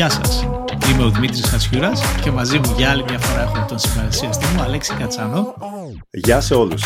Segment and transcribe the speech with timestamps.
[0.00, 0.46] Γεια σας.
[0.90, 4.62] Είμαι ο Δημήτρης Χατσιούρας και μαζί μου για άλλη μια φορά έχω τον συμπαρουσιαστή μου
[4.62, 5.54] Αλέξη Κατσάνο.
[6.10, 6.82] Γεια σε όλους.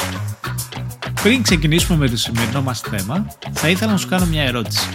[1.23, 4.89] Πριν ξεκινήσουμε με το σημερινό μας θέμα, θα ήθελα να σου κάνω μια ερώτηση.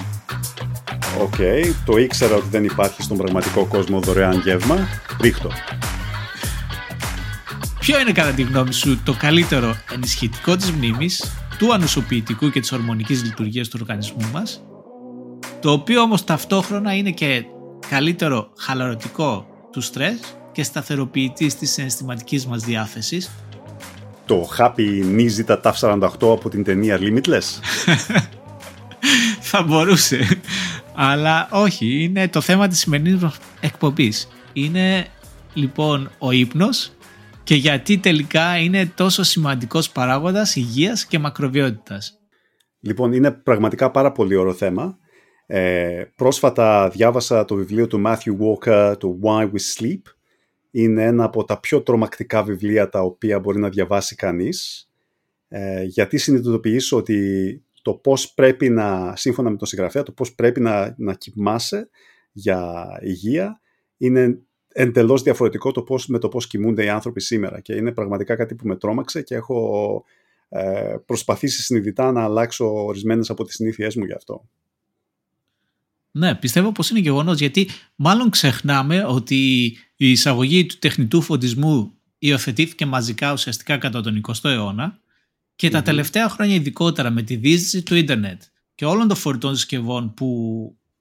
[1.22, 4.78] OK, okay, το ήξερα ότι δεν υπάρχει στον πραγματικό κόσμο δωρεάν γεύμα.
[5.22, 5.50] Ρίχ' το.
[7.80, 12.72] Ποιο είναι κατά τη γνώμη σου το καλύτερο ενισχυτικό της μνήμης, του ανοσοποιητικού και της
[12.72, 14.64] ορμονικής λειτουργίας του οργανισμού μας,
[15.62, 17.46] το οποίο όμως ταυτόχρονα είναι και
[17.90, 20.20] καλύτερο χαλαρωτικό του στρες
[20.52, 23.32] και σταθεροποιητής της συναισθηματικής μας διάθεσης.
[24.26, 27.60] Το Happy Nizita TAF 48 από την ταινία Limitless.
[29.50, 30.42] Θα μπορούσε.
[30.96, 34.28] Αλλά όχι, είναι το θέμα της σημερινής μας εκπομπής.
[34.54, 35.08] Είναι
[35.54, 36.92] λοιπόν ο ύπνος
[37.44, 42.14] και γιατί τελικά είναι τόσο σημαντικός παράγοντας υγείας και μακροβιότητας.
[42.80, 44.98] Λοιπόν, είναι πραγματικά πάρα πολύ ωραίο θέμα
[45.52, 50.02] ε, πρόσφατα διάβασα το βιβλίο του Matthew Walker, το Why We Sleep.
[50.72, 54.90] Είναι ένα από τα πιο τρομακτικά βιβλία τα οποία μπορεί να διαβάσει κανείς.
[55.48, 60.60] Ε, γιατί συνειδητοποιήσω ότι το πώς πρέπει να, σύμφωνα με τον συγγραφέα, το πώς πρέπει
[60.60, 61.90] να, να κοιμάσαι
[62.32, 63.62] για υγεία
[63.98, 68.36] είναι εντελώς διαφορετικό το πώς, με το πώς κοιμούνται οι άνθρωποι σήμερα και είναι πραγματικά
[68.36, 70.04] κάτι που με τρόμαξε και έχω
[70.50, 74.50] ε, προσπαθήσει συνειδητά να αλλάξω ορισμένες από τις συνήθειές μου γι' αυτό.
[76.12, 79.66] Ναι, πιστεύω πως είναι γεγονός γιατί μάλλον ξεχνάμε ότι
[79.96, 85.00] η εισαγωγή του τεχνητού φωτισμού υιοθετήθηκε μαζικά ουσιαστικά κατά τον 20ο αιώνα
[85.56, 88.42] και τα τελευταία χρόνια ειδικότερα με τη δίσδυση του ίντερνετ
[88.76, 90.30] και όλων των φορητών συσκευών που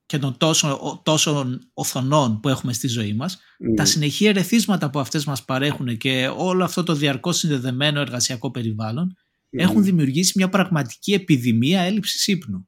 [0.06, 3.39] και των τόσων, τόσων οθονών που έχουμε στη ζωή μας,
[3.77, 9.17] τα συνεχή ερεθίσματα που αυτές μας παρέχουν και όλο αυτό το διαρκώς συνδεδεμένο εργασιακό περιβάλλον
[9.50, 12.68] έχουν δημιουργήσει μια πραγματική επιδημία έλλειψης ύπνου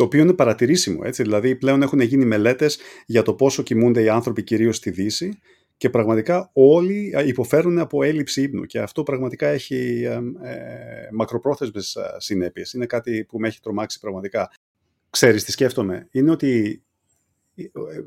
[0.00, 1.00] το οποίο είναι παρατηρήσιμο.
[1.04, 1.22] Έτσι.
[1.22, 5.38] Δηλαδή, πλέον έχουν γίνει μελέτες για το πόσο κοιμούνται οι άνθρωποι κυρίως στη Δύση
[5.76, 10.12] και πραγματικά όλοι υποφέρουν από έλλειψη ύπνου και αυτό πραγματικά έχει ε,
[10.48, 12.72] ε, μακροπρόθεσμες συνέπειες.
[12.72, 14.50] Είναι κάτι που με έχει τρομάξει πραγματικά.
[15.10, 16.82] Ξέρεις τι σκέφτομαι; Είναι ότι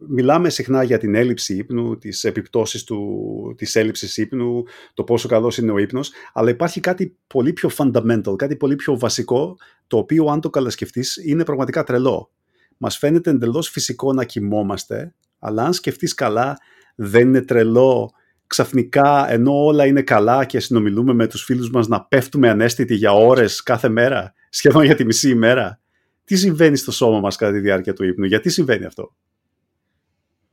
[0.07, 5.57] μιλάμε συχνά για την έλλειψη ύπνου, τις επιπτώσεις του, της έλλειψης ύπνου, το πόσο καλός
[5.57, 10.25] είναι ο ύπνος, αλλά υπάρχει κάτι πολύ πιο fundamental, κάτι πολύ πιο βασικό, το οποίο
[10.25, 12.31] αν το καλασκεφτείς είναι πραγματικά τρελό.
[12.77, 16.57] Μας φαίνεται εντελώς φυσικό να κοιμόμαστε, αλλά αν σκεφτείς καλά
[16.95, 18.11] δεν είναι τρελό
[18.47, 23.13] ξαφνικά ενώ όλα είναι καλά και συνομιλούμε με τους φίλους μας να πέφτουμε ανέστητοι για
[23.13, 25.79] ώρες κάθε μέρα, σχεδόν για τη μισή ημέρα.
[26.23, 29.15] Τι συμβαίνει στο σώμα μας κατά τη διάρκεια του ύπνου, γιατί συμβαίνει αυτό;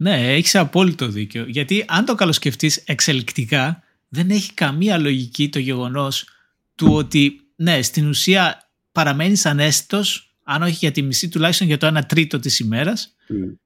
[0.03, 1.45] Ναι, έχεις απόλυτο δίκιο.
[1.49, 6.29] Γιατί αν το καλοσκεφτείς εξελικτικά, δεν έχει καμία λογική το γεγονός
[6.75, 11.87] του ότι ναι, στην ουσία παραμένεις ανέστητος, αν όχι για τη μισή, τουλάχιστον για το
[11.87, 13.15] 1 τρίτο της ημέρας.
[13.29, 13.57] Mm.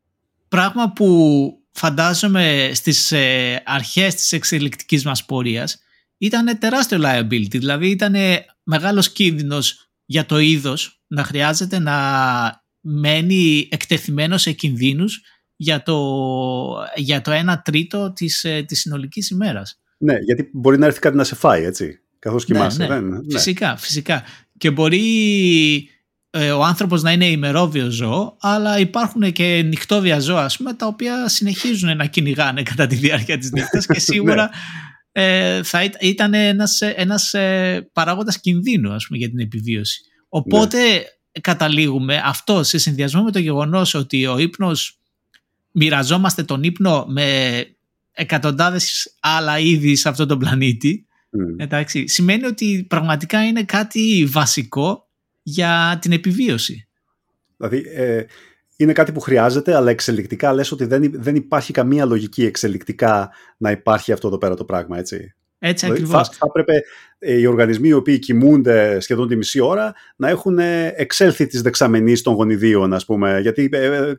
[0.49, 1.09] Πράγμα που
[1.71, 5.79] φαντάζομαι στις ε, αρχές της εξελικτικής μας πορείας
[6.19, 8.15] ήταν τεράστιο liability, δηλαδή ήταν
[8.63, 11.97] μεγάλος κίνδυνος για το είδος να χρειάζεται να
[12.81, 15.23] μένει εκτεθειμένος σε κινδύνους
[15.57, 15.99] για το,
[16.95, 19.81] για το 1 τρίτο της, ε, της συνολικής ημέρας.
[19.99, 22.87] Ναι, γιατί μπορεί να έρθει κάτι να σε φάει, έτσι, καθώς ναι, κοιμάσαι.
[22.87, 23.19] Ναι, ναι.
[23.31, 24.23] Φυσικά, φυσικά.
[24.59, 25.89] Και μπορεί
[26.31, 30.87] ε, ο άνθρωπος να είναι ημερόβιο ζώο, αλλά υπάρχουν και νυχτόβια ζώα, ας πούμε, τα
[30.87, 34.51] οποία συνεχίζουν να κυνηγάνε κατά τη διάρκεια της νύχτας και σίγουρα
[35.13, 40.01] ε, θα ήταν ένας, ένας ε, παράγοντας κινδύνου, ας πούμε, για την επιβίωση.
[40.29, 40.79] Οπότε
[41.41, 44.99] καταλήγουμε αυτό σε συνδυασμό με το γεγονός ότι ο ύπνος
[45.75, 47.59] μοιραζόμαστε τον ύπνο με
[48.13, 51.61] εκατοντάδες άλλα είδη σε αυτόν τον πλανήτη mm.
[51.61, 55.09] εντάξει, σημαίνει ότι πραγματικά είναι κάτι βασικό
[55.43, 56.89] για την επιβίωση.
[57.57, 58.25] Δηλαδή ε,
[58.77, 63.71] είναι κάτι που χρειάζεται αλλά εξελικτικά λες ότι δεν, δεν υπάρχει καμία λογική εξελικτικά να
[63.71, 65.35] υπάρχει αυτό εδώ πέρα το πράγμα έτσι.
[65.67, 66.29] Έτσι δηλαδή, ακριβώς.
[66.29, 66.83] Θα, θα έπρεπε
[67.19, 71.63] ε, οι οργανισμοί οι οποίοι κοιμούνται σχεδόν τη μισή ώρα να έχουν ε, εξέλθει της
[71.63, 74.15] δεξαμενής των γονιδίων, ας πούμε, γιατί ε,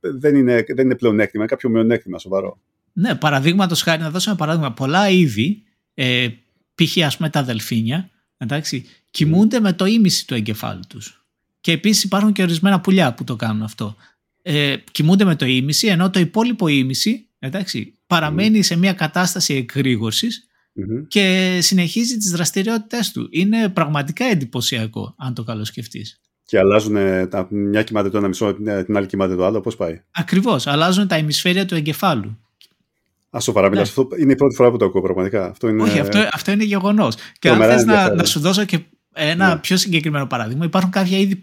[0.00, 2.58] δεν, είναι, δεν είναι πλεονέκτημα, είναι κάποιο μειονέκτημα σοβαρό.
[2.92, 5.62] Ναι, παραδείγματος χάρη, να δώσουμε παράδειγμα, πολλά είδη,
[5.94, 6.28] ε,
[6.74, 7.04] π.χ.
[7.04, 11.24] ας πούμε τα δελφίνια, εντάξει, κοιμούνται με το ίμιση του εγκεφάλου τους.
[11.60, 13.96] Και επίσης υπάρχουν και ορισμένα πουλιά που το κάνουν αυτό.
[14.42, 20.46] Ε, κοιμούνται με το ίμιση, ενώ το υπόλοιπο ίμιση εντάξει, παραμένει σε μια κατάσταση εκρήγορσης
[21.08, 23.28] και συνεχίζει τις δραστηριότητες του.
[23.30, 26.20] Είναι πραγματικά εντυπωσιακό αν το καλοσκεφτείς.
[26.44, 26.94] Και αλλάζουν,
[27.28, 31.06] τα, μια κοιμάται το ένα μισό, την άλλη κοιμάται το άλλο, πώς πάει; Ακριβώς, αλλάζουν
[31.08, 32.38] τα ημισφαίρια του εγκεφάλου.
[33.36, 33.96] Α, σοβαρά μιλάς.
[33.96, 34.02] Ναι.
[34.02, 35.46] Αυτό είναι η πρώτη φορά που το ακούω πραγματικά.
[35.46, 35.82] Αυτό είναι...
[35.82, 37.14] Όχι, αυτό, αυτό είναι γεγονός.
[37.38, 38.78] Και αν θες να, να σου δώσω και
[39.12, 39.60] ένα ναι.
[39.60, 41.40] πιο συγκεκριμένο παράδειγμα, υπάρχουν κάποια είδη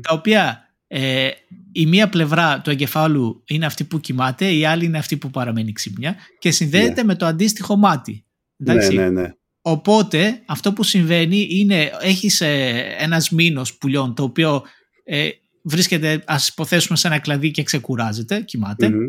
[0.00, 1.28] τα οποία ε,
[1.72, 5.72] η μία πλευρά του εγκεφάλου είναι αυτή που κοιμάται, η άλλη είναι αυτή που παραμένει
[5.72, 7.02] ξύπνια και συνδέεται Ναι.
[7.02, 8.24] με το αντίστοιχο μάτι.
[8.56, 8.94] Εντάξει.
[8.94, 9.32] Ναι, ναι, ναι.
[9.62, 14.62] Οπότε αυτό που συμβαίνει είναι έχεις ε, ένας μήνος πουλιών το οποίο
[15.04, 15.28] ε,
[15.62, 18.88] βρίσκεται ας υποθέσουμε σε ένα κλαδί και ξεκουράζεται, κοιμάται.
[18.88, 19.08] Μμμ.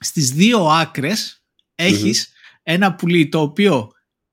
[0.00, 1.42] Στις δύο άκρες
[1.74, 2.32] έχεις
[2.62, 3.90] ένα πουλί το οποίο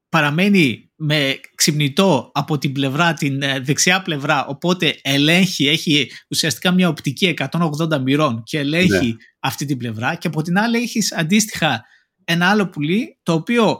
[0.09, 6.87] παραμένει με ξυπνητό από την πλευρά, την ε, δεξιά πλευρά, οπότε ελέγχει, έχει ουσιαστικά μια
[6.87, 9.15] οπτική 180 μοιρών και ελέγχει Ναι.
[9.39, 11.83] αυτή την πλευρά και από την άλλη έχεις αντίστοιχα
[12.23, 13.79] ένα άλλο πουλί το οποίο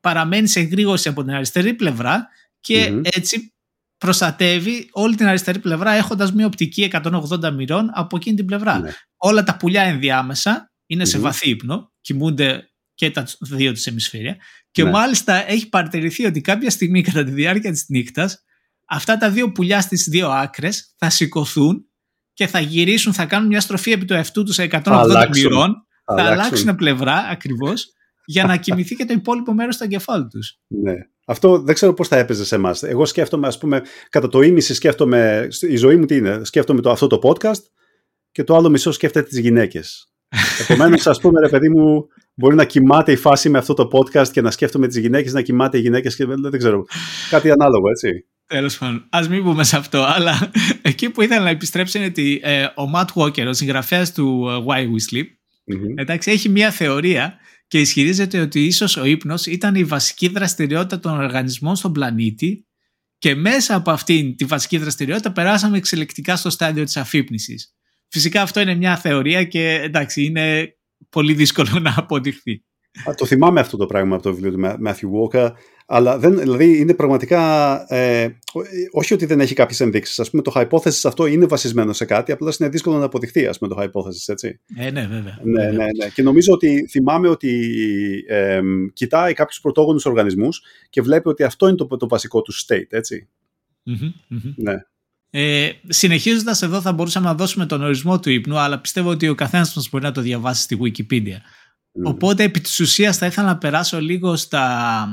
[0.00, 2.28] παραμένει σε γρήγορση από την αριστερή πλευρά
[2.60, 3.00] και Μμμ.
[3.04, 3.52] έτσι
[3.98, 8.78] προστατεύει όλη την αριστερή πλευρά έχοντας μια οπτική 180 μοιρών από εκείνη την πλευρά.
[8.78, 8.90] Ναι.
[9.16, 11.22] Όλα τα πουλιά ενδιάμεσα είναι σε Μμμ.
[11.24, 14.36] βαθύ ύπνο, κοιμούνται και τα δύο τους ημισφαίρια
[14.72, 14.90] και Ναι.
[14.90, 18.44] μάλιστα έχει παρατηρηθεί ότι κάποια στιγμή κατά τη διάρκεια της νύχτας
[18.88, 21.86] αυτά τα δύο πουλιά στις δύο άκρες θα σηκωθούν
[22.32, 25.46] και θα γυρίσουν, θα κάνουν μια στροφή επί του εαυτού τους σε 180 αλλάξουν.
[25.46, 26.32] μοιρών, θα αλλάξουν.
[26.32, 27.92] αλλάξουν πλευρά ακριβώς
[28.24, 30.58] για να κοιμηθεί και το υπόλοιπο μέρος του εγκεφάλου τους.
[30.66, 30.94] Ναι.
[31.26, 32.82] Αυτό δεν ξέρω πώς θα έπαιζε σε εμάς.
[32.82, 35.48] Εγώ σκέφτομαι, ας πούμε, κατά το ίμιση σκέφτομαι.
[35.60, 37.62] Η ζωή μου τι είναι; Σκέφτομαι το, αυτό το podcast
[38.32, 40.11] και το άλλο μισό σκέφτεται τις γυναίκες.
[40.68, 44.28] Επομένως, ας πούμε, ρε παιδί μου, μπορεί να κοιμάται η φάση με αυτό το podcast
[44.28, 46.84] και να σκέφτομαι τις γυναίκες, να κοιμάται οι γυναίκες και δεν, δεν ξέρω.
[47.30, 48.26] Κάτι ανάλογο, έτσι.
[48.46, 50.50] Τέλος πάντων, ας μην πούμε σε αυτό, αλλά
[50.82, 54.64] εκεί που ήθελα να επιστρέψω είναι ότι ε, ο Matt Walker, ο συγγραφέας του ε,
[54.66, 55.26] Why We Sleep,
[55.64, 55.98] Μμμ.
[55.98, 57.34] εντάξει, έχει μια θεωρία
[57.66, 62.66] και ισχυρίζεται ότι ίσως ο ύπνος ήταν η βασική δραστηριότητα των οργανισμών στον πλανήτη
[63.18, 67.74] και μέσα από αυτήν τη βασική δραστηριότητα περάσαμε εξελικτικά στο στάδιο της αφύπνισης.
[68.12, 70.76] Φυσικά αυτό είναι μια θεωρία και εντάξει είναι
[71.08, 72.62] πολύ δύσκολο να αποδειχθεί.
[73.08, 75.50] Α, το θυμάμαι αυτό το πράγμα από το βιβλίο του Μα- Matthew Walker,
[75.86, 77.40] αλλά δεν, δηλαδή είναι πραγματικά.
[77.94, 78.60] Ε, ό-
[78.90, 80.18] όχι ότι δεν έχει κάποιες ενδείξεις.
[80.20, 83.58] Α πούμε, το hypothesis αυτό είναι βασισμένο σε κάτι, απλώς είναι δύσκολο να αποδειχθεί, ας
[83.58, 84.60] πούμε, το hypothesis, έτσι.
[84.76, 85.38] Ε, ναι, βέβαια.
[85.42, 85.70] Ναι, βέβαια.
[85.70, 86.08] ναι, ναι.
[86.14, 87.72] Και νομίζω ότι θυμάμαι ότι
[88.28, 88.60] ε,
[88.92, 93.28] κοιτάει κάποιους πρωτόγονους οργανισμούς και βλέπει ότι αυτό είναι το, το βασικό του state, έτσι.
[93.82, 94.52] Μμμ, μμμ.
[94.56, 94.74] Ναι.
[95.34, 99.34] Ε, συνεχίζοντας εδώ θα μπορούσαμε να δώσουμε τον ορισμό του ύπνου αλλά πιστεύω ότι ο
[99.34, 101.36] καθένας μας μπορεί να το διαβάσει στη Wikipedia.
[101.92, 102.06] Μμ.
[102.06, 105.06] Οπότε επί της ουσίας θα ήθελα να περάσω λίγο στα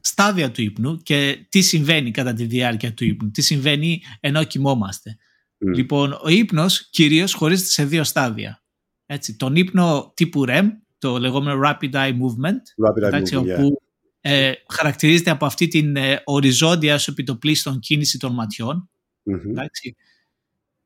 [0.00, 5.16] στάδια του ύπνου και τι συμβαίνει κατά τη διάρκεια του ύπνου, τι συμβαίνει ενώ κοιμόμαστε.
[5.58, 5.72] Μμ.
[5.72, 8.62] Λοιπόν, ο ύπνος κυρίως χωρίζεται σε δύο στάδια.
[9.06, 10.66] Έτσι, τον ύπνο τύπου REM,
[10.98, 13.58] το λεγόμενο Rapid Eye Movement, Rapid eye εντάξει, movement, yeah.
[13.58, 13.82] όπου
[14.20, 18.90] ε, χαρακτηρίζεται από αυτή την ε, οριζόντια ως επιτοπλίστων κίνηση των ματιών.
[19.30, 19.50] Μμμ.
[19.50, 19.96] Εντάξει.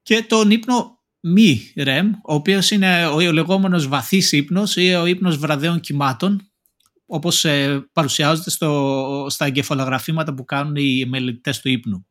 [0.02, 5.06] Και τον ύπνο μη REM, ο οποίος είναι ο, ο λεγόμενος βαθύς ύπνος ή ο
[5.06, 6.50] ύπνος βραδέων κυμάτων,
[7.06, 12.06] όπως ε, παρουσιάζεται στο, στα εγκεφαλογραφήματα που κάνουν οι μελετητές του ύπνου.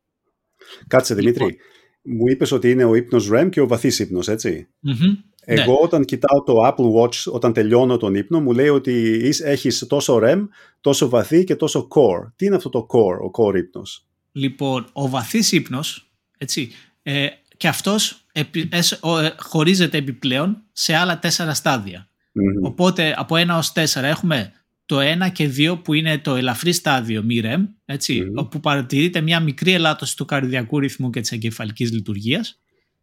[0.88, 1.44] Κάτσε, Δημήτρη.
[1.44, 1.58] Λοιπόν.
[2.04, 4.68] Μου είπες ότι είναι ο ύπνος REM και ο βαθύς ύπνος, έτσι.
[4.80, 5.16] Μμμ.
[5.46, 5.78] Εγώ Ναι.
[5.82, 8.92] όταν κοιτάω το Apple Watch, όταν τελειώνω τον ύπνο, μου λέει ότι
[9.24, 10.48] είσαι- έχεις τόσο REM,
[10.82, 12.32] τόσο βαθύ και τόσο core.
[12.36, 16.11] Τι είναι αυτό το core, ο core ύπνος; Λοιπόν, ο βαθύς ύπνος,
[16.42, 16.72] έτσι,
[17.04, 17.28] ε,
[17.58, 22.10] και αυτός επι, εσ- ο, ε, χωρίζεται επιπλέον σε άλλα τέσσερα στάδια.
[22.32, 22.66] Μμμ.
[22.66, 24.52] Οπότε από 1 ως 4 έχουμε
[24.86, 28.38] το 1 και 2 που είναι το ελαφρύ στάδιο μη REM, έτσι, Μμμ.
[28.38, 32.60] όπου παρατηρείται μια μικρή ελάττωση του καρδιακού ρυθμού και της εγκεφαλικής λειτουργίας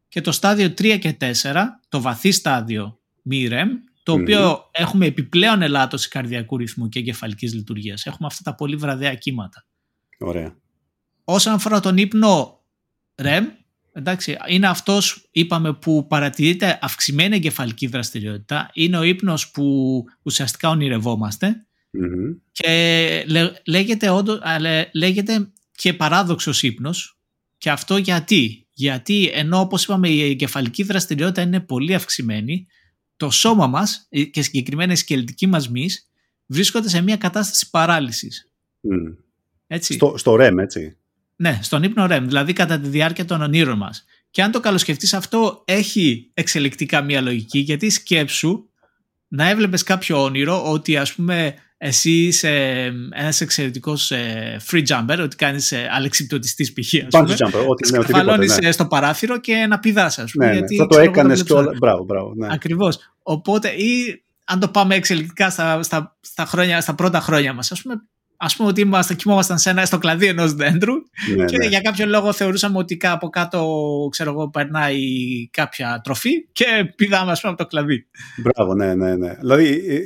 [0.09, 3.67] και το στάδιο 3 και 4, το βαθύ στάδιο μη REM,
[4.03, 4.23] το Μμμ.
[4.23, 8.07] οποίο έχουμε επιπλέον ελάττωση καρδιακού ρυθμού και εγκεφαλικής λειτουργίας.
[8.07, 9.65] Έχουμε αυτά τα πολύ βραδέα κύματα.
[10.19, 10.57] Ωραία.
[11.25, 12.58] Όσον αφορά τον ύπνο
[13.23, 13.43] REM,
[13.93, 18.71] εντάξει, είναι αυτός, είπαμε, που παρατηρείται αυξημένη εγκεφαλική δραστηριότητα.
[18.73, 22.33] Είναι ο ύπνος που ουσιαστικά ονειρευόμαστε Μμμ.
[22.53, 27.19] και λέ- λέγεται, όντως, αλλά λέγεται και παράδοξος ύπνος.
[27.59, 32.67] Και αυτό γιατί; Γιατί ενώ όπως είπαμε η εγκεφαλική δραστηριότητα είναι πολύ αυξημένη,
[33.17, 36.11] το σώμα μας ε, και συγκεκριμένα οι σκελετικοί μας μυς
[36.47, 38.51] βρίσκονται σε μια κατάσταση παράλυσης.
[38.81, 39.13] Μμ.
[39.67, 39.93] Έτσι.
[39.95, 40.97] Στο, στο REM, έτσι.
[41.41, 44.05] Ναι, στον ύπνο REM, δηλαδή κατά τη διάρκεια των ονείρων μας.
[44.31, 48.69] Και αν το καλοσκεφτείς αυτό έχει εξελικτικά μία λογική, γιατί σκέψου
[49.29, 55.37] να έβλεπες κάποιο όνειρο ότι ας πούμε εσύ είσαι ένας εξαιρετικός ε, free jumper, ότι
[55.37, 56.95] κάνεις ε, αλεξιπτωτιστής π.χ.
[56.95, 57.35] ας πούμε.
[57.35, 58.03] Bungee jumper, ό,τι, ναι, οτιδήποτε.
[58.03, 58.69] Σκεφαλώνεις Ναι.
[58.69, 60.45] ε, στο παράθυρο και να πηδάς ας πούμε.
[60.45, 60.59] Ναι, ναι.
[60.59, 61.79] γιατί, Θα το ξέρω εγώ, έκανες δεν και βλέπεις όλα.
[61.79, 62.33] Μπράβο, μπράβο.
[62.37, 62.47] Ναι.
[62.51, 62.99] Ακριβώς.
[63.23, 67.83] Οπότε ή αν το πάμε εξελικτικά στα, στα, στα, χρόνια, στα πρώτα χρόνια μας, ας
[67.83, 68.03] πούμε,
[68.41, 70.95] ας πούμε ότι είμαστε, κοιμόμασταν σε ένα, στο κλαδί ενός δέντρου
[71.37, 71.67] Ναι, και ναι.
[71.67, 73.69] για κάποιο λόγο θεωρούσαμε ότι από κάτω
[74.11, 74.99] ξέρω εγώ, περνάει
[75.51, 76.65] κάποια τροφή και
[76.97, 78.07] πηδάμε ας πούμε από το κλαδί.
[78.37, 79.35] Μπράβο, ναι, ναι, ναι.
[79.41, 80.01] Δηλαδή, ε,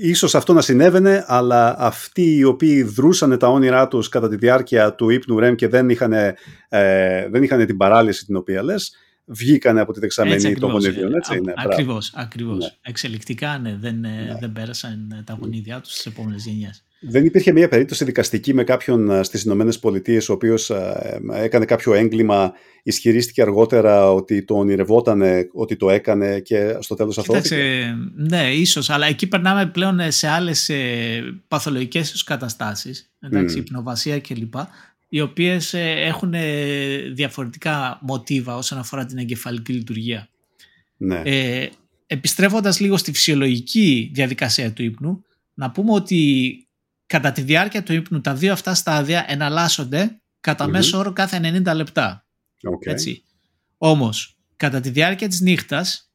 [0.00, 4.94] ίσως αυτό να συνέβαινε, αλλά αυτοί οι οποίοι δρούσαν τα όνειρά τους κατά τη διάρκεια
[4.94, 8.96] του ύπνου REM και δεν είχαν, ε, δεν είχαν την παράλυση την οποία λες,
[9.32, 11.14] βγήκανε από τη δεξαμενή των γονιδιών.
[11.14, 12.58] Έτσι, ναι, ακριβώς, ακριβώς.
[12.58, 12.70] Ναι.
[12.82, 14.36] Εξελικτικά ναι, δεν, ναι.
[14.40, 16.84] δεν πέρασαν τα γονίδια τους στις επόμενες γενιές.
[17.04, 20.70] Δεν υπήρχε μια περίπτωση δικαστική με κάποιον στις Ηνωμένες Πολιτείες, ο οποίος
[21.34, 25.22] έκανε κάποιο έγκλημα, ισχυρίστηκε αργότερα ότι το ονειρευόταν,
[25.52, 30.70] ότι το έκανε και στο τέλος αθώθηκε; Ναι, ίσως, αλλά εκεί περνάμε πλέον σε άλλες
[31.48, 33.60] παθολογικές καταστάσεις, εντάξει, mm.
[33.60, 34.54] υπνοβασία κλπ.
[35.14, 36.34] Οι οποίες ε, έχουν
[37.14, 40.28] διαφορετικά μοτίβα όσον αφορά την εγκεφαλική λειτουργία.
[40.96, 41.22] Ναι.
[41.24, 41.68] Ε,
[42.06, 46.52] επιστρέφοντας λίγο στη φυσιολογική διαδικασία του ύπνου, να πούμε ότι
[47.06, 51.74] κατά τη διάρκεια του ύπνου τα δύο αυτά στάδια εναλλάσσονται κατά μέσο όρο κάθε 90
[51.74, 52.26] λεπτά.
[52.56, 52.90] Okay.
[52.90, 53.22] Έτσι.
[53.76, 56.12] Όμως, κατά τη διάρκεια της νύχτας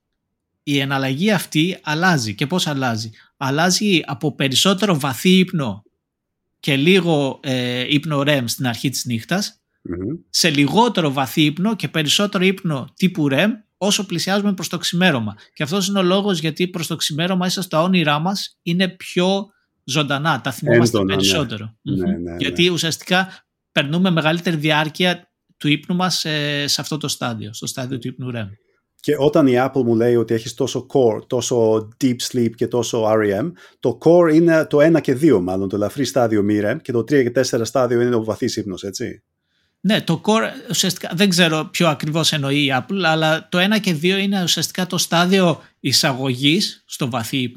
[0.63, 2.35] η εναλλαγή αυτή αλλάζει.
[2.35, 5.83] Και πώς αλλάζει; Αλλάζει από περισσότερο βαθύ ύπνο
[6.59, 9.61] και λίγο ε, ύπνο REM στην αρχή της νυχτας
[10.29, 15.35] σε λιγότερο βαθύ ύπνο και περισσότερο ύπνο τύπου REM όσο πλησιάζουμε προς το ξημέρωμα.
[15.53, 19.51] Και αυτός είναι ο λόγος γιατί προς το ξημέρωμα μέσα στα όνειρά μας είναι πιο
[19.83, 21.21] ζωντανά, τα θυμόμαστε Έντονα, ναι.
[21.21, 21.75] περισσότερο.
[21.81, 21.95] Ναι.
[21.95, 27.53] Ναι, ναι, Γιατί ουσιαστικά περνούμε μεγαλύτερη διάρκεια του ύπνου μας ε, σε αυτό το στάδιο,
[27.53, 28.47] στο στάδιο του ύπνου REM.
[29.07, 33.03] Και όταν η Apple μου λέει ότι έχεις τόσο core, τόσο deep sleep και τόσο
[33.07, 36.91] REM, το core είναι το 1 και 2 μάλλον, το ελαφρύ στάδιο μη REM και
[36.91, 39.23] το 3 και 4 στάδιο είναι ο βαθύς ύπνος, έτσι.
[39.79, 43.97] Ναι, το core ουσιαστικά δεν ξέρω ποιο ακριβώς εννοεί η Apple, αλλά το 1 και
[44.01, 47.53] 2 είναι ουσιαστικά το στάδιο εισαγωγής στο βαθύ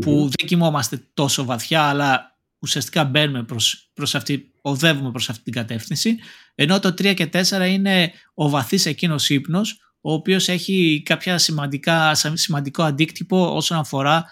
[0.00, 5.52] που δεν κοιμόμαστε τόσο βαθιά, αλλά ουσιαστικά μπαίνουμε προς, προς αυτή, οδεύουμε προς αυτή την
[5.52, 6.16] κατεύθυνση,
[6.54, 12.14] ενώ το 3 και 4 είναι ο βαθύς εκείνος ύπνος, ο οποίος έχει κάποια σημαντικά,
[12.14, 14.24] σημαντικό αντίκτυπο όσον αφορά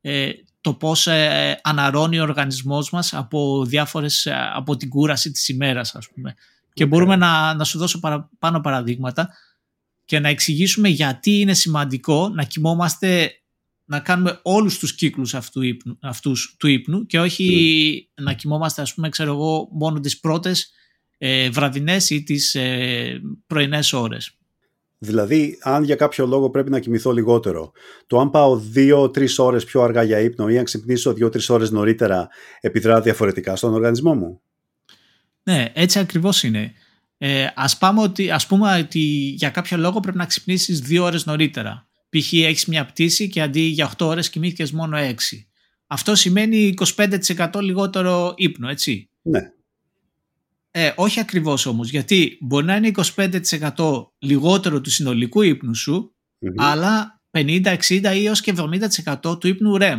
[0.00, 0.30] ε,
[0.60, 5.94] το πώς ε, αναρώνει ο οργανισμός μας από, διάφορες, ε, από την κούραση της ημέρας
[5.94, 6.34] ας πούμε.
[6.72, 8.00] Και μπορούμε να, να σου δώσω
[8.38, 9.28] πάνω παραδείγματα
[10.04, 13.32] και να εξηγήσουμε γιατί είναι σημαντικό να κοιμόμαστε,
[13.84, 15.60] να κάνουμε όλους τους κύκλους αυτού,
[16.00, 20.72] αυτούς του ύπνου και όχι να κοιμόμαστε ας πούμε ξέρω εγώ μόνο τις πρώτες
[21.18, 24.37] ε, βραδινές ή τις ε, πρωινές ώρες.
[24.98, 27.72] Δηλαδή, αν για κάποιο λόγο πρέπει να κοιμηθώ λιγότερο,
[28.06, 32.28] το αν πάω δύο-τρεις ώρες πιο αργά για ύπνο ή αν ξυπνήσω δύο-τρεις ώρες νωρίτερα,
[32.60, 34.40] επιδρά διαφορετικά στον οργανισμό μου;
[35.42, 36.72] Ναι, έτσι ακριβώς είναι.
[37.18, 38.98] Ε, ας, πάμε ότι, ας πούμε ότι
[39.36, 41.88] για κάποιο λόγο πρέπει να ξυπνήσεις δύο ώρες νωρίτερα.
[42.08, 42.32] Π.χ.
[42.32, 45.46] έχεις μια πτήση και αντί για 8 ώρες κοιμήθηκες μόνο 6.
[45.86, 49.40] Αυτό σημαίνει 25% λιγότερο ύπνο, έτσι; Ναι.
[50.70, 52.90] Ε, όχι ακριβώς όμως, γιατί μπορεί να είναι
[53.74, 56.16] 25% λιγότερο του συνολικού ύπνου σου,
[56.56, 58.54] αλλά 50, 60 ή έως και
[59.22, 59.98] 70% του ύπνου REM.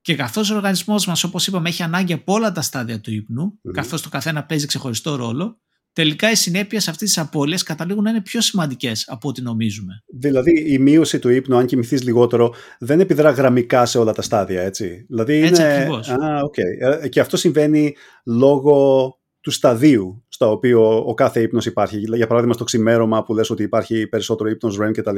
[0.00, 3.52] Και καθώς ο οργανισμός μας, όπως είπαμε, έχει ανάγκη από όλα τα στάδια του ύπνου,
[3.52, 3.70] mm.
[3.72, 5.60] καθώς το καθένα παίζει ξεχωριστό ρόλο,
[5.92, 10.02] τελικά οι συνέπειες αυτής της απώλειας καταλήγουν να είναι πιο σημαντικές από ό,τι νομίζουμε.
[10.18, 14.62] Δηλαδή, η μείωση του ύπνου, αν κοιμηθείς λιγότερο, δεν επιδρά γραμμικά σε όλα τα στάδια,
[14.62, 15.04] έτσι.
[15.08, 16.10] Δηλαδή έτσι ακριβώς.
[16.10, 17.08] okay.
[17.08, 19.08] Και αυτό συμβαίνει λόγω
[19.44, 21.98] του σταδίου στα οποίο ο κάθε ύπνος υπάρχει.
[21.98, 25.16] Για παράδειγμα στο ξημέρωμα που λες ότι υπάρχει περισσότερο ύπνος REM κτλ.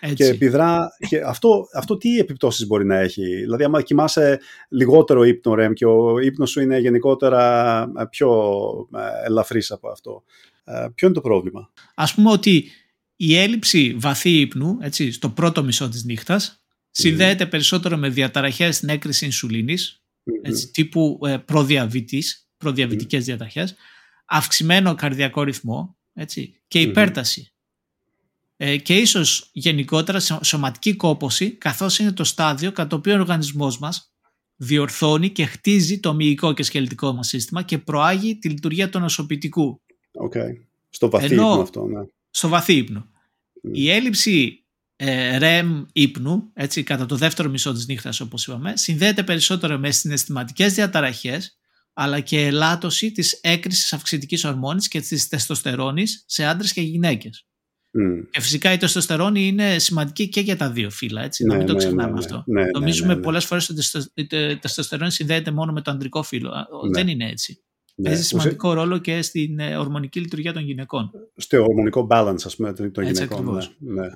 [0.00, 5.24] Και, και επιδρά, και αυτό, αυτό τι επιπτώσεις μπορεί να έχει; Δηλαδή άμα κοιμάσαι λιγότερο
[5.24, 8.30] ύπνο REM και ο ύπνος σου είναι γενικότερα ε, πιο
[8.94, 10.22] ε, ελαφρύς από αυτό.
[10.64, 12.70] Ε, ποιο είναι το πρόβλημα; Ας πούμε ότι
[13.16, 18.88] η έλλειψη βαθύ ύπνου έτσι, στο πρώτο μισό της νύχτας συνδέεται περισσότερο με διαταραχές στην
[18.88, 20.02] έκρηση ινσουλίνης,
[20.42, 23.74] έτσι, τύπου ε, προδιαβήτης προδιαβητικές διαταχές,
[24.24, 27.50] αυξημένο καρδιακό ρυθμό έτσι, και υπέρταση.
[28.56, 33.78] Ε, και ίσως γενικότερα σωματική κόπωση καθώς είναι το στάδιο κατά το οποίο ο οργανισμός
[33.78, 34.12] μας
[34.56, 39.80] διορθώνει και χτίζει το μυϊκό και σκελετικό μας σύστημα και προάγει τη λειτουργία του νοσοποιητικού.
[40.12, 40.52] Okay.
[40.88, 42.00] Στο βαθύ ύπνο αυτό, ναι.
[42.30, 43.06] Στο βαθύ ύπνο.
[43.72, 44.64] Η έλλειψη
[44.96, 49.90] ε, REM ύπνου, έτσι, κατά το δεύτερο μισό της νύχτας όπως είπαμε, συνδέεται περισσότερο με
[49.90, 51.58] συναισθηματικές διαταραχές
[51.98, 57.46] αλλά και ελάττωση της έκρησης αυξητικής ορμόνης και της τεστοστερόνης σε άντρες και γυναίκες.
[57.98, 58.26] Mm.
[58.30, 61.66] Και φυσικά η τεστοστερόνη είναι σημαντική και για τα δύο φύλλα, έτσι, ναι, να μην
[61.66, 62.42] το ναι, ξεχνάμε ναι, αυτό.
[62.46, 63.82] Ναι, Νομίζουμε ναι, πολλές φορές ότι
[64.14, 66.52] η τεστοστερόνη συνδέεται μόνο με το ανδρικό φύλλο.
[66.92, 67.60] Δεν είναι έτσι.
[68.02, 71.10] Παίζει σημαντικό ρόλο και στην ε, ορμονική λειτουργία των γυναικών.
[71.36, 73.62] Στο ορμονικό balance, ας πούμε, των γυναικών.
[73.78, 74.08] Ναι.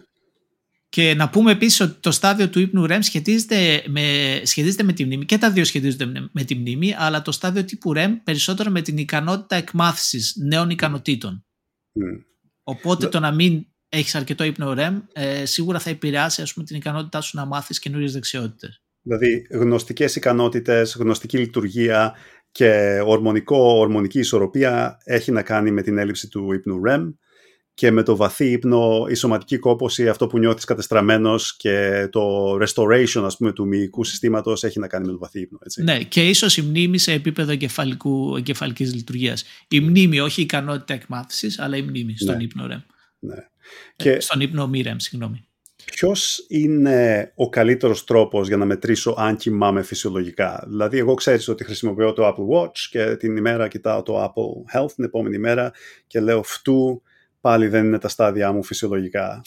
[0.90, 4.02] Και να πούμε επίσης ότι το στάδιο του ύπνου REM σχετίζεται με,
[4.44, 5.24] σχετίζεται με τη μνήμη.
[5.24, 8.98] Και τα δύο σχετίζονται με τη μνήμη, αλλά το στάδιο τύπου REM περισσότερο με την
[8.98, 11.44] ικανότητα εκμάθησης νέων ικανοτήτων.
[11.94, 12.24] Mm.
[12.62, 16.76] Οπότε το να μην έχεις αρκετό ύπνο REM ε, σίγουρα θα επηρεάσει ας πούμε, την
[16.76, 18.82] ικανότητά σου να μάθεις καινούριες δεξιότητες.
[19.02, 22.14] Δηλαδή γνωστικές ικανότητες, γνωστική λειτουργία
[22.50, 27.12] και ορμονικό, ορμονική ισορροπία έχει να κάνει με την έλλειψη του ύπνου REM
[27.80, 33.22] και με το βαθύ ύπνο η σωματική κόπωση, αυτό που νιώθεις κατεστραμμένος και το restoration
[33.24, 35.58] ας πούμε του μυϊκού συστήματος έχει να κάνει με το βαθύ ύπνο.
[35.64, 35.82] Έτσι.
[35.82, 39.44] Ναι και ίσως η μνήμη σε επίπεδο εγκεφαλικού, εγκεφαλικής λειτουργίας.
[39.68, 42.42] Η μνήμη, όχι η ικανότητα εκμάθησης, αλλά η μνήμη στον ναι.
[42.42, 42.82] ύπνο REM.
[43.18, 43.34] Ναι.
[43.34, 43.42] Ε,
[43.96, 44.20] και...
[44.20, 45.44] Στον ύπνο μη REM, συγγνώμη.
[45.84, 51.64] Ποιος είναι ο καλύτερος τρόπος για να μετρήσω αν κοιμάμαι φυσιολογικά; Δηλαδή, εγώ ξέρεις ότι
[51.64, 55.72] χρησιμοποιώ το Apple Watch και την ημέρα κοιτάω το Apple Health την επόμενη μέρα
[56.06, 57.02] και λέω φτού
[57.40, 59.42] πάλι δεν είναι τα στάδια μου φυσιολογικά.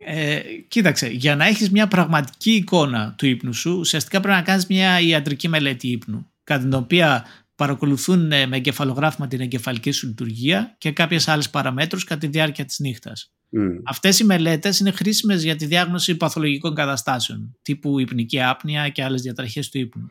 [0.00, 4.66] Ε, κοίταξε, για να έχεις μια πραγματική εικόνα του ύπνου σου, ουσιαστικά πρέπει να κάνεις
[4.66, 10.74] μια ιατρική μελέτη ύπνου, κατά την οποία παρακολουθούν ε, με εγκεφαλογράφημα την εγκεφαλική σου λειτουργία
[10.78, 13.32] και κάποιες άλλες παραμέτρους κατά τη διάρκεια της νύχτας.
[13.56, 13.80] Mm.
[13.84, 19.22] Αυτές οι μελέτες είναι χρήσιμες για τη διάγνωση παθολογικών καταστάσεων, τύπου υπνική άπνοια και άλλες
[19.22, 20.06] διαταραχές του ύπνου.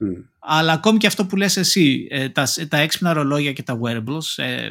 [0.00, 0.24] Mm.
[0.38, 4.42] Αλλά ακόμη και αυτό που λες εσύ, ε, τα, τα έξυπνα ρολόγια και τα wearables
[4.42, 4.68] ε,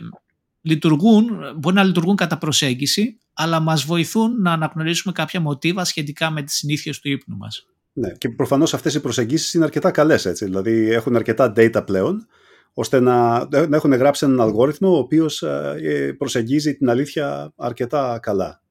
[0.62, 6.42] λειτουργούν, μπορεί να λειτουργούν κατά προσέγγιση, αλλά μας βοηθούν να αναγνωρίσουμε κάποια μοτίβα σχετικά με
[6.42, 7.66] τις συνήθειες του ύπνου μας.
[7.94, 12.28] Ναι, και προφανώς αυτές οι προσεγγίσεις είναι αρκετά καλές, έτσι, δηλαδή έχουν αρκετά data πλέον,
[12.74, 18.62] ώστε να, να έχουν γράψει έναν αλγόριθμο ο οποίος ε, προσεγγίζει την αλήθεια αρκετά καλά.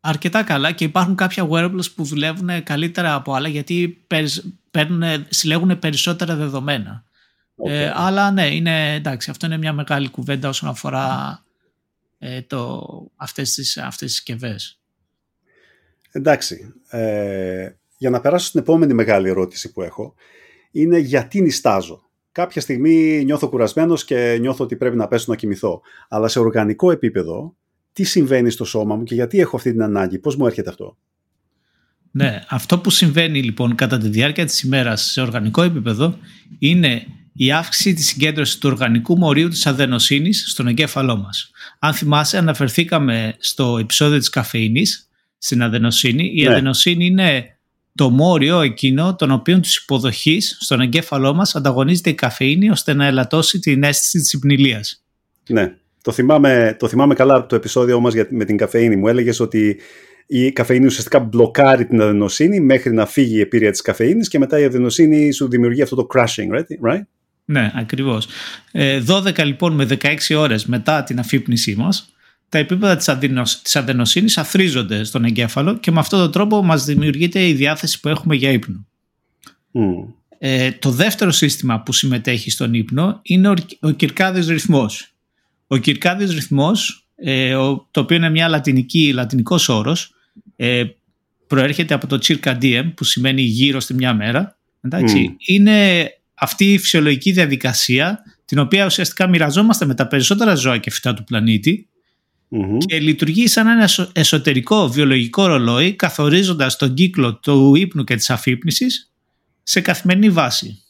[0.00, 4.04] Αρκετά καλά και υπάρχουν κάποια wearables που δουλεύουν καλύτερα από άλλα γιατί
[4.70, 7.04] παίρνουν, συλλέγουν περισσότερα δεδομένα.
[7.64, 11.40] Ε, αλλά ναι, είναι, εντάξει, αυτό είναι μια μεγάλη κουβέντα όσον αφορά
[12.18, 12.82] ε, το,
[13.16, 14.80] αυτές, τις, αυτές τις συσκευές.
[16.10, 16.74] Εντάξει.
[16.88, 20.14] Ε, για να περάσω στην επόμενη μεγάλη ερώτηση που έχω,
[20.70, 22.04] είναι γιατί νιστάζω.
[22.32, 25.80] Κάποια στιγμή νιώθω κουρασμένος και νιώθω ότι πρέπει να πέσω να κοιμηθώ.
[26.08, 27.56] Αλλά σε οργανικό επίπεδο,
[27.92, 30.96] τι συμβαίνει στο σώμα μου και γιατί έχω αυτή την ανάγκη, πώς μου έρχεται αυτό;
[32.10, 36.18] Ναι, αυτό που συμβαίνει λοιπόν κατά τη διάρκεια της ημέρας σε οργανικό επίπεδο
[36.58, 41.50] είναι η αύξηση της συγκέντρωσης του οργανικού μορίου της αδενοσύνης στον εγκέφαλό μας.
[41.78, 46.32] Αν θυμάσαι, αναφερθήκαμε στο επεισόδιο της καφεΐνης, στην αδενοσύνη.
[46.34, 46.50] Η ναι.
[46.50, 47.56] αδενοσύνη είναι
[47.94, 53.06] το μόριο εκείνο τον οποίο τους υποδοχής στον εγκέφαλό μας ανταγωνίζεται η καφεΐνη ώστε να
[53.06, 55.04] ελαττώσει την αίσθηση της υπνηλίας.
[55.48, 58.96] Ναι, το θυμάμαι, το θυμάμαι καλά από το επεισόδιο μας με την καφεΐνη.
[58.96, 59.80] Μου έλεγες ότι
[60.26, 64.58] η καφεΐνη ουσιαστικά μπλοκάρει την αδενοσύνη μέχρι να φύγει η επίρρεια της καφεΐνης και μετά
[64.58, 67.00] η αδενοσύνη σου δημιουργεί αυτό το crashing, right?
[67.48, 68.28] Ναι, ακριβώς.
[68.72, 72.10] 12 ε, λοιπόν με 16 ώρες μετά την αφύπνισή μας,
[72.48, 73.62] τα επίπεδα της, αδενοσ...
[73.62, 78.08] της αδενοσύνης αθρίζονται στον εγκέφαλο και με αυτόν τον τρόπο μας δημιουργείται η διάθεση που
[78.08, 78.86] έχουμε για ύπνο.
[80.38, 85.14] Ε, το δεύτερο σύστημα που συμμετέχει στον ύπνο είναι ο, ο κυρκάδιος ρυθμός.
[85.66, 87.54] Ο κυρκάδιος ρυθμός, ε,
[87.90, 90.14] το οποίο είναι μια λατινική, λατινικός όρος,
[90.56, 90.84] ε,
[91.46, 94.56] προέρχεται από το circadian που σημαίνει γύρω στη μια μέρα.
[94.80, 100.90] Εντάξει, Είναι αυτή η φυσιολογική διαδικασία την οποία ουσιαστικά μοιραζόμαστε με τα περισσότερα ζώα και
[100.90, 101.88] φυτά του πλανητη
[102.86, 109.12] και λειτουργεί σαν ένα εσωτερικό βιολογικό ρολόι καθορίζοντας τον κύκλο του ύπνου και της αφύπνισης
[109.62, 110.80] σε καθημερινή βάση.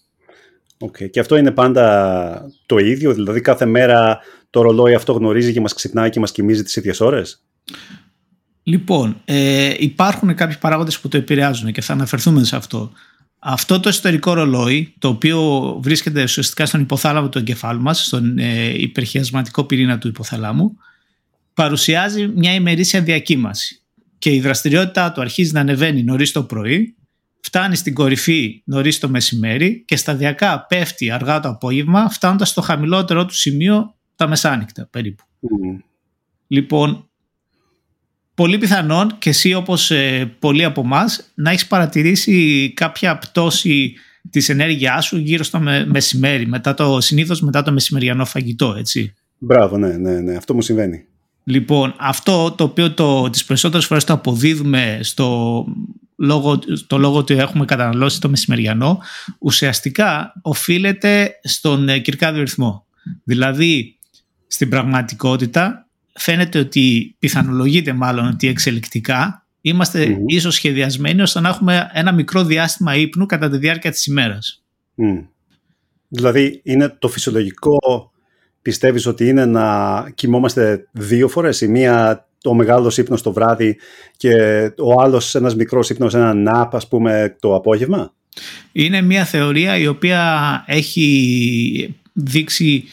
[0.78, 1.10] Okay.
[1.10, 4.18] Και αυτό είναι πάντα το ίδιο, δηλαδή κάθε μέρα
[4.50, 7.42] το ρολόι αυτό γνωρίζει και μας ξυπνάει και μας κοιμίζει τις ίδιες ώρες;
[8.62, 12.92] Λοιπόν, ε, υπάρχουν κάποιοι παράγοντες που το επηρεάζουν και θα αναφερθούμε σε αυτό.
[13.48, 15.40] Αυτό το ιστορικό ρολόι, το οποίο
[15.82, 20.76] βρίσκεται ουσιαστικά στον υποθάλαμο του εγκεφάλου μας, στον ε, υπερχιασματικό πυρήνα του υποθαλάμου,
[21.54, 23.82] παρουσιάζει μια ημερήσια διακύμαση
[24.18, 26.96] και η δραστηριότητά του αρχίζει να ανεβαίνει νωρίς το πρωί,
[27.40, 33.26] φτάνει στην κορυφή νωρίς το μεσημέρι και σταδιακά πέφτει αργά το απόγευμα, φτάνοντας στο χαμηλότερο
[33.26, 35.24] του σημείο τα μεσάνυχτα περίπου.
[36.46, 37.08] Λοιπόν,
[38.36, 43.94] πολύ πιθανόν και εσύ όπως ε, πολλοί από εμάς να έχεις παρατηρήσει κάποια πτώση
[44.30, 49.14] της ενέργειάς σου γύρω στο μεσημέρι, μετά το, συνήθως μετά το μεσημεριανό φαγητό, έτσι.
[49.38, 51.04] Μπράβο, ναι, ναι, ναι, αυτό μου συμβαίνει.
[51.44, 55.64] Λοιπόν, αυτό το οποίο το, τις περισσότερες φορές το αποδίδουμε στο
[56.16, 58.98] λόγο, το λόγο ότι έχουμε καταναλώσει το μεσημεριανό,
[59.38, 62.86] ουσιαστικά οφείλεται στον ε, κυρκάδιο ρυθμό.
[63.24, 63.98] Δηλαδή,
[64.46, 65.85] στην πραγματικότητα
[66.16, 70.22] φαίνεται ότι πιθανολογείται μάλλον ότι εξελικτικά είμαστε mm.
[70.26, 74.64] ίσως σχεδιασμένοι ώστε να έχουμε ένα μικρό διάστημα ύπνου κατά τη διάρκεια της ημέρας.
[76.08, 78.10] Δηλαδή είναι το φυσιολογικό
[78.62, 83.76] πιστεύεις ότι είναι να κοιμόμαστε δύο φορές; Η μία ο μεγάλος ύπνος το βράδυ
[84.16, 84.34] και
[84.78, 88.14] ο άλλος ένας μικρός ύπνος ένα ναπ ας πούμε το απόγευμα;
[88.72, 92.84] Είναι μια θεωρία η οποία έχει δείξει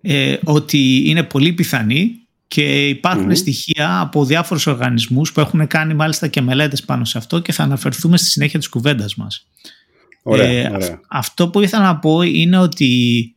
[0.00, 6.28] ε, ότι είναι πολύ πιθανή και υπάρχουν στοιχεία από διάφορους οργανισμούς που έχουν κάνει μάλιστα
[6.28, 9.46] και μελέτες πάνω σε αυτό και θα αναφερθούμε στη συνέχεια της κουβέντας μας.
[10.22, 13.34] Ωραία, ε, Αυτό που ήθελα να πω είναι ότι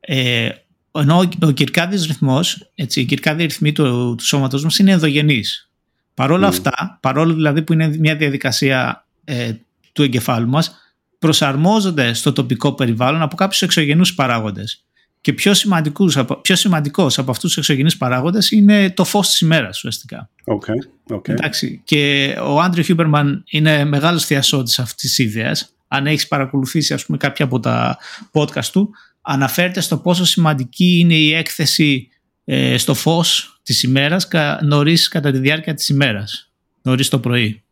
[0.00, 0.48] ε,
[0.92, 5.70] ενώ ο κυρκάδιος ρυθμός, έτσι, οι κυρκάδιοι ρυθμοί του, του σώματος μας είναι ενδογενείς.
[6.14, 9.52] Παρόλα αυτά, παρόλο δηλαδή που είναι μια διαδικασία ε,
[9.92, 10.74] του εγκεφάλου μας,
[11.18, 14.84] προσαρμόζονται στο τοπικό περιβάλλον από κάποιους εξωγενούς παράγοντες.
[15.22, 19.76] Και πιο, σημαντικός, πιο σημαντικός από αυτούς τους εξωγενείς παράγοντες είναι το φως της ημέρας
[19.76, 20.30] ουσιαστικά.
[20.44, 21.28] Okay, okay.
[21.28, 25.74] Εντάξει, και ο Andrew Huberman είναι μεγάλος θιασώτης αυτής της ιδέας.
[25.88, 27.98] Αν έχεις παρακολουθήσει ας πούμε, κάποια από τα
[28.32, 32.08] podcast του, αναφέρεται στο πόσο σημαντική είναι η έκθεση
[32.44, 34.28] ε, στο φως της ημέρας
[34.62, 37.62] νωρίς κατά τη διάρκεια της ημέρας, νωρίς το πρωί.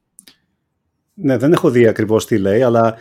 [1.15, 2.97] Ναι, δεν έχω δει ακριβώς τι λέει, αλλά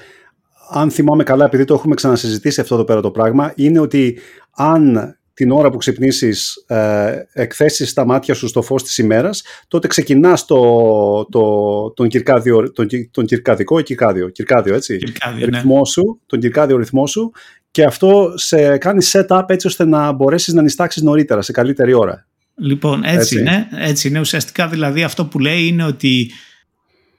[0.70, 4.20] αν θυμάμαι καλά, επειδή το έχουμε ξανασυζητήσει αυτό εδώ πέρα το πράγμα, είναι ότι
[4.56, 9.88] αν την ώρα που ξυπνήσεις ε, εκθέσεις τα μάτια σου στο φως της ημέρας, τότε
[9.88, 11.44] ξεκινάς το, το,
[11.92, 15.58] τον, κυρκάδιο, τον, τον κυρκαδικό, κυρκάδιο, κυρκάδιο, έτσι, κυρκάδιο, ναι.
[15.58, 17.32] ρυθμό σου, τον κυρκάδιο ρυθμό σου
[17.72, 22.28] και αυτό σε κάνει setup έτσι ώστε να μπορέσεις να νιστάξεις νωρίτερα, σε καλύτερη ώρα.
[22.56, 23.40] Λοιπόν, έτσι, έτσι.
[23.40, 23.68] είναι.
[23.72, 24.20] Έτσι είναι.
[24.20, 26.32] Ουσιαστικά δηλαδή αυτό που λέει είναι ότι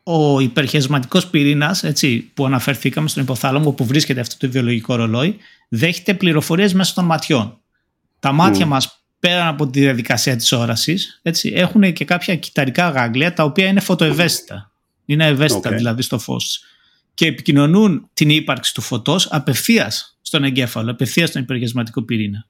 [0.02, 5.36] ο υπερχεσματικός πυρήνας έτσι, που αναφερθήκαμε στον υποθάλαμο που βρίσκεται αυτό το βιολογικό ρολόι
[5.68, 7.58] δέχεται πληροφορίες μέσα των ματιών.
[8.20, 8.68] Τα μάτια mm.
[8.68, 13.66] μας πέραν από τη διαδικασία της όρασης έτσι, έχουν και κάποια κυταρικά γάγλια τα οποία
[13.66, 14.70] είναι φωτοευαίσθητα.
[15.04, 16.64] Είναι ευαίσθητα δηλαδή στο φως
[17.14, 22.46] και επικοινωνούν την ύπαρξη του φωτός απευθείας στον εγκέφαλο, απευθείας στον υπερχεσματικό πυρήνα.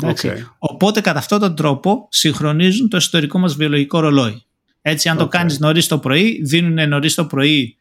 [0.00, 0.36] Okay.
[0.58, 4.44] Οπότε κατά αυτόν τον τρόπο συγχρονίζουν το ιστορικό μας βιολογικό ρολόι.
[4.88, 7.76] Έτσι, αν το κάνεις νωρίς το πρωί, δίνουν νωρίς το πρωί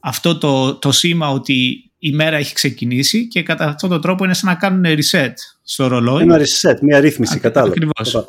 [0.00, 4.34] αυτό το, το σήμα ότι η μέρα έχει ξεκινήσει και κατά αυτόν τον τρόπο είναι
[4.34, 6.22] σαν να κάνουν reset στο ρολόι.
[6.22, 7.72] Ένα reset, μια ρύθμιση, κατάλαβα.
[7.72, 8.26] Ακριβώς.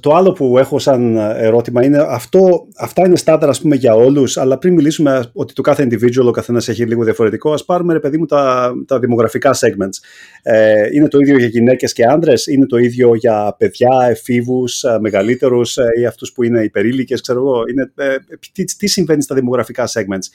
[0.00, 4.36] Το άλλο που έχω σαν ερώτημα είναι αυτό, αυτά είναι στάνταρ ας πούμε για όλους
[4.36, 8.00] αλλά πριν μιλήσουμε ότι το κάθε individual ο καθένας έχει λίγο διαφορετικό ας πάρουμε ρε
[8.00, 9.98] παιδί μου τα, τα δημογραφικά segments.
[10.42, 14.98] Ε, είναι το ίδιο για γυναίκες και άντρες, είναι το ίδιο για παιδιά, εφήβους, ε,
[15.00, 17.62] μεγαλύτερους ε, ή αυτούς που είναι υπερήλικες, ξέρω εγώ.
[17.70, 18.16] Είναι, ε,
[18.52, 20.26] τι, τι συμβαίνει στα δημογραφικά segments.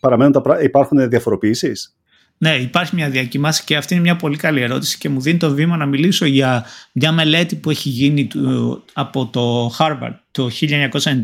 [0.00, 1.96] Παραμένουν τα, υπάρχουν διαφοροποιήσεις;
[2.42, 5.50] Ναι, υπάρχει μια διακοιμάση και αυτή είναι μια πολύ καλή ερώτηση και μου δίνει το
[5.50, 8.28] βήμα να μιλήσω για μια μελέτη που έχει γίνει
[8.92, 11.20] από το Harvard το 1999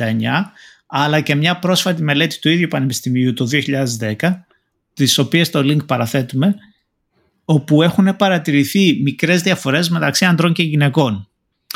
[0.87, 3.48] αλλά και μια πρόσφατη μελέτη του ίδιου πανεπιστημίου το
[4.18, 4.35] 2010
[4.94, 6.54] τις οποίες το link παραθέτουμε
[7.44, 11.28] όπου έχουν παρατηρηθεί μικρές διαφορές μεταξύ ανδρών και γυναικών.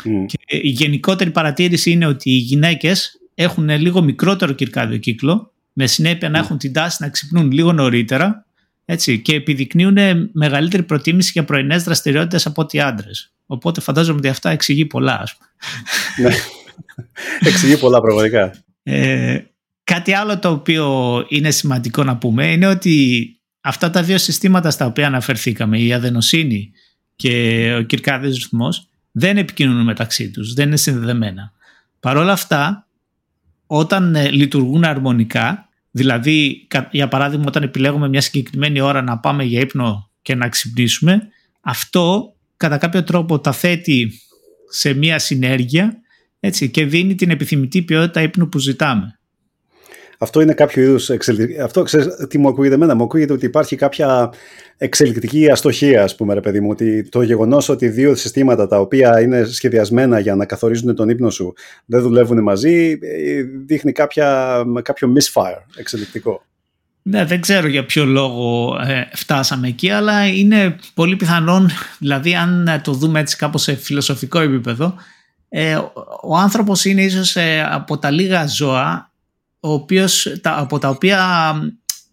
[0.03, 0.25] Mm.
[0.25, 6.29] Και η γενικότερη παρατήρηση είναι ότι οι γυναίκες έχουν λίγο μικρότερο κυρκάδιο κύκλο με συνέπεια
[6.29, 6.43] να mm.
[6.43, 8.45] έχουν την τάση να ξυπνούν λίγο νωρίτερα
[8.85, 9.97] έτσι, και επιδεικνύουν
[10.31, 13.33] μεγαλύτερη προτίμηση για πρωινές δραστηριότητες από ότι άντρες.
[13.45, 16.29] Οπότε φαντάζομαι ότι αυτά εξηγεί πολλά, ας πούμε.
[16.29, 16.35] Ναι.
[17.49, 18.53] εξηγεί πολλά, πραγματικά.
[18.83, 19.39] Ε,
[19.83, 23.27] κάτι άλλο το οποίο είναι σημαντικό να πούμε είναι ότι
[23.61, 26.71] αυτά τα δύο συστήματα στα οποία αναφερθήκαμε, η αδενοσύνη
[27.15, 31.51] και ο κυρκάδιος ρυθμός, δεν επικοινωνούν μεταξύ τους, δεν είναι συνδεδεμένα.
[31.99, 32.87] Παρ' όλα αυτά,
[33.67, 39.59] όταν ε, λειτουργούν αρμονικά, Δηλαδή, για παράδειγμα, όταν επιλέγουμε μια συγκεκριμένη ώρα να πάμε για
[39.59, 41.27] ύπνο και να ξυπνήσουμε,
[41.61, 44.11] αυτό κατά κάποιο τρόπο τα θέτει
[44.69, 45.97] σε μια συνέργεια
[46.39, 49.19] έτσι, και δίνει την επιθυμητή ποιότητα ύπνου που ζητάμε.
[50.17, 51.59] Αυτό είναι κάποιο είδους εξελικτική.
[51.59, 52.95] Αυτό ξέρεις, τι μου ακούγεται εμένα.
[52.95, 54.33] Μου ακούγεται ότι υπάρχει κάποια
[54.77, 56.69] εξελικτική αστοχία, ας πούμε, ρε παιδί μου.
[56.69, 61.29] Ότι το γεγονός ότι δύο συστήματα τα οποία είναι σχεδιασμένα για να καθορίζουν τον ύπνο
[61.29, 61.53] σου
[61.85, 66.43] δεν δουλεύουν μαζί, ε, δείχνει κάποια, κάποιο misfire εξελικτικό.
[67.05, 72.81] Ναι, δεν ξέρω για ποιο λόγο ε, φτάσαμε εκεί, αλλά είναι πολύ πιθανόν, δηλαδή αν
[72.83, 74.95] το δούμε έτσι κάπως σε φιλοσοφικό επίπεδο,
[75.49, 75.75] ε,
[76.21, 77.37] ο άνθρωπος είναι ίσως
[77.71, 79.11] από τα λίγα ζώα
[79.65, 81.53] ο οποίος, τα, από τα οποία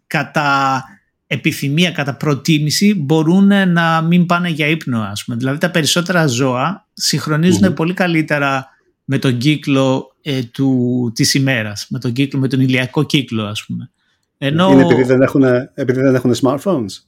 [0.07, 0.85] κατά
[1.27, 5.37] επιθυμία, κατά προτίμηση μπορούν να μην πάνε για ύπνο ας πούμε.
[5.37, 8.69] Δηλαδή τα περισσότερα ζώα συγχρονίζουν πολύ καλύτερα
[9.05, 13.65] με τον κύκλο ε, του, της ημέρας, με τον, κύκλο, με τον ηλιακό κύκλο ας
[13.67, 13.91] πούμε.
[14.39, 14.71] Ενώ...
[14.73, 17.03] Είναι επειδή δεν έχουν, επειδή δεν έχουν smartphones.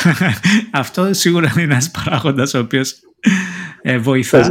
[0.70, 2.94] Αυτό σίγουρα είναι ένας παράγοντας ο οποίος
[3.82, 4.48] ε, βοηθά.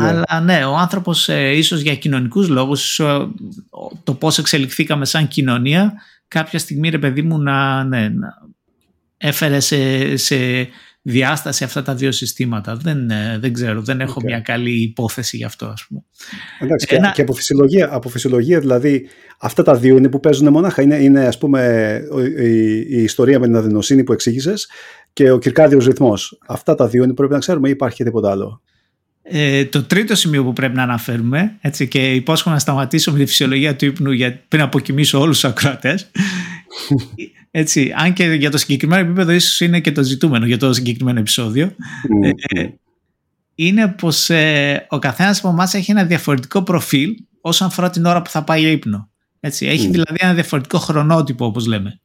[0.00, 0.06] Ναι.
[0.06, 3.00] Αλλά ναι, ο άνθρωπος ε, ίσως για κοινωνικούς λόγους,
[4.04, 5.92] το πώς εξελιχθήκαμε σαν κοινωνία,
[6.28, 8.28] κάποια στιγμή ρε παιδί μου να, ναι, να
[9.16, 10.36] έφερε σε, σε
[11.02, 12.76] διάσταση αυτά τα δύο συστήματα.
[12.76, 16.02] Δεν, ε, δεν ξέρω, δεν έχω μια καλή υπόθεση γι' αυτό ας πούμε.
[16.60, 17.10] Εντάξει, Ένα...
[17.10, 20.82] και, από, φυσιολογία, από φυσιολογία δηλαδή αυτά τα δύο είναι που παίζουν μονάχα.
[20.82, 22.00] Είναι, είναι ας πούμε
[22.38, 24.68] η, η ιστορία με την αδενοσύνη που εξήγησες
[25.12, 26.38] και ο κυρκάδιος ρυθμός.
[26.46, 28.62] Αυτά τα δύο είναι που πρέπει να ξέρουμε ή υπάρχει και τίποτα άλλο.
[29.26, 33.26] Ε, το τρίτο σημείο που πρέπει να αναφέρουμε έτσι, και υπόσχομαι να σταματήσω με τη
[33.26, 36.10] φυσιολογία του ύπνου για, πριν αποκοιμήσω όλους τους ακροατές
[37.50, 41.18] έτσι, αν και για το συγκεκριμένο επίπεδο ίσως είναι και το ζητούμενο για το συγκεκριμένο
[41.18, 41.74] επεισόδιο
[42.48, 42.64] ε,
[43.54, 47.10] είναι πως ε, ο καθένας από εμάς έχει ένα διαφορετικό προφίλ
[47.40, 49.08] όσον αφορά την ώρα που θα πάει για ύπνο.
[49.40, 52.00] Έτσι, έχει δηλαδή ένα διαφορετικό χρονότυπο όπως λέμε.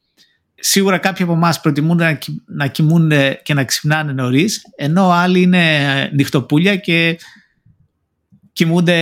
[0.59, 6.09] Σίγουρα κάποιοι από εμάς προτιμούν να, να κοιμούνται και να ξυπνάνε νωρίς, ενώ άλλοι είναι
[6.13, 7.19] νυχτοπούλια και
[8.53, 8.97] κοιμούνται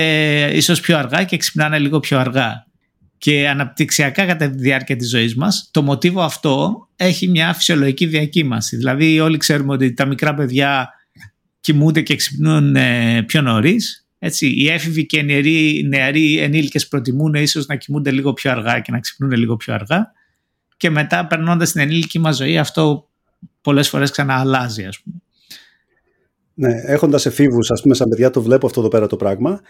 [0.53, 2.65] ίσως πιο αργά και ξυπνάνε λίγο πιο αργά.
[3.17, 8.75] Και αναπτυξιακά κατά τη διάρκεια της ζωής μας, το μοτίβο αυτό έχει μια φυσιολογική διακύμαση.
[8.75, 10.89] Δηλαδή όλοι ξέρουμε ότι τα μικρά παιδιά
[11.59, 14.07] κοιμούνται και ξυπνούν ε, πιο νωρίς.
[14.19, 18.79] Έτσι, οι έφηβοι και οι νεαροί, νεαροί ενήλικες προτιμούν ίσως να κοιμούνται λίγο πιο αργά
[18.79, 20.11] και να ξυπνούν λίγο πιο αργά
[20.77, 23.09] και μετά περνώντας την ενήλικη μας ζωή αυτό
[23.61, 25.15] πολλές φορές ξανααλλάζει ας πούμε.
[26.53, 29.61] Ναι, έχοντας εφήβους ας πούμε σαν παιδιά το βλέπω αυτό εδώ πέρα το πράγμα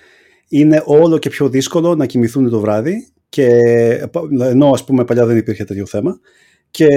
[0.47, 3.47] είναι όλο και πιο δύσκολο να κοιμηθούν το βράδυ και
[4.41, 6.19] ενώ ας πούμε παλιά δεν υπήρχε τέτοιο θέμα
[6.71, 6.89] και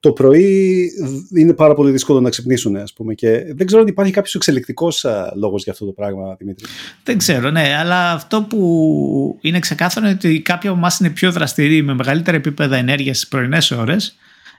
[0.00, 0.90] το πρωί
[1.36, 5.06] είναι πάρα πολύ δύσκολο να ξυπνήσουν ας πούμε και δεν ξέρω αν υπάρχει κάποιος εξελικτικός
[5.36, 6.66] λόγος για αυτό το πράγμα Δημήτρη.
[7.02, 11.32] Δεν ξέρω ναι αλλά αυτό που είναι ξεκάθαρο είναι ότι κάποιοι από εμάς είναι πιο
[11.32, 14.16] δραστηροί με μεγαλύτερα επίπεδα ενέργειας στις πρωινές ώρες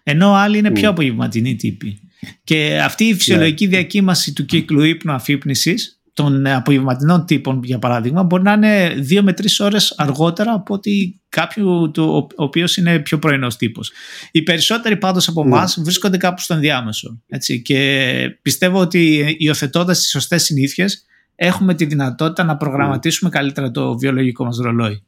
[0.09, 1.99] ενώ άλλοι είναι πιο απογευματινοί τύποι.
[2.43, 3.69] Και αυτή η φυσιολογική ναι.
[3.69, 9.33] διακύμαση του κύκλου ύπνου αφύπνισης των απογευματινών τύπων, για παράδειγμα, μπορεί να είναι δύο με
[9.33, 13.91] τρεις ώρες αργότερα από ότι κάποιο το, ο οποίος είναι πιο πρωινός τύπος.
[14.31, 15.83] Οι περισσότεροι πάντως από εμάς ναι.
[15.83, 17.21] βρίσκονται κάπου στο ενδιάμεσο.
[17.27, 23.97] Έτσι, και πιστεύω ότι υιοθετώντας τις σωστές συνήθειες, έχουμε τη δυνατότητα να προγραμματίσουμε καλύτερα το
[23.97, 25.03] βιολογικό μας ρολόι.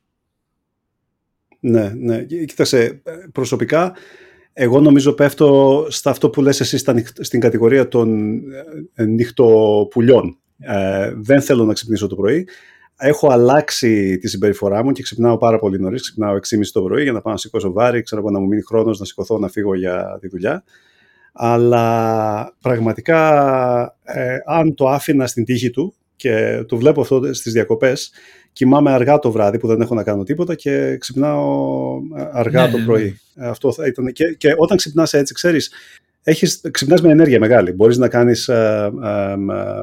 [1.59, 2.23] Ναι, ναι.
[2.23, 3.93] Κοίταξε, προσωπικά
[4.53, 6.77] εγώ νομίζω πέφτω στα αυτό που λες εσύ
[7.19, 8.39] στην κατηγορία των
[8.93, 10.37] ε, νυχτοπουλιών.
[10.59, 12.47] Ε, δεν θέλω να ξυπνήσω το πρωί.
[12.97, 16.01] Έχω αλλάξει τη συμπεριφορά μου και ξυπνάω πάρα πολύ νωρίς.
[16.01, 16.39] Ξυπνάω 6.30
[16.73, 19.37] το πρωί για να πάω να σηκώσω βάρη, ξέρω να μου μείνει χρόνος να σηκωθώ
[19.37, 20.63] να φύγω για τη δουλειά.
[21.33, 28.11] Αλλά πραγματικά, ε, αν το άφηνα στην τύχη του και το βλέπω αυτό στις διακοπές,
[28.53, 31.99] κοιμάμαι αργά το βράδυ που δεν έχω να κάνω τίποτα και ξυπνάω
[32.31, 32.85] αργά ναι, το ναι.
[32.85, 33.19] πρωί.
[33.35, 34.11] Αυτό θα ήταν.
[34.11, 35.71] Και, και όταν ξυπνάς έτσι, ξέρεις,
[36.29, 37.71] έχεις, ξυπνάς με ενέργεια μεγάλη.
[37.71, 39.35] Μπορείς να κάνεις ε, ε,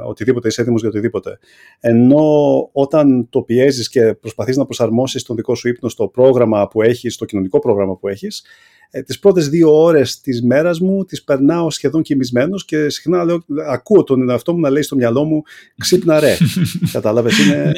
[0.07, 1.39] οτιδήποτε, είσαι έτοιμος για οτιδήποτε.
[1.81, 2.25] Ενώ
[2.73, 7.15] όταν το πιέζεις και προσπαθείς να προσαρμόσεις τον δικό σου ύπνο στο πρόγραμμα που έχεις,
[7.15, 8.45] στο κοινωνικό πρόγραμμα που έχεις,
[8.91, 13.45] ε, τις πρώτες δύο ώρες της μέρας μου τις περνάω σχεδόν κοιμισμένος και συχνά λέω,
[13.71, 15.43] ακούω τον εαυτό μου να λέει στο μυαλό μου
[15.77, 16.37] ξύπνα ρε.
[16.93, 17.73] Κατάλαβες, είναι,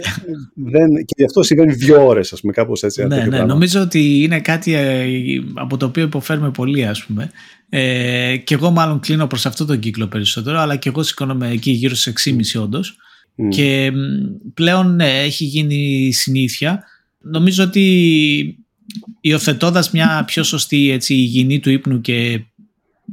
[0.54, 3.04] δεν, και γι' αυτό συμβαίνει δύο ώρες, ας πούμε, κάπως έτσι.
[3.04, 5.06] Ναι, ναι, νομίζω ότι είναι κάτι ε,
[5.54, 7.30] από το οποίο υποφέρουμε πολύ, ας πούμε.
[7.68, 11.70] Ε, και εγώ μάλλον κλείνω προς αυτό τον κύκλο περισσότερο, αλλά και εγώ σηκώνομαι εκεί
[11.70, 12.96] γύρω στις 6.30 όντως.
[13.38, 13.48] Mm.
[13.48, 13.92] Και
[14.54, 16.84] πλέον ναι, έχει γίνει συνήθεια.
[17.18, 18.67] Νομίζω ότι
[19.20, 22.44] υιοθετώντας μια πιο σωστή έτσι, υγιεινή του ύπνου και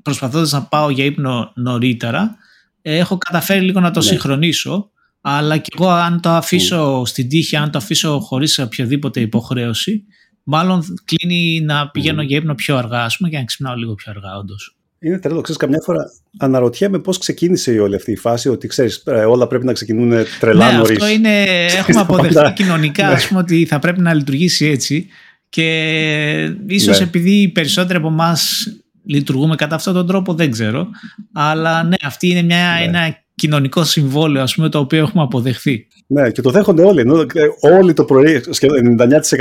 [0.02, 2.38] προσπαθώντας να πάω για ύπνο νωρίτερα,
[2.82, 4.06] έχω καταφέρει λίγο να το ναι.
[4.06, 4.90] συγχρονίσω,
[5.22, 7.08] αλλά και εγώ αν το αφήσω mm.
[7.08, 10.04] στην τύχη, αν το αφήσω χωρίς οποιαδήποτε υποχρέωση,
[10.44, 14.12] μάλλον κλείνει να πηγαίνω για ύπνο πιο αργά, ας πούμε, και να ξυπνάω λίγο πιο
[14.16, 14.76] αργά, όντως.
[15.00, 15.42] Είναι τρελό.
[15.42, 16.04] Ξέρεις, καμιά φορά
[16.38, 20.14] αναρωτιέμαι πώς ξεκίνησε η όλη αυτή η φάση, ότι ξέρεις, ε, όλα πρέπει να ξεκινούν
[20.40, 20.98] τρελά ναι, νωρίς.
[20.98, 25.08] αυτό είναι, έχουμε αποδεχτεί κοινωνικά, ας πούμε, ότι θα πρέπει να λειτουργήσει έτσι.
[25.50, 27.06] Και ίσως ναι.
[27.06, 28.68] επειδή οι περισσότεροι από εμάς
[29.06, 30.88] λειτουργούμε κατά αυτόν τον τρόπο, δεν ξέρω.
[31.34, 32.84] Αλλά ναι, αυτή είναι μια, ναι.
[32.84, 35.88] ένα κοινωνικό συμβόλαιο ας πούμε, το οποίο έχουμε αποδεχθεί.
[36.08, 37.00] Ναι, και το δέχονται όλοι.
[37.00, 38.98] Ενώ ε, όλοι το πρωί, σχεδόν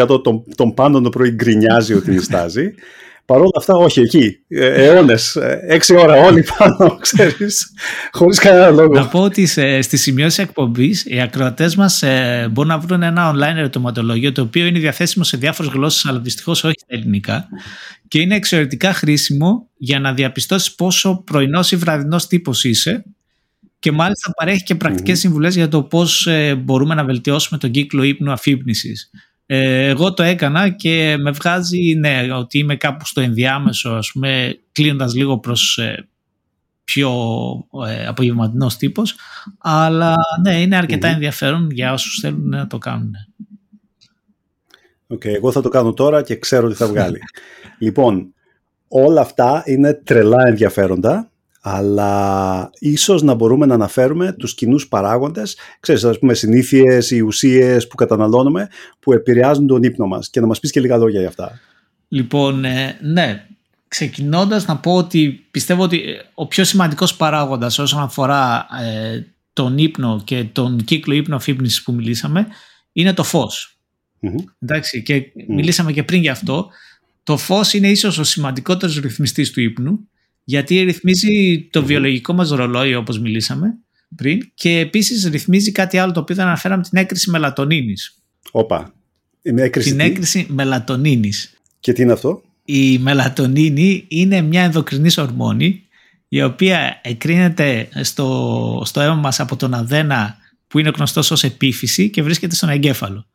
[0.09, 2.75] 99% των, των πάντων το πρωί γκρινιάζει ότι στάζει.
[3.27, 4.39] Παρ' όλα αυτά, όχι εκεί.
[4.49, 5.37] Ε, Αιώνες.
[5.37, 7.73] Ε, έξι ώρα όλοι πάνω, ξέρεις.
[8.13, 8.95] Χωρίς κανένα λόγο.
[8.95, 9.47] Να πω ότι
[9.83, 14.67] στη σημειώση εκπομπής οι ακροατές μας ε, μπορούν να βρουν ένα online ερωτηματολόγιο το οποίο
[14.67, 17.49] είναι διαθέσιμο σε διάφορες γλώσσες, αλλά δυστυχώς όχι στα ελληνικά.
[18.09, 23.05] Και είναι εξαιρετικά χρήσιμο για να διαπιστώσεις πόσο πρωινός ή βραδινός τύπος είσαι.
[23.79, 25.21] Και μάλιστα παρέχει και πρακτικές mm-hmm.
[25.21, 28.93] συμβουλές για το πώς μπορούμε να βελτιώσουμε τον κύκλο ύπνου αφύπνιση.
[29.47, 34.59] Ε, εγώ το έκανα και με βγάζει ναι, ότι είμαι κάπου στο ενδιάμεσο ας πούμε
[34.73, 36.09] κλείνοντας λίγο προς ε,
[36.85, 37.13] πιο
[37.87, 39.15] ε, απογευματινός τύπος
[39.59, 43.13] αλλά ναι είναι ενδιαφέρον για όσους θέλουν να το κάνουν.
[45.07, 47.19] Οκ, εγώ θα το κάνω τώρα και ξέρω τι θα βγάλει.
[47.79, 48.35] λοιπόν,
[48.89, 51.31] όλα αυτά είναι τρελά ενδιαφέροντα
[51.67, 57.87] αλλά ίσως να μπορούμε να αναφέρουμε τους κοινούς παράγοντες, ξέρεις, ας πούμε, συνήθειες, οι ουσίες
[57.87, 58.69] που καταναλώνουμε,
[59.01, 61.61] που επηρεάζουν τον ύπνο μας και να μας πεις και λίγα λόγια για αυτά.
[62.09, 63.47] Λοιπόν, ε, ναι,
[63.89, 66.03] ξεκινώντας να πω ότι πιστεύω ότι
[66.35, 71.93] ο πιο σημαντικός παράγοντας όσον αφορά ε, τον ύπνο και τον κύκλο ύπνο αφύπνισης που
[71.93, 72.47] μιλήσαμε
[72.93, 73.79] είναι το φως.
[74.59, 76.69] Εντάξει, και μιλήσαμε και πριν γι' αυτό.
[77.23, 80.09] Το φως είναι ίσως ο σημαντικότερος ρυθμιστής του ύπνου
[80.45, 83.79] γιατί ρυθμίζει το βιολογικό μας ρολόι όπως μιλήσαμε
[84.17, 88.19] πριν και επίσης ρυθμίζει κάτι άλλο το οποίο δεν αναφέραμε την έκρηση μελατονίνης.
[88.51, 88.95] Όπα.
[89.43, 91.53] Είναι έκρηση την τι; έκρηση μελατονίνης.
[91.81, 95.83] Και τι είναι αυτό; Η μελατονίνη είναι μια ενδοκρινής ορμόνη
[96.29, 102.11] η οποία εκρίνεται στο, στο αίμα μας από τον αδένα που είναι γνωστός ως επίφυση
[102.11, 103.27] και βρίσκεται στον εγκέφαλο.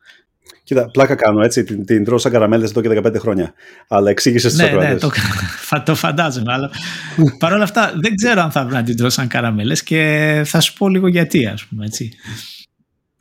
[0.70, 1.64] Κοίτα, πλάκα κάνω έτσι.
[1.64, 3.54] Την, την τρώω σαν καραμέλες εδώ και 15 χρόνια.
[3.88, 5.10] Αλλά εξήγησες τις ναι, ναι, το,
[5.84, 6.52] το φαντάζομαι.
[6.52, 6.70] Αλλά
[7.38, 10.60] παρ' όλα αυτά δεν ξέρω αν θα βρει να την τρώω σαν καραμέλες και θα
[10.60, 12.12] σου πω λίγο γιατί, ας πούμε έτσι.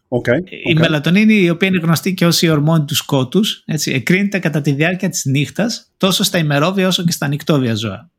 [0.07, 4.39] Okay, η μελατονίνη, η οποία είναι γνωστή και ως η ορμόνη του σκότους, έτσι, εκρίνεται
[4.39, 8.09] κατά τη διάρκεια της νύχτας τόσο στα ημερόβια όσο και στα νυχτόβια ζώα.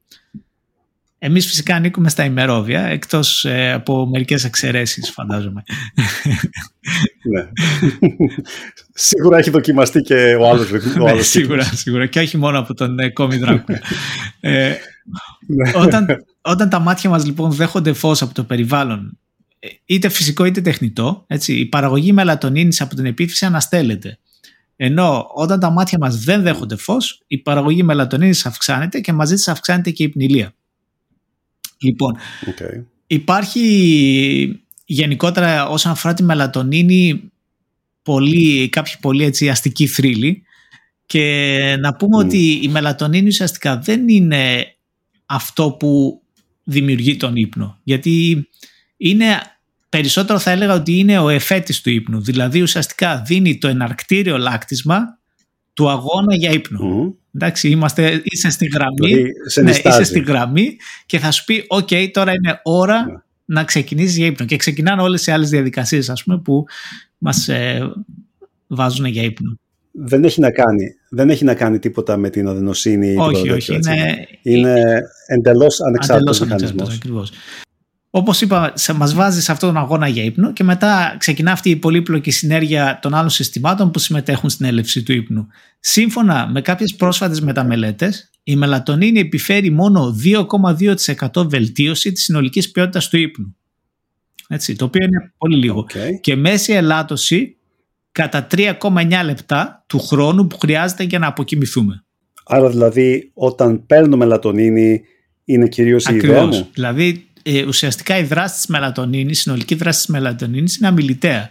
[1.22, 5.62] Εμείς φυσικά ανήκουμε στα ημερόβια, εκτός ε, από μερικές εξαιρέσεις φαντάζομαι.
[7.22, 7.48] Ναι.
[8.94, 11.12] σίγουρα έχει δοκιμαστεί και ο άλλος ρυθμός.
[11.12, 12.06] ναι, σίγουρα, σίγουρα.
[12.06, 13.80] Και όχι μόνο από τον ε, Κόμι Δράκουλα.
[14.40, 14.74] ε,
[15.46, 15.70] ναι.
[15.74, 16.06] όταν,
[16.40, 19.18] όταν τα μάτια μας λοιπόν δέχονται φως από το περιβάλλον,
[19.58, 24.18] ε, είτε φυσικό είτε τεχνητό, έτσι, η παραγωγή μελατονίνης από την επίφυση αναστέλλεται.
[24.76, 29.48] Ενώ όταν τα μάτια μας δεν δέχονται φως, η παραγωγή μελατονίνης αυξάνεται και μαζί της
[29.48, 30.54] αυξάνεται και η πνηλία.
[31.80, 32.16] Λοιπόν,
[32.46, 32.84] okay.
[33.06, 37.30] υπάρχει γενικότερα όσον αφορά τη μελατονίνη
[38.02, 40.42] πολύ, κάποιοι πολύ έτσι αστικοί θρύλοι.
[41.06, 44.74] Και να πούμε ότι η μελατονίνη ουσιαστικά δεν είναι
[45.26, 46.22] αυτό που
[46.64, 47.78] δημιουργεί τον ύπνο.
[47.82, 48.48] Γιατί
[48.96, 49.26] είναι
[49.88, 52.20] περισσότερο θα έλεγα ότι είναι ο εφέτης του ύπνου.
[52.20, 55.18] Δηλαδή ουσιαστικά δίνει το εναρκτήριο λάκτισμα
[55.72, 57.14] του αγώνα για ύπνο.
[57.34, 59.22] Εντάξει, είμαστε, είσαι στη γραμμή.
[59.54, 63.12] Δηλαδή, ναι, είσαι στη γραμμή και θα σου πει: OK, τώρα είναι ώρα ναι.
[63.44, 64.46] να ξεκινήσεις για ύπνο.
[64.46, 66.64] Και ξεκινάνε όλες οι άλλες διαδικασίες, ας πούμε, που
[67.18, 67.92] μας ε,
[68.66, 69.58] βάζουν για ύπνο.
[69.92, 73.16] Δεν έχει, να κάνει, δεν έχει να κάνει τίποτα με την αδενοσύνη.
[73.16, 73.74] Όχι, όχι.
[73.74, 76.98] Είναι, είναι εντελώς ανεξάρτητος μηχανισμός.
[78.12, 81.76] Όπως είπα, μας βάζει σε αυτόν τον αγώνα για ύπνο και μετά ξεκινά αυτή η
[81.76, 85.46] πολύπλοκη συνέργεια των άλλων συστημάτων που συμμετέχουν στην έλευση του ύπνου.
[85.80, 90.16] Σύμφωνα με κάποιες πρόσφατες μεταμελέτες, η μελατονίνη επιφέρει μόνο
[91.34, 93.56] 2,2% βελτίωση της συνολικής ποιότητας του ύπνου.
[94.48, 95.86] Έτσι, το οποίο είναι πολύ λίγο.
[96.20, 97.56] Και μέση ελάττωση
[98.12, 102.04] κατά 3,9 λεπτά του χρόνου που χρειάζεται για να αποκοιμηθούμε.
[102.44, 105.02] Άρα δηλαδή όταν παίρνω μελατονίνη
[105.44, 109.98] είναι κυρίως η ιδέα μου; Δηλαδή ε, ουσιαστικά η δράση της μελατονίνης, η συνολική δράση
[109.98, 111.50] της μελατονίνης είναι αμελητέα.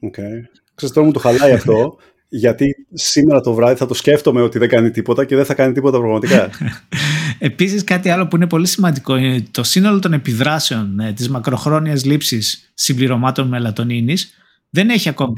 [0.00, 0.14] OK.
[0.18, 0.60] Okay.
[0.74, 1.96] Ξέρεις τώρα μου το χαλάει αυτό,
[2.28, 5.72] γιατί σήμερα το βράδυ θα το σκέφτομαι ότι δεν κάνει τίποτα και δεν θα κάνει
[5.72, 6.50] τίποτα πραγματικά.
[7.38, 12.04] Επίσης κάτι άλλο που είναι πολύ σημαντικό είναι το σύνολο των επιδράσεων ε, της μακροχρόνιας
[12.04, 14.34] λήψης συμπληρωμάτων μελατονίνης
[14.70, 15.32] δεν έχει ακόμη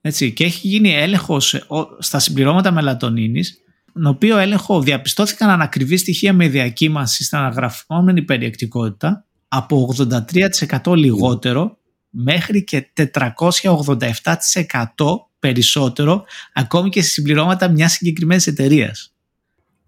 [0.00, 1.62] Έτσι, και έχει γίνει έλεγχος ε,
[1.98, 3.62] στα συμπληρώματα μελατονίνης
[4.02, 9.94] τον οποίο έλεγχο διαπιστώθηκαν ανακριβή στοιχεία με διακύμανση στην αναγραφόμενη περιεκτικότητα από
[10.84, 11.78] 83% λιγότερο
[12.10, 13.10] μέχρι και 487%
[15.38, 19.14] περισσότερο ακόμη και σε συμπληρώματα μιας συγκεκριμένης εταιρείας.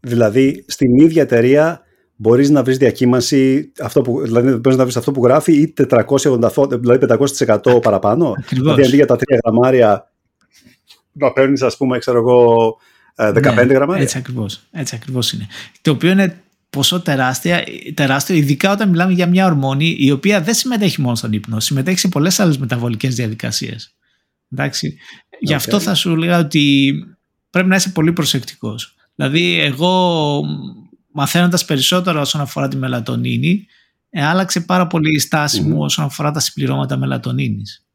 [0.01, 1.81] Δηλαδή στην ίδια εταιρεία
[2.17, 6.81] μπορείς να βρεις διακύμανση, αυτό που, δηλαδή μπορείς να βρεις αυτό που γράφει ή 480,
[6.81, 7.07] δηλαδή
[7.67, 8.35] 500% παραπάνω.
[8.39, 8.75] Ακριβώς.
[8.75, 10.13] Δηλαδή αντί για τα 3 γραμμάρια
[11.13, 12.77] να παίρνεις ας πούμε ξέρω εγώ
[13.29, 14.03] 15 ναι, γραμμάρια.
[14.03, 15.47] Έτσι ακριβώς, έτσι ακριβώς είναι.
[15.83, 20.55] Το οποίο είναι ποσό τεράστια, τεράστιο, ειδικά όταν μιλάμε για μια ορμόνη η οποία δεν
[20.55, 23.95] συμμετέχει μόνο στον ύπνο, συμμετέχει σε πολλές άλλες μεταβολικές διαδικασίες.
[24.53, 24.97] Εντάξει.
[24.97, 25.37] Okay.
[25.41, 26.95] Γι' αυτό θα σου λέγα ότι
[27.51, 28.95] πρέπει να είσαι πολύ προσεκτικός.
[29.15, 30.43] Δηλαδή εγώ
[31.13, 33.67] μαθαίνοντας περισσότερο όσον αφορά τη μελατονίνη
[34.11, 37.87] ε, άλλαξε πάρα πολύ η στάση μου όσον αφορά τα συμπληρώματα μελατονίνης.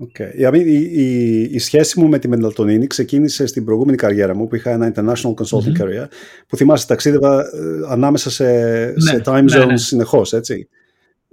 [0.00, 0.54] Okay.
[0.54, 4.70] Η, η, η, σχέση μου με τη μελατονίνη ξεκίνησε στην προηγούμενη καριέρα μου που είχα
[4.70, 6.06] ένα international consulting mm career
[6.46, 7.46] που θυμάσαι ταξίδευα ε,
[7.88, 8.44] ανάμεσα σε,
[8.84, 10.68] ναι, σε time ναι, zones ναι, συνεχώς έτσι.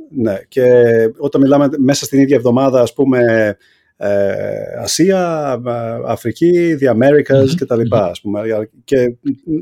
[0.10, 0.40] Ναι.
[0.48, 0.84] Και
[1.18, 3.58] όταν μιλάμε μέσα στην ίδια εβδομάδα ας πούμε
[3.98, 5.72] ε, Ασία, ε,
[6.06, 7.56] Αφρική, the Americas mm-hmm.
[7.58, 8.70] και τα λοιπά ας πούμε.
[8.84, 8.98] Και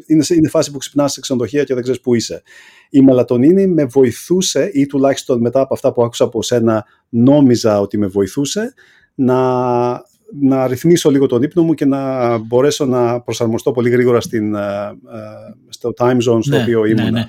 [0.06, 2.42] είναι, είναι φάση που ξυπνάς σε ξενοδοχεία και δεν ξέρεις που είσαι.
[2.90, 7.98] Η μελατονίνη με βοηθούσε ή τουλάχιστον μετά από αυτά που άκουσα από σένα νόμιζα ότι
[7.98, 8.74] με βοηθούσε
[9.16, 9.38] να,
[10.40, 14.92] να ρυθμίσω λίγο τον ύπνο μου και να μπορέσω να προσαρμοστώ πολύ γρήγορα στην, uh,
[15.70, 17.12] στο time zone στο ναι, οποίο ναι, ήμουν.
[17.12, 17.26] Ναι,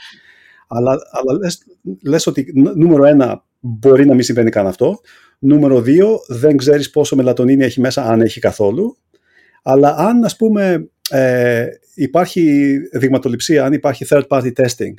[0.68, 1.58] Αλλά, αλλά λες,
[2.02, 5.00] λες ότι νούμερο ένα μπορεί να μην συμβαίνει καν αυτό.
[5.38, 8.96] Νούμερο δύο, δεν ξέρεις πόσο μελατονίνη έχει μέσα, αν έχει καθόλου.
[9.62, 11.64] Αλλά αν, ας πούμε, ε,
[11.94, 14.94] υπάρχει δειγματοληψία, αν υπάρχει third party testing,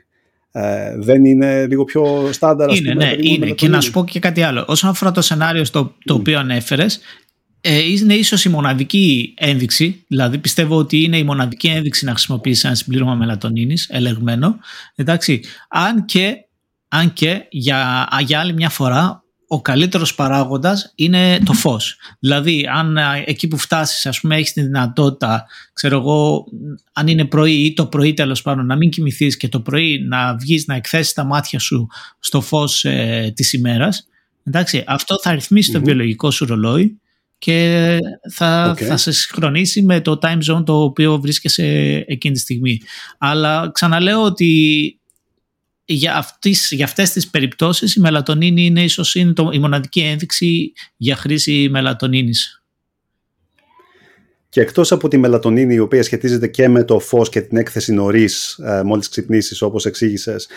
[0.51, 2.75] ε, δεν είναι λίγο πιο στάνταρ.
[2.75, 3.51] Είναι, πούμε, ναι, είναι.
[3.51, 4.65] Και να σου πω και κάτι άλλο.
[4.67, 6.99] Όσον αφορά το σενάριο στο το οποίο ανέφερες,
[7.61, 12.67] ε, είναι ίσως η μοναδική ένδειξη, δηλαδή πιστεύω ότι είναι η μοναδική ένδειξη να χρησιμοποιήσει
[12.67, 14.59] ένα συμπλήρωμα μελατονίνης ελεγμένο,
[14.95, 16.45] εντάξει, αν και
[16.87, 21.97] αν και για, για άλλη μια φορά ο καλύτερος παράγοντας είναι το φως.
[22.19, 26.45] Δηλαδή, αν εκεί που φτάσεις, ας πούμε, έχεις τη δυνατότητα, ξέρω εγώ,
[26.93, 30.35] αν είναι πρωί ή το πρωί τέλος πάντων, να μην κοιμηθείς και το πρωί να
[30.35, 31.87] βγεις, να εκθέσεις τα μάτια σου
[32.19, 34.07] στο φως ε, της ημέρας,
[34.43, 36.99] εντάξει, αυτό θα ρυθμισει το βιολογικό σου ρολόι
[37.37, 37.97] και
[38.31, 38.83] θα, okay.
[38.83, 41.63] θα σε συγχρονίσει με το time zone το οποίο βρίσκεσαι
[42.07, 42.81] εκείνη τη στιγμή.
[43.17, 44.99] Αλλά ξαναλέω ότι
[45.85, 50.73] για, αυτές, για αυτές τις περιπτώσεις η μελατονίνη είναι ίσως είναι το, η μοναδική ένδειξη
[50.97, 52.63] για χρήση μελατονίνης.
[54.49, 57.93] Και εκτός από τη μελατονίνη η οποία σχετίζεται και με το φως και την έκθεση
[57.93, 60.47] νωρίς ε, μόλις ξυπνήσεις όπως εξήγησες,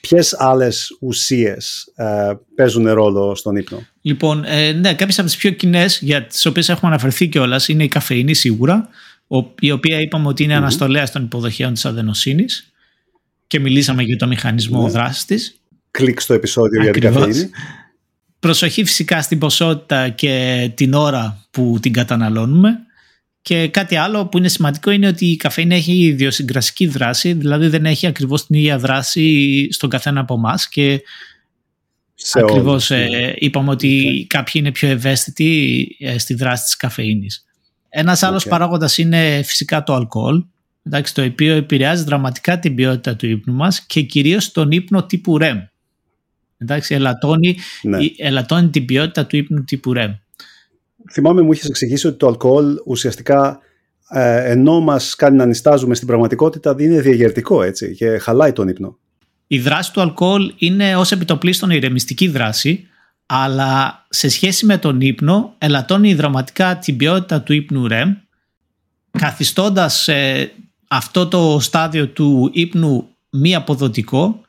[0.00, 5.50] ποιες άλλες ουσίες ε, παίζουν ρόλο στον ύπνο; Λοιπόν, ε, ναι, κάποιες από τις πιο
[5.50, 8.88] κοινές για τις οποίες έχουμε αναφερθεί κιόλας είναι η καφεΐνη σίγουρα,
[9.60, 10.58] η οποία είπαμε ότι είναι mm-hmm.
[10.58, 12.72] αναστολέα των υποδοχέων της αδενοσύνης
[13.48, 14.90] και μιλήσαμε για το μηχανισμό ναι.
[14.90, 15.60] δράσης της.
[15.90, 17.50] Κλικ στο επεισόδιο για την καφεΐνη.
[18.38, 22.78] Προσοχή φυσικά στην ποσότητα και την ώρα που την καταναλώνουμε.
[23.42, 27.86] Και κάτι άλλο που είναι σημαντικό είναι ότι η καφέινη έχει ιδιοσυγκρασική δράση, δηλαδή δεν
[27.86, 31.02] έχει ακριβώς την ίδια δράση στον καθένα από εμάς και
[32.14, 33.32] σε ακριβώς ε, ναι.
[33.36, 37.44] είπαμε ότι κάποιοι είναι πιο ευαίσθητοι ε, στη δράση της καφεΐνης.
[37.88, 38.48] Ένας άλλος okay.
[38.48, 40.44] παράγοντας είναι φυσικά το αλκοόλ
[40.88, 45.38] εντάξει, το οποίο επηρεάζει δραματικά την ποιότητα του ύπνου μας και κυρίως τον ύπνο τύπου
[45.40, 45.66] REM.
[46.58, 47.98] Εντάξει, ελαττώνει, ναι.
[48.16, 50.14] ελαττώνει την ποιότητα του ύπνου τύπου REM.
[51.10, 53.60] Θυμάμαι μου είχες εξηγήσει ότι το αλκοόλ ουσιαστικά
[54.10, 58.98] ε, ενώ μας κάνει να νιστάζουμε στην πραγματικότητα είναι διαγερτικό έτσι και χαλάει τον ύπνο.
[59.46, 62.88] Η δράση του αλκοόλ είναι ως επιτοπλίστων ηρεμιστική δράση
[63.26, 68.16] αλλά σε σχέση με τον ύπνο ελαττώνει δραματικά την ποιότητα του ύπνου REM
[69.10, 70.52] καθιστώντας ε,
[70.88, 74.40] αυτό το στάδιο του ύπνου μη αποδοτικό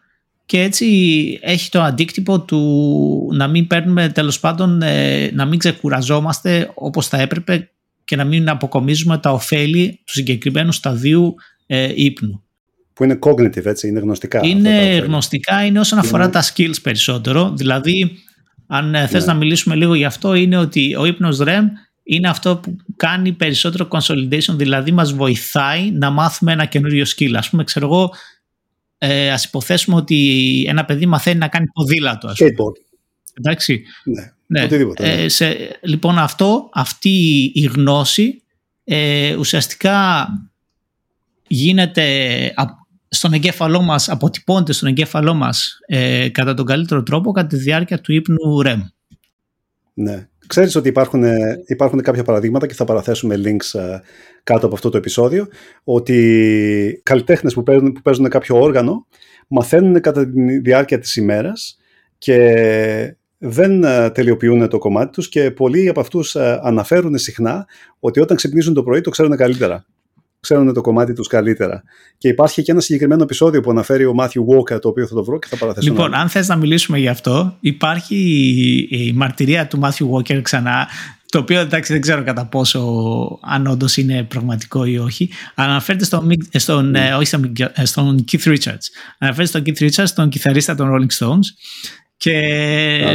[0.45, 0.87] και έτσι
[1.41, 7.21] έχει το αντίκτυπο του να μην παίρνουμε τέλος πάντων ε, να μην ξεκουραζόμαστε όπως θα
[7.21, 7.69] έπρεπε
[8.03, 11.35] και να μην αποκομίζουμε τα ωφέλη του συγκεκριμένου σταδίου
[11.65, 12.43] ε, ύπνου.
[12.93, 14.39] Που είναι cognitive έτσι, είναι γνωστικά.
[14.43, 17.53] Είναι γνωστικά, είναι όσον αφορά τα skills περισσότερο.
[17.55, 18.11] Δηλαδή,
[18.67, 19.31] αν ε, θες ναι.
[19.33, 21.63] να μιλήσουμε λίγο γι' αυτό, είναι ότι ο ύπνος REM
[22.11, 27.33] είναι αυτό που κάνει περισσότερο consolidation, δηλαδή μας βοηθάει να μάθουμε ένα καινούριο skill.
[27.35, 28.13] Ας πούμε, ξέρω εγώ,
[28.97, 32.27] ε, ας υποθέσουμε ότι ένα παιδί μαθαίνει να κάνει ποδήλατο.
[32.27, 32.71] Ας πούμε.
[33.33, 33.83] Εντάξει.
[34.03, 34.63] Ναι, ναι.
[34.63, 35.03] οτιδήποτε.
[35.03, 35.23] Ναι.
[35.23, 38.41] Ε, σε, λοιπόν, αυτό, αυτή η γνώση
[38.83, 40.27] ε, ουσιαστικά
[41.47, 42.53] γίνεται
[43.09, 48.01] στον εγκέφαλό μας, αποτυπώνεται στον εγκέφαλό μας ε, κατά τον καλύτερο τρόπο κατά τη διάρκεια
[48.01, 48.79] του ύπνου REM.
[50.01, 50.27] Ναι.
[50.47, 53.99] Ξέρεις ότι υπάρχουν, ε, υπάρχουν κάποια παραδείγματα και θα παραθέσουμε links ε,
[54.43, 55.47] κάτω από αυτό το επεισόδιο
[55.83, 59.07] ότι καλλιτέχνες που παίζουν, που παίζουν κάποιο όργανο
[59.47, 61.77] μαθαίνουν κατά τη διάρκεια της ημέρας
[62.17, 67.67] και δεν ε, τελειοποιούν το κομμάτι τους και πολλοί από αυτούς αναφέρουν συχνά
[67.99, 69.85] ότι όταν ξυπνήσουν το πρωί το ξέρουν καλύτερα
[70.39, 71.83] ξέρουν το κομμάτι τους καλύτερα.
[72.17, 75.23] Και υπάρχει και ένα συγκεκριμένο επεισόδιο που αναφέρει ο Μάθιου Walker, το οποίο θα το
[75.23, 75.89] βρω και θα παραθέσω.
[75.89, 78.15] Λοιπόν, αν θες να μιλήσουμε γι' αυτό, υπάρχει
[78.89, 80.87] η, μαρτυρία του Μάθιου Walker ξανά,
[81.29, 82.79] το οποίο εντάξει δεν ξέρω κατά πόσο
[83.41, 87.17] αν όντως είναι πραγματικό ή όχι, αναφέρεται στον, στον, mm.
[87.17, 88.85] όχι στον, ε, στον Keith Richards.
[89.17, 91.45] Αναφέρεται στον Keith Richards, τον κιθαρίστα των Rolling Stones
[92.17, 92.39] και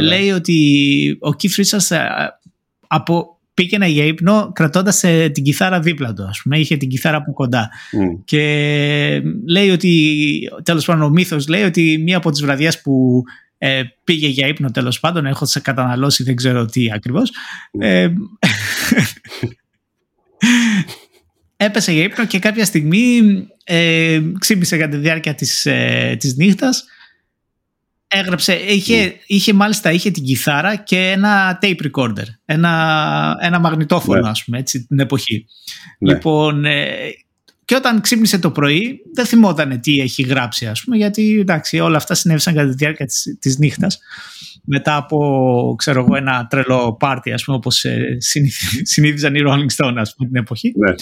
[0.01, 1.97] λέει ότι ο Keith Richards
[2.87, 6.23] από, πήγαινε για ύπνο κρατώντας ε, την κιθάρα δίπλα του.
[6.23, 6.59] Ας πούμε.
[6.59, 7.69] Είχε την κιθάρα από κοντά.
[7.69, 8.21] Mm.
[8.25, 8.41] Και
[9.47, 13.23] λέει ότι, τέλος πάντων, ο μύθος λέει ότι μία από τις βραδιές που
[13.57, 17.31] ε, πήγε για ύπνο τέλος πάντων, έχω σε καταναλώσει, δεν ξέρω τι ακριβώς.
[17.31, 17.83] Mm.
[17.83, 18.09] Ε,
[21.57, 23.21] έπεσε για ύπνο και κάποια στιγμή
[23.63, 26.85] ε, ξύπνησε κατά τη διάρκεια της, ε, της νύχτας
[28.07, 29.13] έγραψε, είχε, ναι.
[29.25, 34.29] είχε μάλιστα είχε την κιθάρα και ένα tape recorder, ένα, ένα μαγνητόφωνο ναι.
[34.29, 35.45] ας πούμε έτσι την εποχή.
[35.99, 36.13] Ναι.
[36.13, 36.85] Λοιπόν, ε,
[37.65, 41.97] και όταν ξύπνησε το πρωί δεν θυμόταν τι έχει γράψει ας πούμε γιατί εντάξει όλα
[41.97, 43.99] αυτά συνέβησαν κατά τη διάρκεια της, της νύχτας
[44.65, 48.17] μετά από ξέρω εγώ ένα τρελό πάρτι ας πούμε όπως ε,
[48.91, 50.73] συνήθιζαν οι Rolling Stones ας πούμε την εποχή.
[50.77, 50.93] Ναι.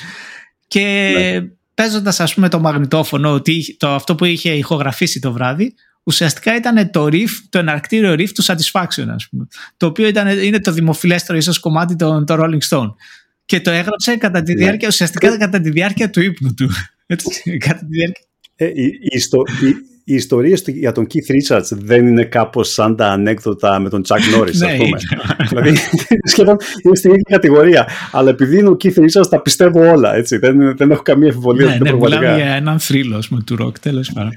[0.67, 1.41] Και ναι.
[1.73, 3.41] παίζοντας ας πούμε το μαγνητόφωνο
[3.77, 5.73] το, αυτό που είχε ηχογραφήσει το βράδυ
[6.03, 9.47] ουσιαστικά ήταν το riff, το εναρκτήριο riff του Satisfaction, ας πούμε.
[9.77, 12.93] Το οποίο ήταν, είναι το δημοφιλέστερο ίσως κομμάτι των, το Rolling Stone.
[13.45, 14.63] Και το έγραψε κατά τη ναι.
[14.63, 16.69] διάρκεια, ουσιαστικά κατά τη διάρκεια του ύπνου του.
[17.05, 18.23] Έτσι, κατά τη διάρκεια.
[18.55, 19.19] Ε, η, η,
[20.05, 24.17] οι ιστορίες για τον Keith Richards δεν είναι κάπως σαν τα ανέκδοτα με τον Chuck
[24.37, 24.97] Norris, ναι, πούμε.
[25.49, 25.77] δηλαδή,
[26.23, 27.87] σχεδόν είναι στην ίδια κατηγορία.
[28.11, 30.37] Αλλά επειδή είναι ο Keith Richards, τα πιστεύω όλα, έτσι.
[30.37, 31.67] Δεν, δεν έχω καμία αμφιβολία.
[31.67, 34.33] Ναι, ναι, μιλάμε για έναν θρύλο, του ροκ, τέλος πάντων.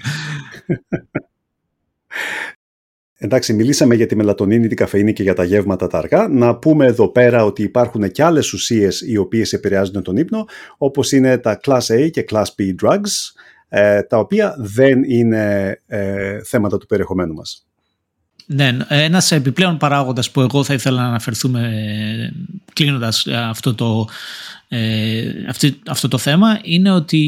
[3.19, 6.29] Εντάξει, μιλήσαμε για τη μελατονίνη, την καφεΐνη και για τα γεύματα τα αργά.
[6.29, 10.45] Να πούμε εδώ πέρα ότι υπάρχουν και άλλες ουσίες οι οποίες επηρεάζουν τον ύπνο,
[10.79, 13.11] όπως είναι τα Class A και Class B drugs,
[13.69, 17.67] ε, τα οποία δεν είναι ε, θέματα του περιεχομένου μας.
[18.47, 21.71] Ναι, ένας επιπλέον παράγοντας που εγώ θα ήθελα να αναφερθούμε
[22.73, 24.09] κλείνοντας αυτό το,
[25.87, 27.19] αυτό το θέμα είναι ότι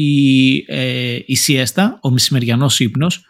[1.25, 3.28] η σιέστα, ο μεσημεριανός ύπνος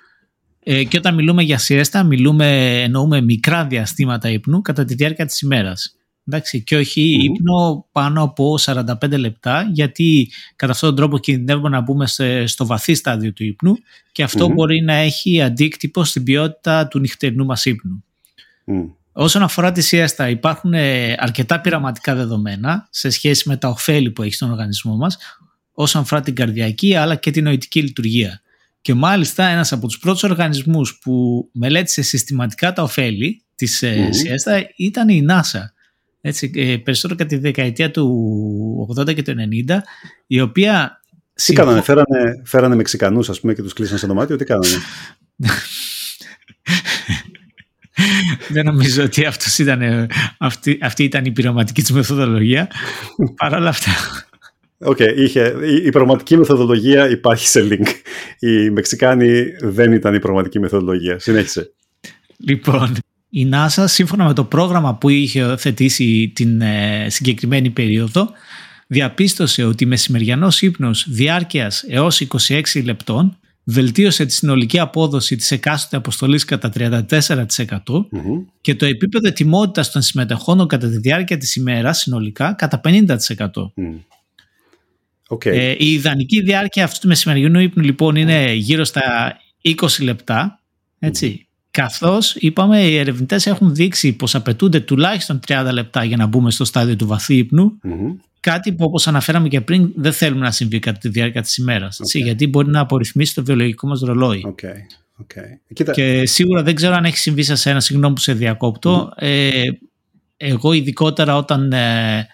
[0.71, 5.41] ε, και όταν μιλούμε για σιέστα, μιλούμε, εννοούμε μικρά διαστήματα ύπνου κατά τη διάρκεια της
[5.41, 5.95] ημέρας.
[6.27, 11.69] Εντάξει, και όχι mm ύπνο πάνω από 45 λεπτά, γιατί κατά αυτόν τον τρόπο κινδυνεύουμε
[11.69, 12.05] να μπούμε
[12.45, 13.73] στο βαθύ στάδιο του ύπνου
[14.11, 18.03] και αυτό μπορεί να έχει αντίκτυπο στην ποιότητα του νυχτερινού μας ύπνου.
[19.11, 24.23] Όσον αφορά τη σιέστα, υπάρχουν ε, αρκετά πειραματικά δεδομένα σε σχέση με τα ωφέλη που
[24.23, 25.17] έχει στον οργανισμό μας,
[25.71, 28.41] όσον αφορά την καρδιακή αλλά και την νοητική λειτουργία.
[28.81, 34.69] Και μάλιστα ένας από τους πρώτους οργανισμούς που μελέτησε συστηματικά τα ωφέλη της mm σιέστα
[34.75, 35.61] ήταν η NASA.
[36.21, 39.33] Έτσι, ε, περισσότερο κατά τη δεκαετία του 80 και του
[39.67, 39.77] 90,
[40.27, 41.01] η οποία...
[41.45, 44.75] Τι κάνανε, φέρανε, φέρανε Μεξικανούς ας πούμε και τους κλείσαν στο δωμάτιο, τι κάνανε;
[48.49, 52.71] Δεν νομίζω ότι αυτός ήταν, αυτή, αυτή ήταν η πειραματική της μεθοδολογία.
[53.37, 53.91] Παρ' όλα αυτά,
[54.85, 55.55] Okay, είχε,
[55.85, 57.87] η, πραγματική μεθοδολογία υπάρχει σε link.
[58.39, 61.19] Η Μεξικάνη δεν ήταν η πραγματική μεθοδολογία.
[61.19, 61.71] Συνέχισε.
[62.37, 62.97] Λοιπόν,
[63.29, 68.29] η NASA σύμφωνα με το πρόγραμμα που είχε θετήσει την ε, συγκεκριμένη περίοδο
[68.87, 76.45] διαπίστωσε ότι μεσημεριανός ύπνος διάρκειας έως 26 λεπτών βελτίωσε τη συνολική απόδοση της εκάστοτε αποστολής
[76.45, 76.97] κατά 34%
[78.61, 83.05] και το επίπεδο ετοιμότητας των συμμετεχόντων κατά τη διάρκεια της ημέρας συνολικά κατά 50%.
[85.29, 85.45] Okay.
[85.45, 89.01] Ε, η ιδανική διάρκεια αυτού του μεσημεριανού ύπνου λοιπόν είναι γύρω στα
[89.63, 90.59] 20 λεπτά.
[90.99, 91.39] Έτσι.
[91.41, 91.47] Mm.
[91.71, 96.65] Καθώς είπαμε οι ερευνητές έχουν δείξει πως απαιτούνται τουλάχιστον 30 λεπτά για να μπούμε στο
[96.65, 97.79] στάδιο του βαθύ ύπνου.
[98.39, 101.99] Κάτι που όπως αναφέραμε και πριν δεν θέλουμε να συμβεί κατά τη διάρκεια της ημέρας.
[101.99, 104.45] Έτσι, γιατί μπορεί να απορριθμίσει το βιολογικό μας ρολόι.
[104.47, 104.75] Okay.
[105.21, 105.91] Okay.
[105.93, 109.11] Και σίγουρα δεν ξέρω αν έχει συμβεί σε ένα συγγνώμη που σε διακόπτω.
[109.15, 109.63] Ε,
[110.37, 112.27] εγώ ειδικότερα όταν ε,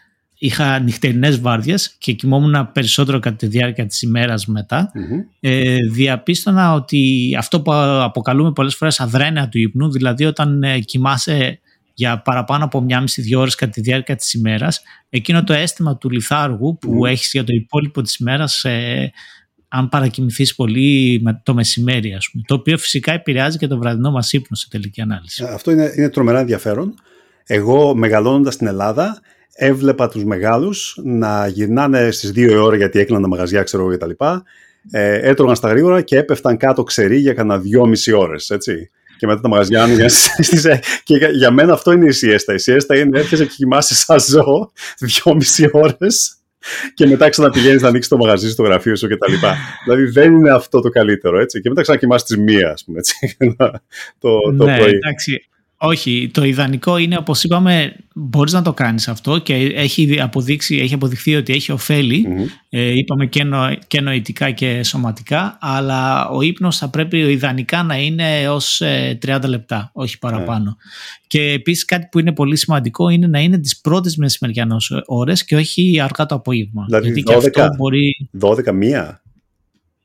[0.45, 4.91] είχα νυχτερινές βάρδιες και κοιμόμουν περισσότερο κατά τη διάρκεια της ημέρας μετά,
[5.39, 11.59] ε, διαπίστωνα ότι αυτό που αποκαλούμε πολλές φορές αδρένεια του ύπνου, δηλαδή όταν ε, κοιμάσαι
[11.93, 16.09] για παραπάνω από μία μισή-δύο ώρες κατά τη διάρκεια της ημέρας, εκείνο το αίσθημα του
[16.09, 19.11] λιθάργου που mm έχεις για το υπόλοιπο της ημέρας, ε,
[19.67, 22.43] αν παρακοιμηθείς πολύ με το μεσημέρι, ας πούμε.
[22.47, 25.43] Το οποίο φυσικά επηρεάζει και το βραδινό μας ύπνο σε τελική ανάλυση.
[25.43, 26.93] Αυτό είναι, είναι τρομερά ενδιαφέρον.
[27.43, 29.21] Εγώ μεγαλώνοντας στην Ελλάδα
[29.55, 34.11] έβλεπα τους μεγάλους να γυρνάνε στις 2 ώρα γιατί έκλειναν τα μαγαζιά, ξέρω εγώ κτλ.
[34.91, 38.89] Ε, έτρωγαν στα γρήγορα και έπεφταν κάτω ξερί για κανένα δυόμιση ώρες, έτσι.
[39.17, 40.09] Και μετά τα μαγαζιά άνοιγαν
[41.03, 42.53] Και για, μένα αυτό είναι η σιέστα.
[42.53, 46.37] Η σιέστα είναι έρχεσαι και κοιμάσαι σαν ζώο δυόμιση ώρες
[46.93, 49.33] και μετά ξαναπηγαίνεις να ανοίξεις το μαγαζί στο γραφείο σου κτλ.
[49.83, 51.61] δηλαδή δεν είναι αυτό το καλύτερο, έτσι.
[51.61, 53.37] Και μετά ξανακοιμάσαι τη μία, ας πούμε, έτσι.
[54.19, 54.91] το, το ναι, πρωί.
[54.91, 55.47] Εντάξει.
[55.77, 60.93] Όχι, το ιδανικό είναι όπως είπαμε μπορείς να το κάνεις αυτό και έχει, αποδείξει, έχει
[60.93, 61.73] αποδειχθεί ότι έχει
[62.69, 67.97] ε, είπαμε και, νο, και νοητικά και σωματικά αλλά ο ύπνος θα πρέπει ιδανικά να
[67.97, 70.77] είναι έως 30 ε, λεπτά, όχι παραπάνω.
[71.27, 75.55] Και επίσης κάτι που είναι πολύ σημαντικό είναι να είναι τις πρώτες μεσημεριανές ώρες και
[75.55, 76.85] όχι αργά το απόγευμα.
[76.87, 78.29] Δηλαδή Γιατί 12, αυτό μπορεί...
[78.39, 79.21] 12 μία.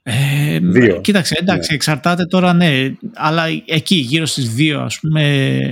[0.02, 1.00] Ε, δύο.
[1.00, 1.76] Κοίταξε, εντάξει, ναι.
[1.76, 5.22] εξαρτάται τώρα, ναι, αλλά εκεί γύρω στις δύο ας πούμε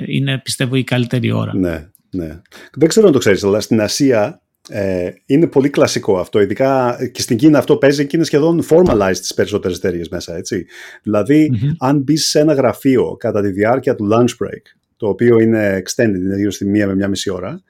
[0.07, 1.57] είναι πιστεύω η καλύτερη ώρα.
[1.57, 2.41] Ναι, ναι.
[2.75, 7.21] Δεν ξέρω αν το ξέρεις, αλλά στην Ασία ε, είναι πολύ κλασικό αυτό, ειδικά και
[7.21, 10.67] στην Κίνα αυτό παίζει και είναι σχεδόν formalized στις περισσότερες εταιρείες μέσα, έτσι.
[11.03, 14.63] δηλαδη αν μπεις σε ένα γραφείο κατά τη διάρκεια του lunch break,
[14.97, 17.63] το οποίο είναι extended, είναι γύρω στη μία με μία μισή ώρα,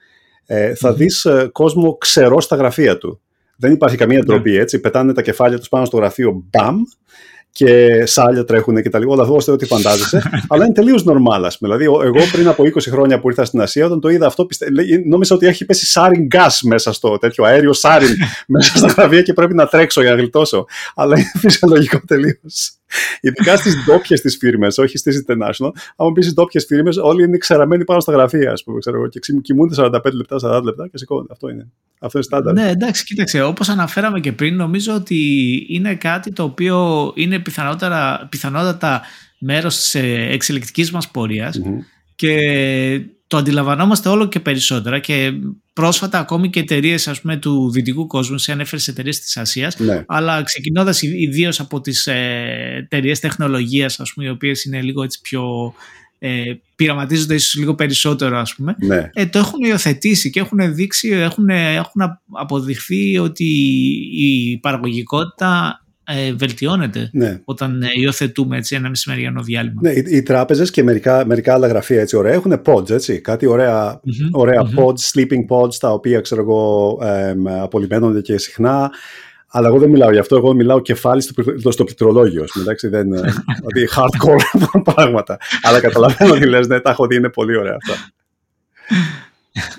[0.45, 0.95] ε, θα mm-hmm.
[0.95, 3.21] δεις ε, κόσμο ξερό στα γραφεία του.
[3.59, 4.23] Δεν υπάρχει καμία ναι.
[4.23, 4.79] ντροπή, έτσι.
[4.79, 6.81] Πετάνε τα κεφάλια τους πάνω στο γραφείο, μπαμ,
[7.51, 9.11] και σάλια τρέχουν και τα λοιπά.
[9.11, 10.21] Όλα αυτό ό,τι φαντάζεσαι.
[10.49, 11.75] αλλά είναι τελείως normal, ας πούμε.
[11.75, 14.65] Δηλαδή, εγώ πριν από 20 χρόνια που ήρθα στην Ασία, όταν το είδα αυτό, πιστε...
[15.05, 18.15] νόμιζα ότι έχει πέσει σάριν gas μέσα στο τέτοιο αέριο σάριν
[18.47, 20.65] μέσα στα γραφεία και πρέπει να τρέξω για να γλιτώσω.
[20.95, 22.78] Αλλά είναι φυσιολογικό τελείως.
[23.21, 25.69] Ειδικά στις ντόπιες τις φίρμες, όχι στις international.
[25.95, 29.19] Αν πεις στις ντόπιες φίρμες, όλοι είναι ξεραμένοι πάνω στα γραφεία, ας πούμε, ξέρω, και
[29.41, 31.33] κοιμούνται 45 λεπτά, 40 λεπτά και σηκώνονται.
[31.33, 31.67] Αυτό είναι.
[31.99, 32.53] Αυτό είναι στάνταρ.
[32.53, 33.41] Ναι, εντάξει, κοίταξε.
[33.41, 35.17] Όπως αναφέραμε και πριν, νομίζω ότι
[35.69, 37.39] είναι κάτι το οποίο είναι
[38.29, 39.01] πιθανότατα
[39.39, 39.95] μέρος της
[40.29, 41.61] εξελικτικής μας πορείας.
[42.19, 45.31] Και το αντιλαμβανόμαστε όλο και περισσότερα και
[45.73, 50.03] πρόσφατα ακόμη και εταιρείες του δυτικού κόσμου, σε ανέφερες εταιρείες της Ασίας, ναι.
[50.07, 55.73] αλλά ξεκινώντας ιδίως από τις ε, εταιρείες τεχνολογίας, οι οποίες είναι λίγο έτσι πιο
[56.19, 56.41] ε,
[56.75, 59.09] πειραματίζονται ίσως λίγο περισσότερο ας πούμε Ναι.
[59.13, 62.01] ε, το έχουν υιοθετήσει και έχουν δείξει, έχουν, έχουν
[62.31, 63.45] αποδειχθεί ότι
[64.17, 65.81] η παραγωγικότητα
[66.15, 67.39] ε, βελτιώνεται Ναι.
[67.45, 69.81] όταν ε, υιοθετούμε έτσι, ένα μεσημεριανό διάλειμμα.
[69.81, 73.21] Ναι, οι, οι τράπεζες και μερικά, μερικά άλλα γραφεία έτσι ωραία έχουν pods, έτσι.
[73.21, 74.73] Κάτι ωραία, Μμμ, ωραία μμμ.
[74.77, 78.91] pods, sleeping pods, τα οποία ξέρω εγώ εμ, απολυμμένονται και συχνά.
[79.51, 82.43] Αλλά εγώ δεν μιλάω γι' αυτό, εγώ μιλάω κεφάλι στο, πλη- στο πληκτρολόγιο.
[82.43, 83.19] ας πούμε, Εντάξει, δεν, ε,
[83.57, 85.37] δηλαδή hardcore πράγματα.
[85.61, 88.09] Αλλά καταλαβαίνω τι λες, ναι, τα έχω δει, είναι πολύ ωραία αυτά.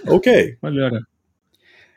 [0.15, 0.23] Οκ.
[0.61, 1.07] Πολύ ωραία.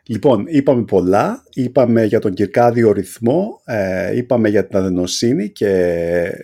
[0.05, 1.43] Λοιπόν, είπαμε πολλά.
[1.53, 5.69] Είπαμε για τον κιρκάδιο ρυθμό, ε, είπαμε για την αδενοσίνη και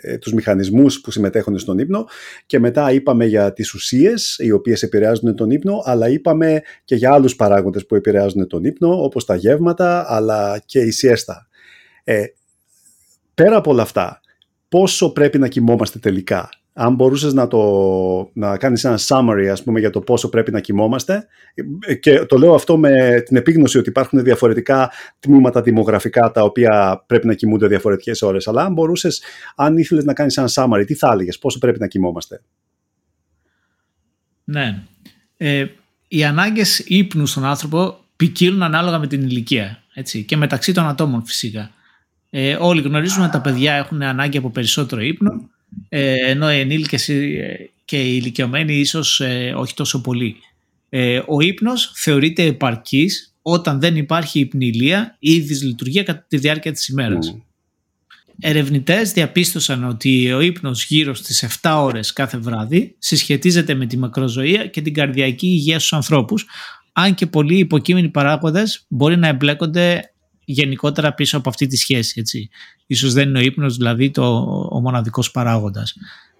[0.02, 2.06] ε, τους μηχανισμούς που συμμετέχουν στον ύπνο
[2.46, 7.14] και μετά είπαμε για τις ουσίες οι οποίες επηρεάζουν τον ύπνο, αλλά είπαμε και για
[7.14, 11.48] άλλους παράγοντες που επηρεάζουν τον ύπνο, όπως τα γεύματα, αλλά και η σιέστα.
[12.04, 12.24] Ε,
[13.34, 14.22] πέρα από όλα αυτά,
[14.70, 16.50] πόσο πρέπει να κοιμόμαστε τελικά;
[16.82, 17.62] Αν μπορούσες να, το,
[18.34, 21.28] να κάνεις ένα summary ας πούμε, για το πόσο πρέπει να κοιμόμαστε
[21.80, 27.04] ε, και το λέω αυτό με την επίγνωση ότι υπάρχουν διαφορετικά τμήματα δημογραφικά τα οποία
[27.08, 29.22] πρέπει να κοιμούνται διαφορετικές ώρες αλλά αν μπορούσες,
[29.56, 32.42] αν ήθελες να κάνεις ένα summary τι θα έλεγες, πόσο πρέπει να κοιμόμαστε;
[34.44, 34.84] Ναι.
[35.38, 35.66] Ε,
[36.08, 39.84] οι ανάγκες ύπνου στον άνθρωπο ποικίλουν ανάλογα με την ηλικία.
[39.94, 41.72] Έτσι, και μεταξύ των ατόμων φυσικά.
[42.30, 45.50] Ε, όλοι γνωρίζουμε ότι τα παιδιά έχουν ανάγκη από περισσότερο ύπνο,
[45.90, 50.36] ε, ενώ οι ενήλικες ε, και οι ηλικιωμένοι ίσως ε, όχι τόσο πολύ.
[50.90, 56.88] Ε, ο ύπνος θεωρείται επαρκής όταν δεν υπάρχει υπνηλία ή δυσλειτουργία κατά τη διάρκεια της
[56.88, 57.32] ημέρας.
[57.32, 57.40] Μμ.
[58.42, 64.68] Ερευνητές διαπίστωσαν ότι ο ύπνος γύρω στις 7 ώρες κάθε βράδυ συσχετίζεται με τη μακροζωία
[64.68, 66.46] και την καρδιακή υγεία στους ανθρώπους,
[66.94, 70.14] αν και πολλοί υποκείμενοι παράγοντες μπορεί να εμπλέκονται
[70.52, 72.20] γενικότερα πίσω από αυτή τη σχέση.
[72.20, 72.50] Έτσι.
[72.88, 74.38] Ίσως δεν είναι ο ύπνος δηλαδή το,
[74.72, 75.96] ο μοναδικός παράγοντας.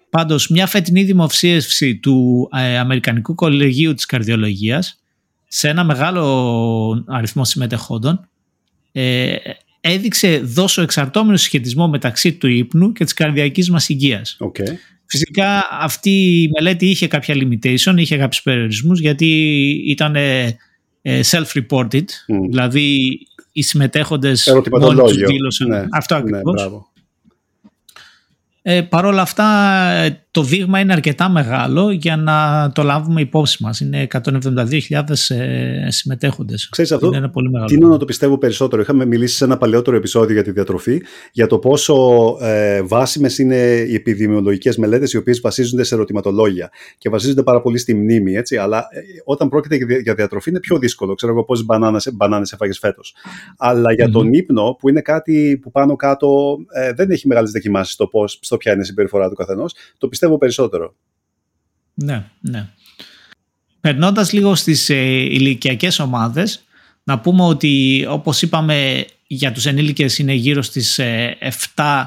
[0.10, 5.00] Πάντως μια φετινή δημοσίευση του ε, Αμερικανικού Κολεγίου της Καρδιολογίας
[5.48, 8.28] σε ένα μεγάλο αριθμό συμμετεχόντων
[8.92, 9.36] ε,
[9.82, 14.36] έδειξε δοσοεξαρτώμενο συσχετισμό μεταξύ του ύπνου και της καρδιακής μας υγείας.
[14.40, 14.56] Οκ.
[15.06, 19.28] Φυσικά αυτή η μελέτη είχε κάποια limitation, είχε κάποιους περιορισμούς γιατί
[19.88, 20.58] ήταν ε, ε,
[21.04, 22.48] self-reported, Μμ.
[22.50, 23.20] δηλαδή
[23.52, 25.28] οι συμμετέχοντες μόνοι τους Ερωτηματολόγιο.
[25.28, 26.54] δήλωσαν Ναι, αυτό ναι, ακριβώς.
[26.54, 26.88] μπράβο.
[28.62, 29.46] Ε, Παρ' όλα αυτά
[29.90, 33.80] ε, το δείγμα είναι αρκετά μεγάλο για να το λάβουμε υπόψη μας.
[33.80, 36.70] Είναι 172.000 ε, συμμετέχοντες.
[36.70, 37.70] Ξέρεις αυτό, είναι ένα πολύ μεγάλο.
[37.70, 38.82] Τίνω να το πιστεύω περισσότερο.
[38.82, 41.96] Είχαμε μιλήσει σε ένα παλαιότερο επεισόδιο για τη διατροφή, για το πόσο
[42.42, 43.56] ε, βάσιμες είναι
[43.88, 48.34] οι επιδημιολογικές μελέτες οι οποίες βασίζονται σε ερωτηματολόγια και βασίζονται πάρα πολύ στη μνήμη.
[48.36, 51.14] Έτσι, αλλά ε, όταν πρόκειται για δια- για διατροφή είναι πιο δύσκολο.
[51.16, 53.16] Ξέρω εγώ πόσες μπανάνες, μπανάνες έφαγες φέτος.
[53.58, 54.34] Αλλά για τον Μμμ.
[54.34, 58.58] ύπνο, που είναι κάτι που πάνω κάτω ε, δεν έχει μεγάλες δοκιμάσεις στο, πώς, στο
[58.58, 60.96] ποια είναι η συμπεριφορά του καθενός, το πιστεύω περισσότερο.
[61.94, 62.68] Ναι, ναι.
[63.82, 66.64] Περνώντας λίγο στις ε, ηλικιακές ομάδες,
[67.04, 71.38] να πούμε ότι όπως είπαμε για τους ενήλικες είναι γύρω στις ε,
[71.76, 72.06] 7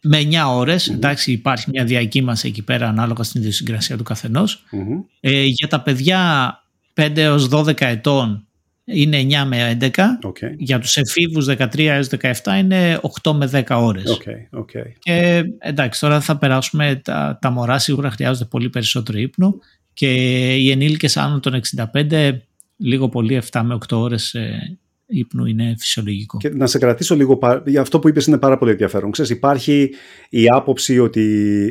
[0.00, 0.88] με 9 ώρες.
[0.88, 0.96] Μμμ.
[0.96, 4.64] Εντάξει, υπάρχει μια διακύμανση εκεί πέρα ανάλογα στην ιδιοσυγκρασία του καθενός.
[4.70, 5.00] Μμμ.
[5.20, 6.62] Ε, για τα παιδιά
[6.94, 8.46] 5 έως 12 ετών
[8.84, 9.88] είναι 9 με 11.
[10.22, 10.36] Οκ.
[10.56, 12.08] Για τους εφήβους 13 έως
[12.42, 14.10] 17 είναι 8 με 10 ώρες.
[14.10, 14.70] OK, OK.
[14.98, 17.00] Και εντάξει, τώρα θα περάσουμε.
[17.04, 19.54] Τα, τα μωρά σίγουρα χρειάζονται πολύ περισσότερο ύπνο
[19.92, 20.12] και
[20.54, 21.60] οι ενήλικες άνω των
[21.92, 22.38] 65,
[22.76, 24.78] λίγο πολύ 7 με 8 ώρες ε,
[25.18, 26.38] ύπνου είναι φυσιολογικό.
[26.38, 29.10] Και να σε κρατήσω λίγο, πα- για αυτό που είπες είναι πάρα πολύ ενδιαφέρον.
[29.10, 29.90] Ξέρεις, υπάρχει
[30.28, 31.22] η άποψη ότι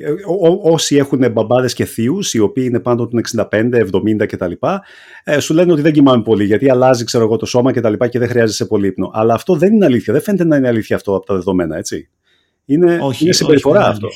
[0.04, 3.80] ε, ό- ό- όσοι έχουν μπαμπάδες και θείους, οι οποίοι είναι πάνω των 65,
[4.20, 4.52] 70 κτλ,
[5.24, 7.94] ε, σου λένε ότι δεν κοιμάμαι πολύ, γιατί αλλάζει ξέρω εγώ, το σώμα κτλ.
[7.94, 9.10] Και, και δεν χρειάζεσαι πολύ ύπνο.
[9.14, 10.14] Αλλά αυτό δεν είναι αλήθεια.
[10.14, 12.10] Δεν φαίνεται να είναι αλήθεια αυτό από τα δεδομένα, έτσι.
[12.66, 14.08] Είναι, Όχι, είναι συμπεριφορά όχι, αυτό.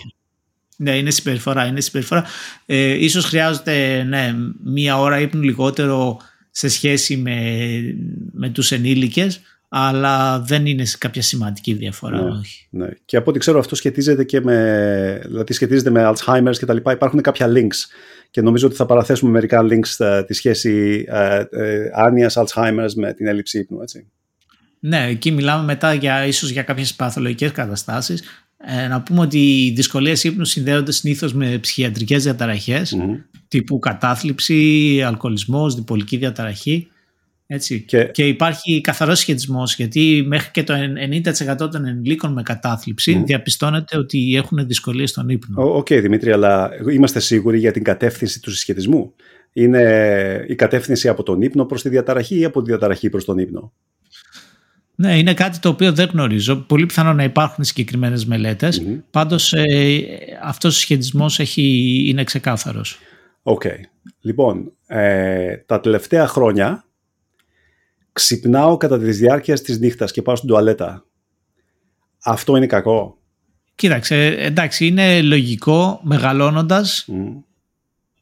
[0.78, 1.66] είναι Ναι, είναι συμπεριφορά.
[1.66, 2.24] Είναι συμπεριφορά.
[2.66, 6.18] Ε, ίσως χρειάζεται ναι, μία ώρα ύπνου λιγότερο
[6.58, 7.62] σε σχέση με,
[8.32, 12.22] με τους ενήλικες, αλλά δεν είναι σε κάποια σημαντική διαφορά.
[12.22, 12.30] Ναι.
[12.30, 12.68] όχι.
[12.70, 12.88] Ναι.
[13.06, 16.92] Και από ό,τι ξέρω αυτό σχετίζεται και με, δηλαδή σχετίζεται με Alzheimer's και τα λοιπά.
[16.92, 17.78] Υπάρχουν κάποια links
[18.32, 23.14] και νομίζω ότι θα παραθέσουμε μερικά links ε, τη σχέση ε, ε, άνοιας Alzheimer's με
[23.14, 24.12] την έλλειψη ύπνου, έτσι.
[24.80, 28.24] Ναι, εκεί μιλάμε μετά για, ίσως για κάποιες παθολογικές καταστάσεις.
[28.58, 33.16] Ε, να πούμε ότι οι δυσκολίες ύπνου συνδέονται συνήθως με ψυχιατρικές διαταραχές, Μμμ.
[33.48, 36.88] τύπου κατάθλιψη, αλκοολισμός, διπολική διαταραχή.
[37.50, 37.82] Έτσι.
[37.82, 38.28] Και- Και...
[38.28, 43.24] υπάρχει καθαρός συσχετισμός γιατί μέχρι και το 90% των ενηλίκων με κατάθλιψη Μμμ.
[43.24, 45.64] διαπιστώνεται ότι έχουν δυσκολίες στον ύπνο.
[45.64, 49.14] Ο- Οκ, Δημήτρη, αλλά είμαστε σίγουροι για την κατεύθυνση του συσχετισμού;
[49.54, 53.38] Είναι η κατεύθυνση από τον ύπνο προς τη διαταραχή ή από τη διαταραχή προς τον
[53.38, 53.74] ύπνο;
[55.00, 56.56] Ναι, είναι κάτι το οποίο δεν γνωρίζω.
[56.56, 58.82] Πολύ πιθανό να υπάρχουν συγκεκριμένες μελέτες.
[58.82, 59.02] Mm-hmm.
[59.12, 60.04] Πάντως ε,
[60.44, 63.00] αυτός ο συσχετισμός έχει, είναι ξεκάθαρος.
[63.42, 63.62] OK.
[63.66, 63.80] Okay.
[64.22, 66.86] Λοιπόν, ε, τα τελευταία χρόνια
[68.12, 71.06] ξυπνάω κατά τη διάρκεια της νύχτας και πάω στην τουαλέτα.
[72.24, 73.18] Αυτό είναι κακό;
[73.76, 77.08] Κοίταξε, εντάξει, είναι λογικό μεγαλώνοντας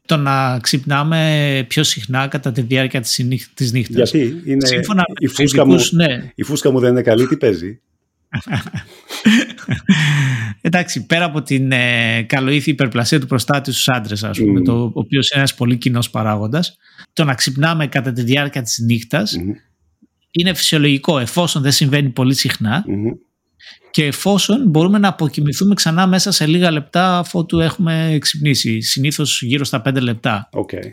[0.06, 4.10] το να ξυπνάμε πιο συχνά κατά τη διάρκεια της, της νύχτας.
[4.10, 6.30] Γιατί είναι Σύμφωνα η, φούσκα μου, ναι.
[6.34, 7.80] η φούσκα μου δεν είναι καλή, τι παίζει;
[10.60, 15.18] Εντάξει, πέρα από την ε, καλοήθη υπερπλασία του προστάτη στους άντρες, ας πούμε, το οποίο
[15.18, 16.76] είναι ένας πολύ κοινός παράγοντας,
[17.12, 19.36] το να ξυπνάμε κατά τη διάρκεια της νύχτας
[20.30, 22.34] είναι φυσιολογικό εφόσον δεν συμβαίνει πολύ
[23.96, 29.42] και εφόσον μπορούμε να αποκοιμηθούμε ξανά μέσα σε λίγα λεπτά αφού του έχουμε ξυπνήσει, συνήθως
[29.42, 30.48] γύρω στα πέντε λεπτά.
[30.52, 30.84] Okay.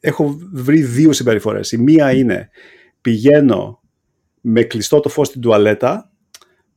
[0.00, 1.72] Έχω βρει δύο συμπεριφορές.
[1.72, 2.50] Η μία είναι
[3.00, 3.80] πηγαίνω
[4.40, 6.10] με κλειστό το φως στην τουαλέτα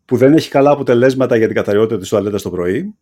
[0.05, 2.95] που δεν έχει καλά αποτελέσματα για την καθαριότητα της τουαλέτας το πρωί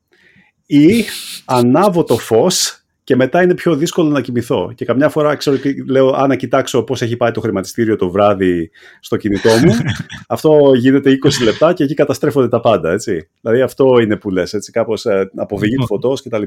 [0.65, 1.03] ή
[1.45, 2.80] ανάβω το φως
[3.11, 4.71] και μετά είναι πιο δύσκολο να κοιμηθώ.
[4.75, 5.57] Και καμιά φορά ξέρω,
[5.87, 9.75] λέω, αν να κοιτάξω πώς έχει πάει το χρηματιστήριο το βράδυ στο κινητό μου,
[10.27, 12.91] αυτό γίνεται 20 λεπτά και εκεί καταστρέφονται τα πάντα.
[12.91, 13.29] Έτσι.
[13.41, 16.43] Δηλαδή αυτό είναι που λες, κάπως ε, αποβηγή του φωτός κτλ.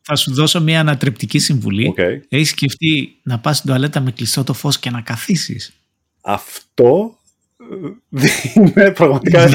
[0.00, 1.94] Θα σου δώσω μια ανατρεπτική συμβουλή.
[1.96, 2.20] Okay.
[2.28, 5.72] Έχεις σκεφτεί να πας στην τουαλέτα με κλειστό το φως και να καθίσεις;
[6.20, 7.18] Αυτό
[8.54, 9.48] είναι πραγματικά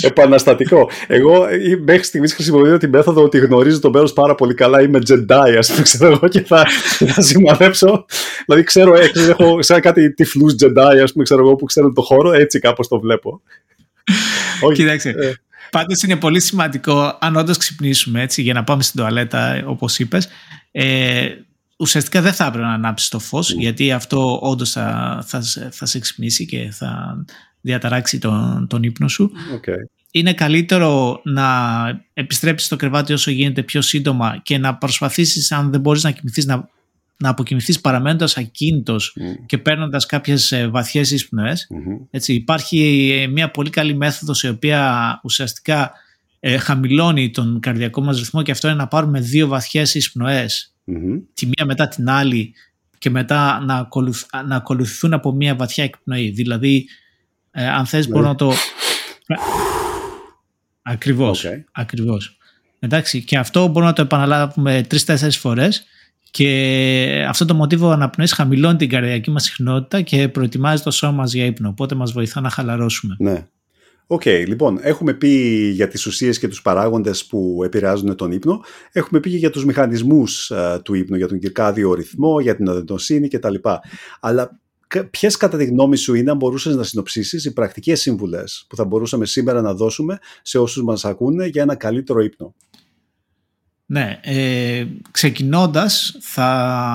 [0.00, 0.90] επαναστατικό.
[1.06, 1.46] Εγώ
[1.84, 4.82] μέχρι στιγμής χρησιμοποιώ τη μέθοδο ότι γνωρίζω το μέρος πάρα πολύ καλά.
[4.82, 6.66] Είμαι Jedi, ας πούμε, ξέρω εγώ, και θα,
[7.06, 8.04] θα σημαδέψω.
[8.46, 8.94] Δηλαδή, ξέρω,
[9.28, 12.88] έχω σαν κάτι τυφλούς Jedi, ας πούμε, ξέρω εγώ, που ξέρουν το χώρο, έτσι κάπως
[12.88, 13.40] το βλέπω.
[14.74, 15.08] Κοίταξε.
[15.08, 15.32] Ε.
[15.70, 20.28] Πάντως είναι πολύ σημαντικό, αν όντως ξυπνήσουμε έτσι, για να πάμε στην τουαλέτα, όπως είπες,
[20.72, 21.26] ε,
[21.78, 25.98] ουσιαστικά δεν θα έπρεπε να ανάψεις το φως γιατί αυτό όντως θα, θα, θα σε
[25.98, 27.24] ξυπνήσει και θα
[27.60, 29.30] διαταράξει τον, τον ύπνο σου.
[29.54, 29.90] Okay.
[30.10, 31.46] Είναι καλύτερο να
[32.12, 36.46] επιστρέψεις στο κρεβάτι όσο γίνεται πιο σύντομα και να προσπαθήσεις αν δεν μπορείς να κοιμηθείς
[36.46, 36.68] να,
[37.16, 39.16] να αποκοιμηθείς παραμένοντας ακίνητος
[39.46, 41.68] και παίρνοντας κάποιες ε, βαθιές εισπνοές.
[42.10, 45.92] Έτσι, υπάρχει ε, μια πολύ καλή μέθοδος η οποία ουσιαστικά
[46.40, 51.20] ε, χαμηλώνει τον καρδιακό μας ρυθμό και αυτό είναι να πάρουμε δύο βαθιές εισπνοές mm
[51.34, 52.54] τη μία μετά την άλλη
[52.98, 56.30] και μετά να, ακολουθ, να ακολουθούν από μία βαθιά εκπνοή.
[56.30, 56.86] Δηλαδή,
[57.50, 58.14] ε, αν θες ναι.
[58.14, 58.52] μπορώ να το...
[60.82, 61.64] Ακριβώς, okay.
[61.72, 62.38] ακριβώς.
[62.78, 65.84] Εντάξει, και αυτό μπορούμε να το επαναλάβουμε τρεις-τέσσερις φορές
[66.30, 71.32] και αυτό το μοτίβο αναπνοής χαμηλώνει την καρδιακή μας συχνότητα και προετοιμάζει το σώμα μας
[71.32, 73.16] για ύπνο, οπότε μας βοηθά να χαλαρώσουμε.
[73.18, 73.46] Ναι.
[74.10, 75.28] OK, okay, λοιπόν, έχουμε πει
[75.74, 78.60] για τις ουσίες και τους παράγοντες που επηρεάζουν τον ύπνο.
[78.92, 82.68] Έχουμε πει και για τους μηχανισμούς ε, του ύπνου, για τον κιρκάδιο ρυθμό, για την
[82.68, 83.54] αδενοσίνη κτλ.
[84.20, 84.60] Αλλά
[85.10, 88.84] ποιες κατά τη γνώμη σου είναι, αν μπορούσες να συνοψίσεις, οι πρακτικές συμβουλές που θα
[88.84, 92.54] μπορούσαμε σήμερα να δώσουμε σε όσους μας ακούνε για ένα καλύτερο ύπνο;
[93.90, 96.46] Ναι, ε, ξεκινώντας θα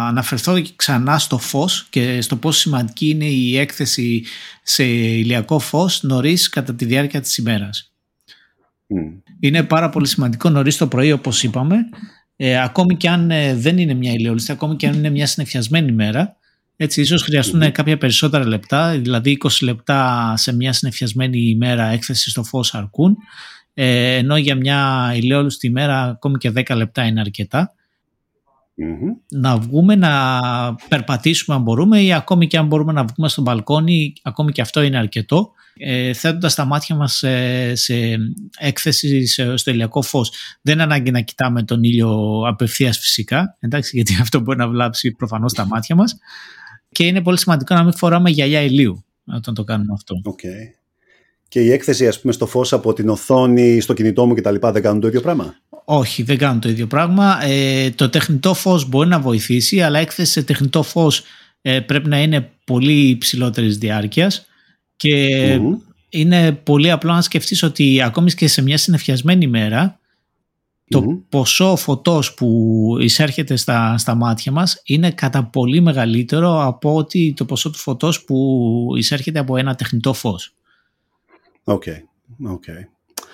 [0.07, 4.23] αναφερθώ ξανά στο φως και στο πόσο σημαντική είναι η έκθεση
[4.63, 7.93] σε ηλιακό φως νωρίς κατά τη διάρκεια της ημέρας.
[9.39, 11.77] Είναι πάρα πολύ σημαντικό νωρίς το πρωί όπως είπαμε,
[12.35, 15.91] ε, ακόμη και αν ε, δεν είναι μια ηλιόλουστη, ακόμη και αν είναι μια συνεφιασμένη
[15.91, 16.37] ημέρα,
[16.75, 17.29] έτσι ίσως
[17.71, 23.17] κάποια περισσότερα λεπτά, δηλαδή 20 λεπτά σε μια συνεφιασμένη ημέρα έκθεση στο φως αρκούν
[23.73, 27.21] ε, ενώ για μια ηλιόλουστη ημέρα ακόμη και 10 λεπτά είναι
[29.29, 30.29] Να βγούμε, να
[30.89, 34.81] περπατήσουμε αν μπορούμε ή ακόμη και αν μπορούμε να βγούμε στο μπαλκόνι, ακόμη και αυτό
[34.81, 38.17] είναι αρκετό, ε, θέτοντας τα μάτια μας σε, σε
[38.57, 39.25] έκθεση
[39.57, 40.31] στο ηλιακό φως.
[40.61, 45.11] Δεν είναι ανάγκη να κοιτάμε τον ήλιο απευθείας φυσικά, εντάξει, γιατί αυτό μπορεί να βλάψει
[45.11, 46.17] προφανώς τα μάτια μας
[46.91, 50.15] και είναι πολύ σημαντικό να μην φοράμε γυαλιά ηλίου όταν το κάνουμε αυτό.
[50.25, 50.82] Okay
[51.53, 54.55] και η έκθεση ας πούμε στο φως από την οθόνη, στο κινητό μου κτλ.
[54.59, 57.43] δεν κάνουν το ίδιο πράγμα; Όχι, δεν κάνουν το ίδιο πράγμα.
[57.43, 61.23] Ε, το τεχνητό φως μπορεί να βοηθήσει, αλλά έκθεση σε τεχνητό φως
[61.61, 64.45] ε, πρέπει να είναι πολύ υψηλότερης διάρκειας
[64.95, 65.27] και
[66.09, 69.99] είναι πολύ απλό να σκεφτείς ότι ακόμη και σε μια συννεφιασμένη μέρα
[70.89, 77.33] το ποσό φωτός που εισέρχεται στα, στα μάτια μας είναι κατά πολύ μεγαλύτερο από ότι
[77.37, 80.53] το ποσό του φωτός που εισέρχεται από ένα τεχνητό φως.
[81.63, 81.83] OK.
[81.87, 82.87] Okay.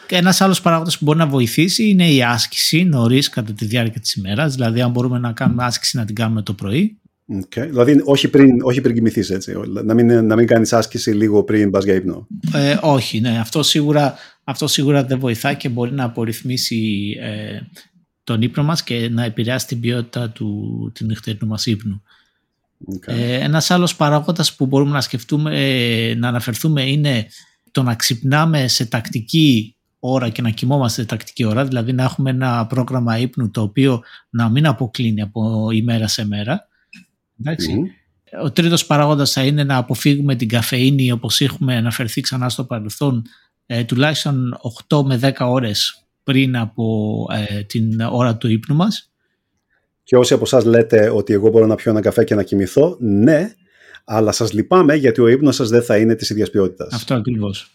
[0.07, 4.01] Και ένας άλλος παράγοντας που μπορεί να βοηθήσει είναι η άσκηση νωρίς κατά τη διάρκεια
[4.01, 4.53] της ημέρας.
[4.53, 6.99] Δηλαδή, αν μπορούμε να κάνουμε άσκηση, να την κάνουμε το πρωί.
[7.33, 7.67] Okay.
[7.69, 9.53] Δηλαδή, όχι πριν, όχι πριν κοιμηθείς, έτσι.
[9.83, 12.27] Να μην, να μην κάνεις άσκηση λίγο πριν πας για ύπνο.
[12.53, 13.39] Ε, όχι, ναι.
[13.39, 17.59] Αυτό σίγουρα, αυτό σίγουρα δεν βοηθά και μπορεί να απορριθμίσει ε,
[18.23, 22.03] τον ύπνο μας και να επηρεάσει την ποιότητα του, του νυχτερινού μας ύπνου.
[22.91, 23.13] Okay.
[23.13, 27.27] Ε, ένας άλλος παράγοντας που μπορούμε να σκεφτούμε, ε, να αναφερθούμε είναι
[27.71, 32.29] το να ξυπνάμε σε τακτική ώρα και να κοιμόμαστε σε τακτική ώρα, δηλαδή να έχουμε
[32.29, 36.67] ένα πρόγραμμα ύπνου το οποίο να μην αποκλίνει από ημέρα σε μέρα.
[38.43, 43.23] Ο τρίτος παράγοντας θα είναι να αποφύγουμε την καφεΐνη όπως έχουμε αναφερθεί ξανά στο παρελθόν
[43.65, 49.11] ε, τουλάχιστον 8 με 10 ώρες πριν από ε, την ώρα του ύπνου μας.
[50.03, 52.97] Και όσοι από εσάς λέτε ότι εγώ μπορώ να πιω ένα καφέ και να κοιμηθώ,
[52.99, 53.53] ναι,
[54.03, 56.93] αλλά σας λυπάμαι γιατί ο ύπνος σας δεν θα είναι της ίδιας ποιότητας.
[56.93, 57.71] Αυτό ακριβώς.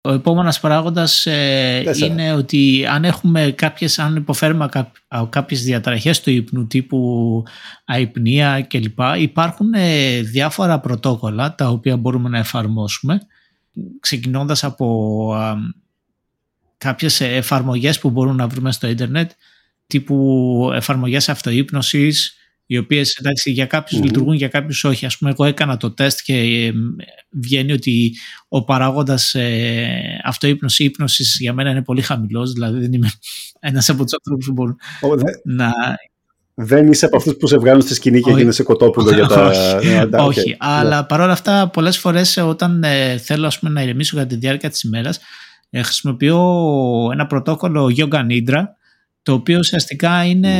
[0.00, 4.68] Ο επόμενος παράγοντας ε, είναι ότι αν έχουμε κάποιες, αν υποφέρουμε
[5.08, 7.42] από κάποιες διαταραχές του ύπνου τύπου
[7.84, 8.98] αϊπνία κλπ.
[9.18, 13.20] Υπάρχουν ε, διάφορα πρωτόκολλα τα οποία μπορούμε να εφαρμόσουμε
[14.00, 15.54] ξεκινώντας από α,
[16.78, 19.30] κάποιες εφαρμογές που μπορούμε να βρούμε στο ίντερνετ
[19.86, 22.36] τύπου εφαρμογές αυτοείπνωσης
[22.66, 25.06] οι οποίες εντάξει, για καποιους λειτουργούν, για κάποιους όχι.
[25.06, 26.72] Ας πούμε, εγώ έκανα το τεστ και ε,
[27.30, 28.14] βγαίνει ότι
[28.48, 33.10] ο παράγοντας ε, αυτοείπνωση ύπνωσης για μένα είναι πολύ χαμηλός, δηλαδή δεν είμαι
[33.60, 34.76] ένας από τους ανθρώπους που μπορούν
[35.44, 35.72] να...
[36.58, 39.46] Δεν είσαι από αυτούς που σε βγάλουν στη σκηνή και γίνεσαι κοτόπουλο για τα.
[39.46, 40.56] Όχι, όχι.
[40.58, 44.70] αλλά παρόλα αυτά, πολλές φορές όταν ε, θέλω ας πούμε, να ηρεμήσω για τη διάρκεια
[44.70, 45.20] της ημέρας,
[45.70, 46.38] ε, χρησιμοποιώ
[47.12, 48.62] ένα πρωτόκολλο Yoga Nidra,
[49.22, 50.50] το οποίο ουσιαστικά είναι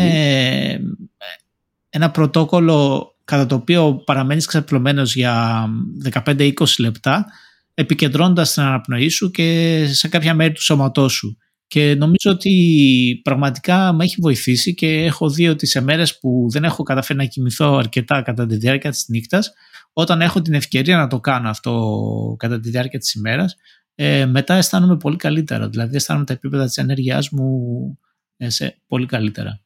[1.97, 5.67] ένα πρωτόκολλο κατά το οποίο παραμένεις ξαπλωμένος για
[6.13, 7.27] 15-20 λεπτά
[7.75, 11.37] επικεντρώνοντας την αναπνοή σου και σε κάποια μέρη του σώματός σου.
[11.67, 16.65] Και νομίζω ότι πραγματικά με έχει βοηθήσει και έχω δει ότι σε μέρες που δεν
[16.65, 19.53] έχω καταφέρει να κοιμηθώ αρκετά κατά τη διάρκεια της νύχτας,
[19.93, 23.57] όταν έχω την ευκαιρία να το κάνω αυτό κατά τη διάρκεια της ημέρας,
[23.95, 25.69] ε, μετά αισθάνομαι πολύ καλύτερα.
[25.69, 27.49] Δηλαδή αισθάνομαι τα επίπεδα της ενέργειάς μου
[28.37, 29.66] ε, σε πολύ καλύτερα.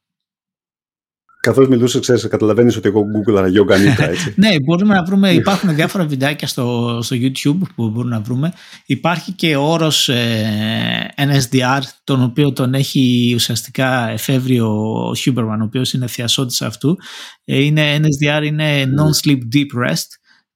[1.42, 4.34] Καθώς μιλούσε, ξέρεις, καταλαβαίνεις ότι εγώ Google yoga nidra, έτσι.
[4.44, 5.30] ναι, μπορούμε να βρούμε.
[5.30, 8.52] Υπάρχουν διάφορα βιντεάκια στο, στο YouTube που μπορούμε να βρούμε.
[8.86, 15.64] Υπάρχει και ο όρος ε, NSDR, τον οποίο τον έχει ουσιαστικά εφεύρει ο Huberman, ο
[15.64, 16.96] οποίος είναι θειασότης αυτού.
[17.44, 20.08] Ε, είναι, NSDR είναι Non-Sleep Deep Rest,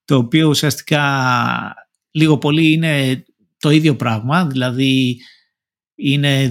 [0.05, 1.03] το οποίο ουσιαστικά
[2.11, 3.25] λίγο πολύ είναι
[3.59, 4.47] το ίδιο πράγμα.
[4.47, 5.17] Δηλαδή
[5.95, 6.51] είναι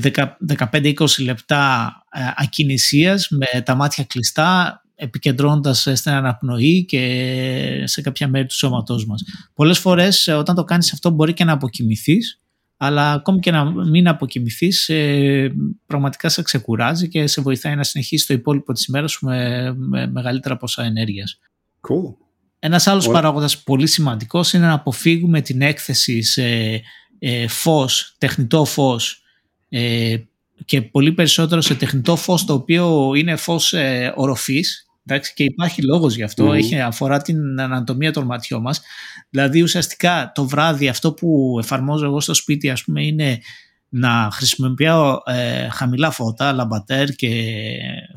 [0.71, 2.02] 15-20 λεπτά ε,
[2.35, 9.23] ακινησίας με τα μάτια κλειστά επικεντρώνοντας στην αναπνοή και σε κάποια μέρη του σώματός μας.
[9.53, 12.37] Πολλές φορές ε, όταν το κάνεις αυτό μπορεί και να αποκοιμηθείς
[12.77, 15.53] αλλά ακόμη και να μην αποκοιμηθείς ε,
[15.85, 19.75] πραγματικά σε ξεκουράζει και σε βοηθάει να συνεχίσει το υπόλοιπο της ημέρας σου με,
[20.11, 21.39] μεγαλύτερα ποσά ενέργειας.
[21.81, 22.15] Cool.
[22.59, 23.11] Ένας άλλος well.
[23.11, 26.81] παράγοντας πολύ σημαντικός είναι να αποφύγουμε την έκθεση σε
[27.47, 29.23] φως, τεχνητό φως
[29.69, 30.17] ε,
[30.65, 35.81] και πολύ περισσότερο σε τεχνητό φως το οποίο είναι φως ε, οροφής εντάξει, και υπάρχει
[35.81, 38.81] λόγος γι' αυτό, έχει, αφορά την ανατομία των ματιών μας.
[39.29, 43.39] Δηλαδή ουσιαστικά το βράδυ αυτό που εφαρμόζω εγώ στο σπίτι ας πούμε είναι
[43.89, 47.29] να χρησιμοποιώ ε, χαμηλά φώτα, λαμπατέρ και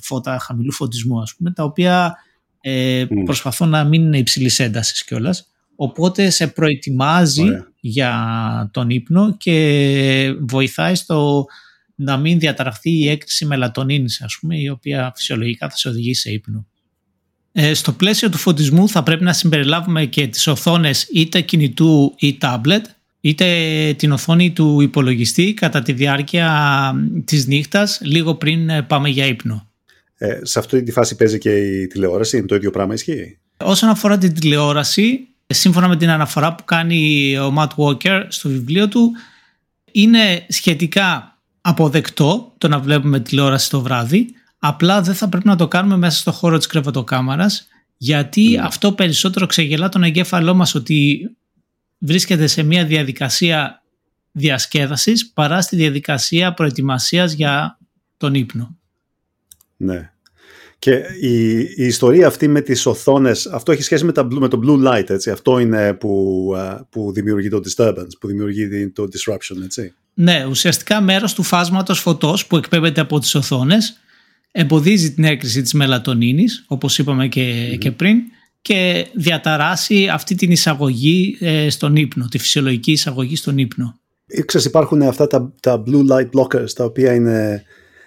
[0.01, 2.15] φώτα χαμηλού φωτισμού ας πούμε, τα οποία
[2.61, 5.51] ε, προσπαθώ να μην είναι υψηλής έντασης κιόλας.
[5.77, 7.45] Οπότε σε προετοιμάζει
[7.81, 11.47] για τον ύπνο και βοηθάει στο
[11.97, 16.31] να μην διαταραχθεί η έκρηση μελατονίνης ας πούμε η οποία φυσιολογικά θα σε οδηγήσει σε
[16.31, 16.67] ύπνο.
[17.53, 22.39] Ε, στο πλαίσιο του φωτισμού θα πρέπει να συμπεριλάβουμε και τις οθόνες είτε κινητού ή
[22.39, 22.87] τάμπλετ
[23.21, 26.93] είτε την οθόνη του υπολογιστή κατά τη διάρκεια
[27.25, 29.71] της νύχτας λίγο πριν ε, πάμε για ύπνο.
[30.19, 33.89] Ε, σε αυτή τη φάση παίζει και η τηλεόραση, είναι το ίδιο πράγμα ισχύει; Όσον
[33.89, 39.13] αφορά την τηλεόραση, σύμφωνα με την αναφορά που κάνει ο Matt Walker στο βιβλίο του,
[39.93, 41.36] είναι σχετικά
[41.69, 44.27] αποδεκτό το να βλέπουμε τηλεόραση το βράδυ,
[44.59, 48.61] απλά δεν θα πρέπει να το κάνουμε μέσα στο χώρο της κρεβατοκάμαρας, γιατί ναι.
[48.63, 51.31] αυτό περισσότερο ξεγελά τον εγκέφαλό μας ότι
[51.99, 53.83] βρίσκεται σε μια διαδικασία
[54.33, 57.79] διασκέδασης παρά στη διαδικασία προετοιμασίας για
[58.17, 58.77] τον ύπνο.
[59.77, 60.11] Ναι.
[60.79, 64.61] Και η, η ιστορία αυτή με τις οθόνες, αυτό έχει σχέση με, τα, με το
[64.65, 65.31] blue light, έτσι.
[65.31, 66.53] Αυτό είναι που,
[66.91, 69.95] που δημιουργεί το disturbance, που δημιουργεί το disruption, έτσι.
[70.19, 74.01] Ναι, ουσιαστικά μέρος του φάσματος φωτός που εκπέμπεται από τις οθόνες
[74.51, 78.19] εμποδίζει την έκρηση της μελατονίνης, όπως είπαμε και, και πριν,
[78.63, 83.99] και διαταράσει αυτή την εισαγωγή ε, στον ύπνο, τη φυσιολογική εισαγωγή στον ύπνο.
[84.47, 87.65] Ξέρεις, υπάρχουν αυτά τα, τα blue light blockers, τα οποία είναι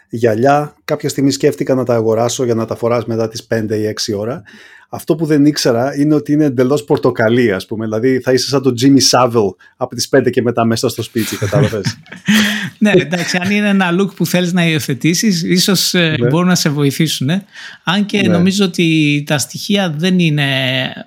[0.10, 0.76] γυαλιά.
[0.84, 4.18] Κάποια στιγμή σκέφτηκα να τα αγοράσω για να τα φοράς μετά τις 5 ή 6
[4.18, 4.44] ώρα.
[4.92, 7.86] Αυτό που δεν ήξερα είναι ότι είναι εντελώς πορτοκαλί, ας πούμε.
[7.86, 11.38] Δηλαδή θα είσαι σαν τον Jimmy Savile από τις 5 και μετά μέσα στο σπίτι,
[11.38, 11.98] κατάλαβες.
[12.80, 16.28] ναι, εντάξει, αν είναι ένα look που θέλεις να υιοθετήσεις, ίσως ε, ναι.
[16.28, 17.30] μπορούν να σε βοηθήσουν.
[17.30, 17.46] Ε.
[17.84, 18.28] Αν και ναι.
[18.28, 20.48] νομίζω ότι τα στοιχεία δεν, είναι,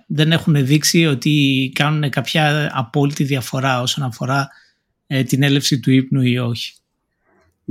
[0.07, 4.49] δεν έχουν δείξει ότι κάνουν κάποια απόλυτη διαφορά όσον αφορά
[5.07, 6.73] ε, την έλευση του ύπνου ή όχι.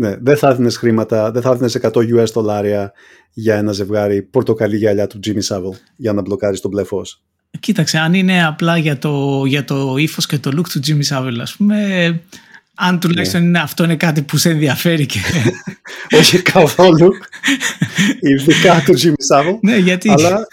[0.02, 2.92] Ναι, δεν θα έδινες χρήματα, δεν θα έδινες 100 US δολάρια
[3.34, 7.22] για ένα ζευγάρι πορτοκαλί γυαλιά του Jimmy Savile για να μπλοκάρεις τον μπλε φως.
[7.60, 11.40] Κοίταξε, αν είναι απλά για το, για το ύφος και το look του Jimmy Savile,
[11.42, 11.78] ας πούμε,
[12.76, 13.48] αν τουλάχιστον ναι.
[13.48, 15.20] είναι, αυτό είναι κάτι που σε ενδιαφέρει και...
[16.20, 17.12] Όχι καθόλου.
[18.20, 19.58] ειδικά το Jimmy Savile.
[19.62, 20.48] Ναι, γιατί αλλά...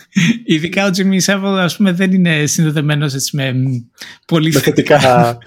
[0.45, 3.55] ειδικά ο Jimmy Savile ας πούμε δεν είναι συνδεδεμένος έτσι με
[4.27, 4.53] πολύ...
[4.53, 5.39] Με θετικά,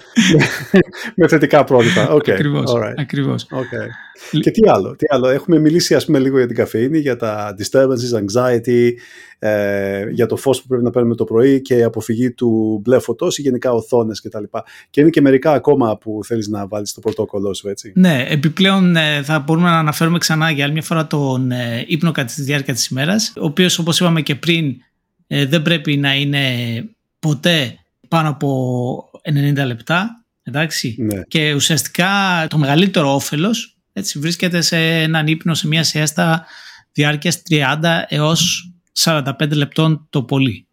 [1.16, 2.12] με θετικά πρότυπα.
[2.12, 2.30] Okay.
[2.30, 2.72] Ακριβώς.
[2.96, 3.46] ακριβώς.
[3.50, 3.88] Okay.
[4.40, 7.54] Και τι άλλο, τι άλλο; Έχουμε μιλήσει ας πούμε λίγο για την καφεΐνη, για τα
[7.58, 8.90] disturbances, anxiety,
[9.44, 12.98] ε, για το φως που πρέπει να παίρνουμε το πρωί και η αποφυγή του μπλε
[12.98, 14.42] φωτός ή γενικά οθόνες κτλ.
[14.42, 17.92] Και, και είναι και μερικά ακόμα που θέλεις να βάλεις στο πρωτόκολλό σου, έτσι.
[17.94, 22.12] Ναι, επιπλέον ε, θα μπορούμε να αναφέρουμε ξανά για άλλη μια φορά τον ε, ύπνο
[22.12, 24.76] κατά τη διάρκεια της ημέρας, ο οποίος όπως είπαμε και πριν
[25.26, 26.44] ε, δεν πρέπει να είναι
[27.18, 27.78] ποτέ
[28.08, 29.10] πάνω από
[29.60, 30.96] 90 λεπτά, εντάξει.
[30.98, 31.22] Ναι.
[31.28, 32.08] Και ουσιαστικά
[32.48, 36.46] το μεγαλύτερο όφελος έτσι, βρίσκεται σε έναν ύπνο, σε μια σιέστα
[36.92, 40.66] διάρκειας 30 έως 45 λεπτών το πολύ.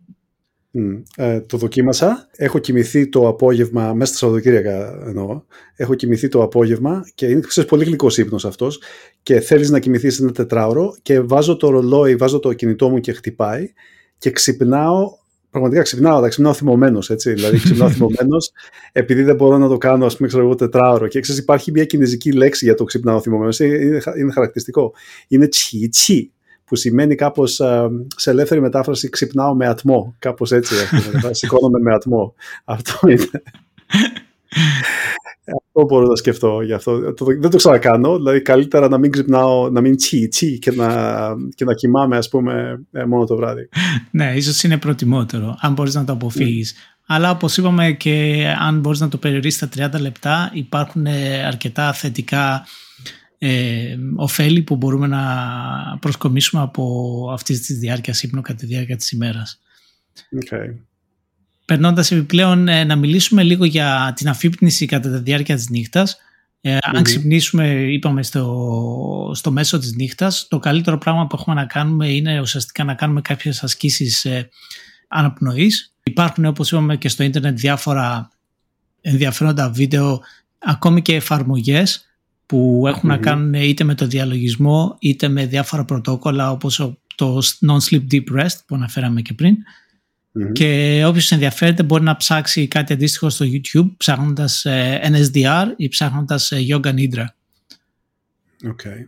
[1.16, 2.30] Ε, το δοκίμασα.
[2.36, 5.42] Έχω κοιμηθεί το απόγευμα, μέσα στα Σαββατοκύριακα εννοώ.
[5.76, 8.82] Έχω κοιμηθεί το απόγευμα και είναι ξέρεις, πολύ γλυκός ύπνος αυτός.
[9.24, 13.14] Και θέλεις να κοιμηθείς ένα τετράωρο και βάζω το ρολόι, βάζω το κινητό μου και
[13.14, 13.74] χτυπάει
[14.18, 15.18] και ξυπνάω
[15.50, 17.12] πραγματικά ξυπνάω, αλλά ξυπνάω θυμωμένος.
[17.16, 18.52] Δηλαδή, ξυπνάω θυμωμένος,
[18.92, 21.08] επειδή δεν μπορώ να το κάνω, ας πούμε, ξέρω εγώ, τετράωρο.
[21.08, 23.60] Και ξέρεις, υπάρχει μια κινέζικη λέξη για το ξυπνάω θυμωμένος.
[23.60, 24.94] Είναι, είναι χαρακτηριστικό.
[25.28, 26.32] Είναι τσι τσι,
[26.70, 27.62] που σημαίνει κάπως
[28.16, 30.16] σε ελεύθερη μετάφραση ξυπνάω με ατμό.
[30.20, 30.76] Κάπως έτσι,
[31.32, 32.34] σηκώνομαι με ατμό.
[32.64, 33.30] Αυτό είναι.
[35.56, 37.00] Αυτό μπορώ να σκεφτώ γι' αυτό.
[37.40, 38.18] Δεν το ξανακάνω.
[38.18, 40.88] Δηλαδή, καλύτερα να μην ξυπνάω, να μην τσι τσι και να,
[41.56, 43.70] και να κοιμάμαι, ας πούμε, ε, μόνο το βράδυ.
[44.12, 46.74] ναι, ίσως είναι προτιμότερο, αν μπορείς να το αποφύγεις.
[46.74, 46.96] Mm.
[47.12, 51.94] Αλλά όπως είπαμε και αν μπορείς να το περιορίσεις στα 30 λεπτά, υπάρχουν ε, αρκετά
[51.94, 52.66] θετικά
[53.42, 55.24] ε, ωφέλη που μπορούμε να
[56.02, 59.60] προσκομίσουμε από αυτής της διάρκειας ύπνο κατά τη διάρκεια της ημέρας.
[60.14, 60.76] Okay.
[61.66, 66.18] Περνώντας επιπλέον ε, να μιλήσουμε λίγο για την αφύπνιση κατά τη διάρκεια της νύχτας.
[66.62, 71.66] Ε, Αν ξυπνήσουμε, είπαμε, στο, στο μέσο της νύχτας, το καλύτερο πράγμα που έχουμε να
[71.66, 74.50] κάνουμε είναι ουσιαστικά να κάνουμε κάποιες ασκήσεις ε,
[75.08, 75.94] αναπνοής.
[76.04, 78.30] Υπάρχουν, όπως είπαμε και στο ίντερνετ, διάφορα
[79.02, 80.22] ενδιαφέροντα βίντεο,
[80.60, 82.09] ακόμη και εφαρμογές
[82.50, 86.76] που εχουν να κάνουν είτε με το διαλογισμό, είτε με διάφορα πρωτόκολλα, όπως
[87.16, 89.56] το Non-Sleep Deep Rest που αναφέραμε και πριν.
[89.56, 90.52] Mm-hmm.
[90.52, 96.52] Και όποιος ενδιαφέρεται μπορεί να ψάξει κάτι αντίστοιχο στο YouTube ψάχνοντας ε, NSDR ή ψάχνοντας
[96.52, 97.26] ε, Yoga Nidra.
[98.64, 99.06] Okay.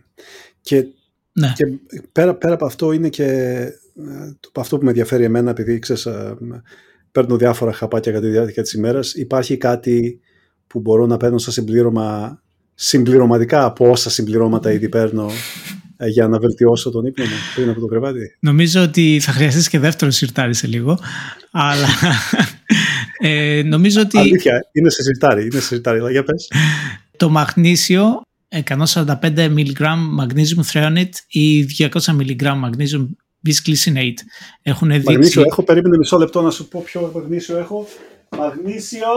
[0.61, 0.85] Και,
[1.33, 1.53] ναι.
[1.55, 1.65] και
[2.11, 6.07] πέρα, πέρα από αυτό είναι και ε, αυτό που με ενδιαφέρει εμένα επειδή ξέρεις,
[7.11, 10.19] παίρνω διάφορα χαπάκια κατά τη διάρκεια της ημέρας υπάρχει κάτι
[10.67, 12.41] που μπορώ να παίρνω σαν συμπλήρωμα
[12.83, 15.31] συμπληρωματικά από όσα συμπληρώματα ήδη παίρνω
[15.97, 18.37] ε, για να βελτιώσω τον ύπνο μου πριν από το κρεβάτι.
[18.39, 20.99] Νομίζω ότι θα χρειαστείς και δεύτερο σιρτάρι σε λίγο.
[21.51, 21.87] αλλά
[23.19, 24.17] ε, νομίζω ότι...
[24.17, 25.41] Αλήθεια, είναι σε σιρτάρι.
[25.41, 26.11] Είναι σε σιρτάρι.
[26.11, 26.51] Για πες.
[27.17, 28.21] Το μαγνήσιο
[28.65, 29.81] 145 mg
[30.19, 33.07] magnesium threonate ή 200 mg magnesium
[33.47, 34.19] bisglycinate
[34.61, 35.05] έχουν δείξει...
[35.05, 37.87] Μαγνήσιο έχω, περίμενε μισό λεπτό να σου πω ποιο μαγνήσιο έχω.
[38.37, 39.07] Μαγνήσιο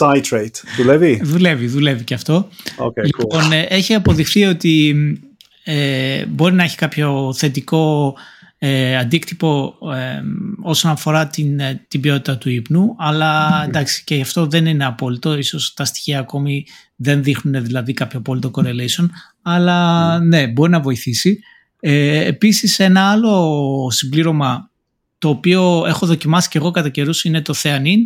[0.00, 0.56] citrate.
[0.76, 2.48] Δουλεύει; Δουλεύει, δουλεύει και αυτό.
[2.78, 3.64] Okay, λοιπόν, cool.
[3.68, 4.94] έχει αποδειχθεί ότι
[5.64, 8.14] ε, μπορεί να έχει κάποιο θετικό
[8.62, 10.22] ε, αντίκτυπο ε,
[10.62, 15.38] όσον αφορά την, ε, την ποιότητα του ύπνου αλλά εντάξει και αυτό δεν είναι απόλυτο
[15.38, 19.08] ίσως τα στοιχεία ακόμη δεν δείχνουν δηλαδή κάποιο απόλυτο correlation
[19.42, 21.40] αλλά ναι μπορεί να βοηθήσει
[21.80, 24.70] ε, επίσης ένα άλλο συμπλήρωμα
[25.18, 27.98] το οποίο έχω δοκιμάσει και εγώ κατά καιρούς είναι το Theanin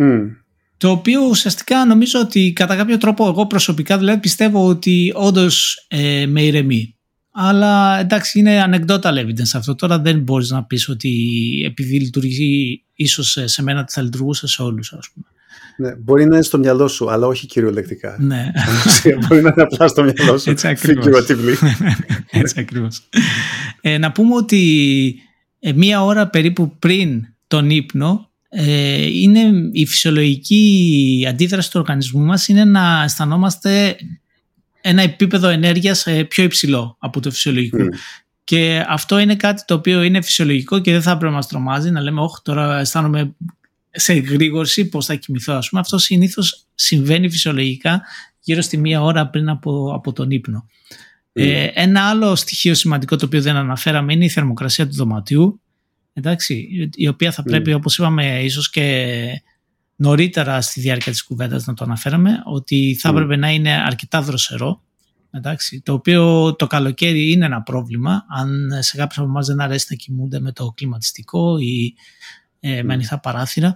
[0.00, 0.41] mm.
[0.82, 6.26] Το οποίο ουσιαστικά νομίζω ότι κατά κάποιο τρόπο εγώ προσωπικά δηλαδή πιστεύω ότι όντως ε,
[6.26, 6.96] με ηρεμεί.
[7.30, 9.74] Αλλά εντάξει είναι anecdotal evidence αυτό.
[9.74, 11.10] Τώρα δεν μπορείς να πεις ότι
[11.66, 15.26] επειδή λειτουργεί ίσως σε μένα θα λειτουργούσε σε όλους ας πούμε.
[15.76, 18.16] Ναι, μπορεί να είναι στο μυαλό σου, αλλά όχι κυριολεκτικά.
[18.20, 18.50] Ναι.
[19.28, 20.50] μπορεί να είναι απλά στο μυαλό σου.
[20.50, 21.06] Έτσι ακριβώς.
[22.30, 23.08] Έτσι ακριβώς.
[23.80, 25.14] Ε, να πούμε ότι
[25.58, 32.48] ε, μία ώρα περίπου πριν τον ύπνο ε, είναι η φυσιολογική αντίδραση του οργανισμού μας
[32.48, 33.96] είναι να αισθανόμαστε
[34.80, 37.78] ένα επίπεδο ενέργειας ε, πιο υψηλό από το φυσιολογικό.
[37.78, 37.96] Mm.
[38.44, 41.90] Και αυτό είναι κάτι το οποίο είναι φυσιολογικό και δεν θα πρέπει να μας τρομάζει
[41.90, 43.34] να λέμε όχι τώρα αισθάνομαι
[43.90, 45.80] σε γρήγορση πώς θα κοιμηθώ ας πούμε.
[45.80, 48.02] Αυτό συνήθως συμβαίνει φυσιολογικά
[48.40, 50.66] γύρω στη μία ώρα πριν από, από τον ύπνο.
[51.32, 55.61] Ε, ένα άλλο στοιχείο σημαντικό το οποίο δεν αναφέραμε είναι η θερμοκρασία του δωματιού
[56.12, 59.42] εντάξει, η οποία θα πρέπει όπως είπαμε ίσως και
[59.96, 64.82] νωρίτερα στη διάρκεια της κουβέντας να το αναφέραμε ότι θα έπρεπε να είναι αρκετά δροσερό
[65.34, 68.24] εντάξει, το οποίο το καλοκαίρι είναι ένα πρόβλημα.
[68.28, 71.94] Αν σε κάποιους από εμάς δεν αρέσει να κοιμούνται με το κλιματιστικό ή
[72.60, 73.74] ε, με ανοιχτά παράθυρα.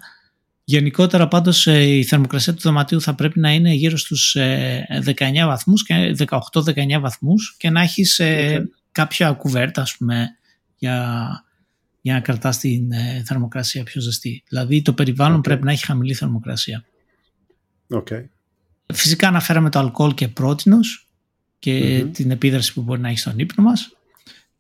[0.65, 5.47] Γενικότερα πάντως ε, η θερμοκρασία του δωματίου θα πρέπει να είναι γύρω στους 19 ε,
[5.47, 6.17] βαθμούς και
[6.55, 8.59] 18-19 βαθμούς και να έχεις okay.
[8.93, 10.29] κάποια κουβέρτα ας πούμε
[10.77, 11.29] για,
[12.07, 12.93] για να κρατάς την
[13.25, 14.43] θερμοκρασία πιο ζεστή.
[14.49, 16.85] Δηλαδή το περιβάλλον πρέπει να έχει χαμηλή θερμοκρασία.
[17.95, 18.25] Okay.
[18.95, 21.09] Φυσικά αναφέραμε το αλκοόλ και πρότινος
[21.59, 23.97] και την επίδραση που μπορεί να έχει στον ύπνο μας.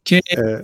[0.03, 0.19] Και...
[0.25, 0.61] Ε,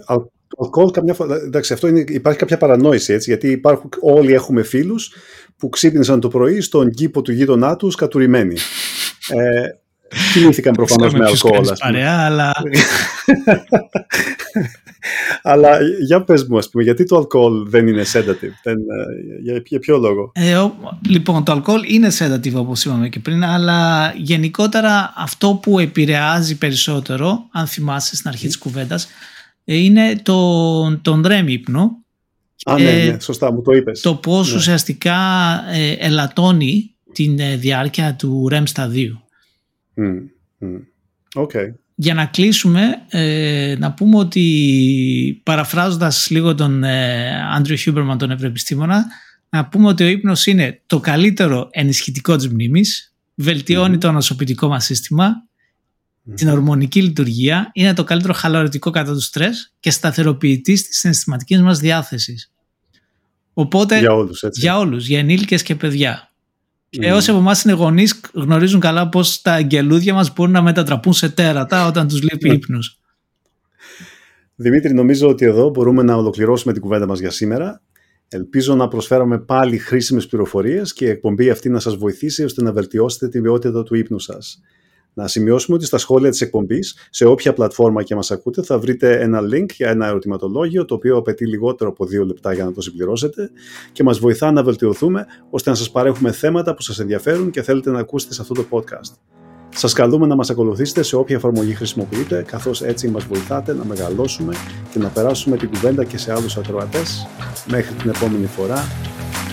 [0.49, 4.63] το αλκοόλ καμιά φορά, εντάξει, αυτό είναι, υπάρχει κάποια παρανόηση έτσι, γιατί υπάρχουν, όλοι έχουμε
[4.63, 5.13] φίλους
[5.57, 8.57] που ξύπνησαν το πρωί στον κήπο του γείτονά τους κατουρημένοι.
[9.29, 9.69] Ε,
[10.33, 11.69] Κοιμήθηκαν προφανώς με αλκοόλ.
[11.79, 12.53] Παρέα, αλλά...
[15.43, 19.63] αλλά για πες μου, ας πούμε, γιατί το αλκοόλ δεν είναι sedative, δεν, ε, για,
[19.67, 24.13] για ποιο λόγο; Ε, ο, λοιπόν, το αλκοόλ είναι sedative όπως είπαμε και πριν, αλλά
[24.17, 29.09] γενικότερα αυτό που επηρεάζει περισσότερο, αν θυμάσαι στην αρχή της κουβέντας,
[29.65, 31.97] ε, είναι το, τον REM ύπνο.
[32.65, 34.01] Α, ναι, ναι, σωστά, μου το είπες.
[34.01, 34.57] Το πώς ναι.
[34.57, 35.15] ουσιαστικά
[35.73, 39.21] ε, ελαττώνει την ε, διάρκεια του REM σταδίου.
[41.35, 41.73] Okay.
[42.03, 46.85] Για να κλείσουμε, ε, να πούμε ότι παραφράζοντας λίγο τον
[47.55, 49.07] Andrew Huberman, τον νευροεπιστήμονα,
[49.49, 53.15] να πούμε ότι ο ύπνος είναι το καλύτερο ενισχυτικό της μνήμης,
[53.99, 55.33] το ανοσοποιητικό μας σύστημα,
[56.35, 61.79] την ορμονική λειτουργία, είναι το καλύτερο χαλαρωτικό κατά του στρες και σταθεροποιητή της συναισθηματικής μας
[61.79, 62.53] διάθεσης.
[63.53, 64.61] Οπότε, για όλους, έτσι.
[64.61, 66.32] Για όλους, για ενήλικες και παιδιά.
[67.01, 71.13] Και όσοι από εμάς είναι γονείς, γνωρίζουν καλά πώς τα αγγελούδια μας μπορούν να μετατραπούν
[71.13, 72.55] σε τέρατα όταν τους λείπει ναι.
[72.55, 73.01] ύπνος.
[74.55, 77.83] Δημήτρη, νομίζω ότι εδώ μπορούμε να ολοκληρώσουμε την κουβέντα μας για σήμερα.
[78.29, 82.73] Ελπίζω να προσφέραμε πάλι χρήσιμες πληροφορίες και η εκπομπή αυτή να σας βοηθήσει ώστε να
[82.73, 84.61] βελτιώσετε την ποιότητα του ύπνου σας.
[85.15, 89.21] Να σημειώσουμε ότι στα σχόλια της εκπομπής, σε όποια πλατφόρμα και μας ακούτε, θα βρείτε
[89.21, 92.81] ένα link για ένα ερωτηματολόγιο, το οποίο απαιτεί λιγότερο από δύο λεπτά για να το
[92.81, 93.51] συμπληρώσετε
[93.93, 97.91] και μας βοηθά να βελτιωθούμε, ώστε να σας παρέχουμε θέματα που σας ενδιαφέρουν και θέλετε
[97.91, 99.17] να ακούσετε σε αυτό το podcast.
[99.75, 104.55] Σας καλούμε να μας ακολουθήσετε σε όποια εφαρμογή χρησιμοποιείτε, καθώς έτσι μας βοηθάτε να μεγαλώσουμε
[104.93, 107.27] και να περάσουμε την κουβέντα και σε άλλους ακροατές.
[107.71, 108.85] Μέχρι την επόμενη φορά,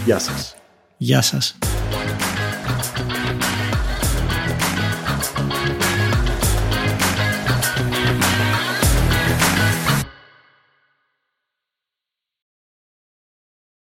[0.05, 0.55] γεια σας.
[0.97, 1.57] Γεια σας.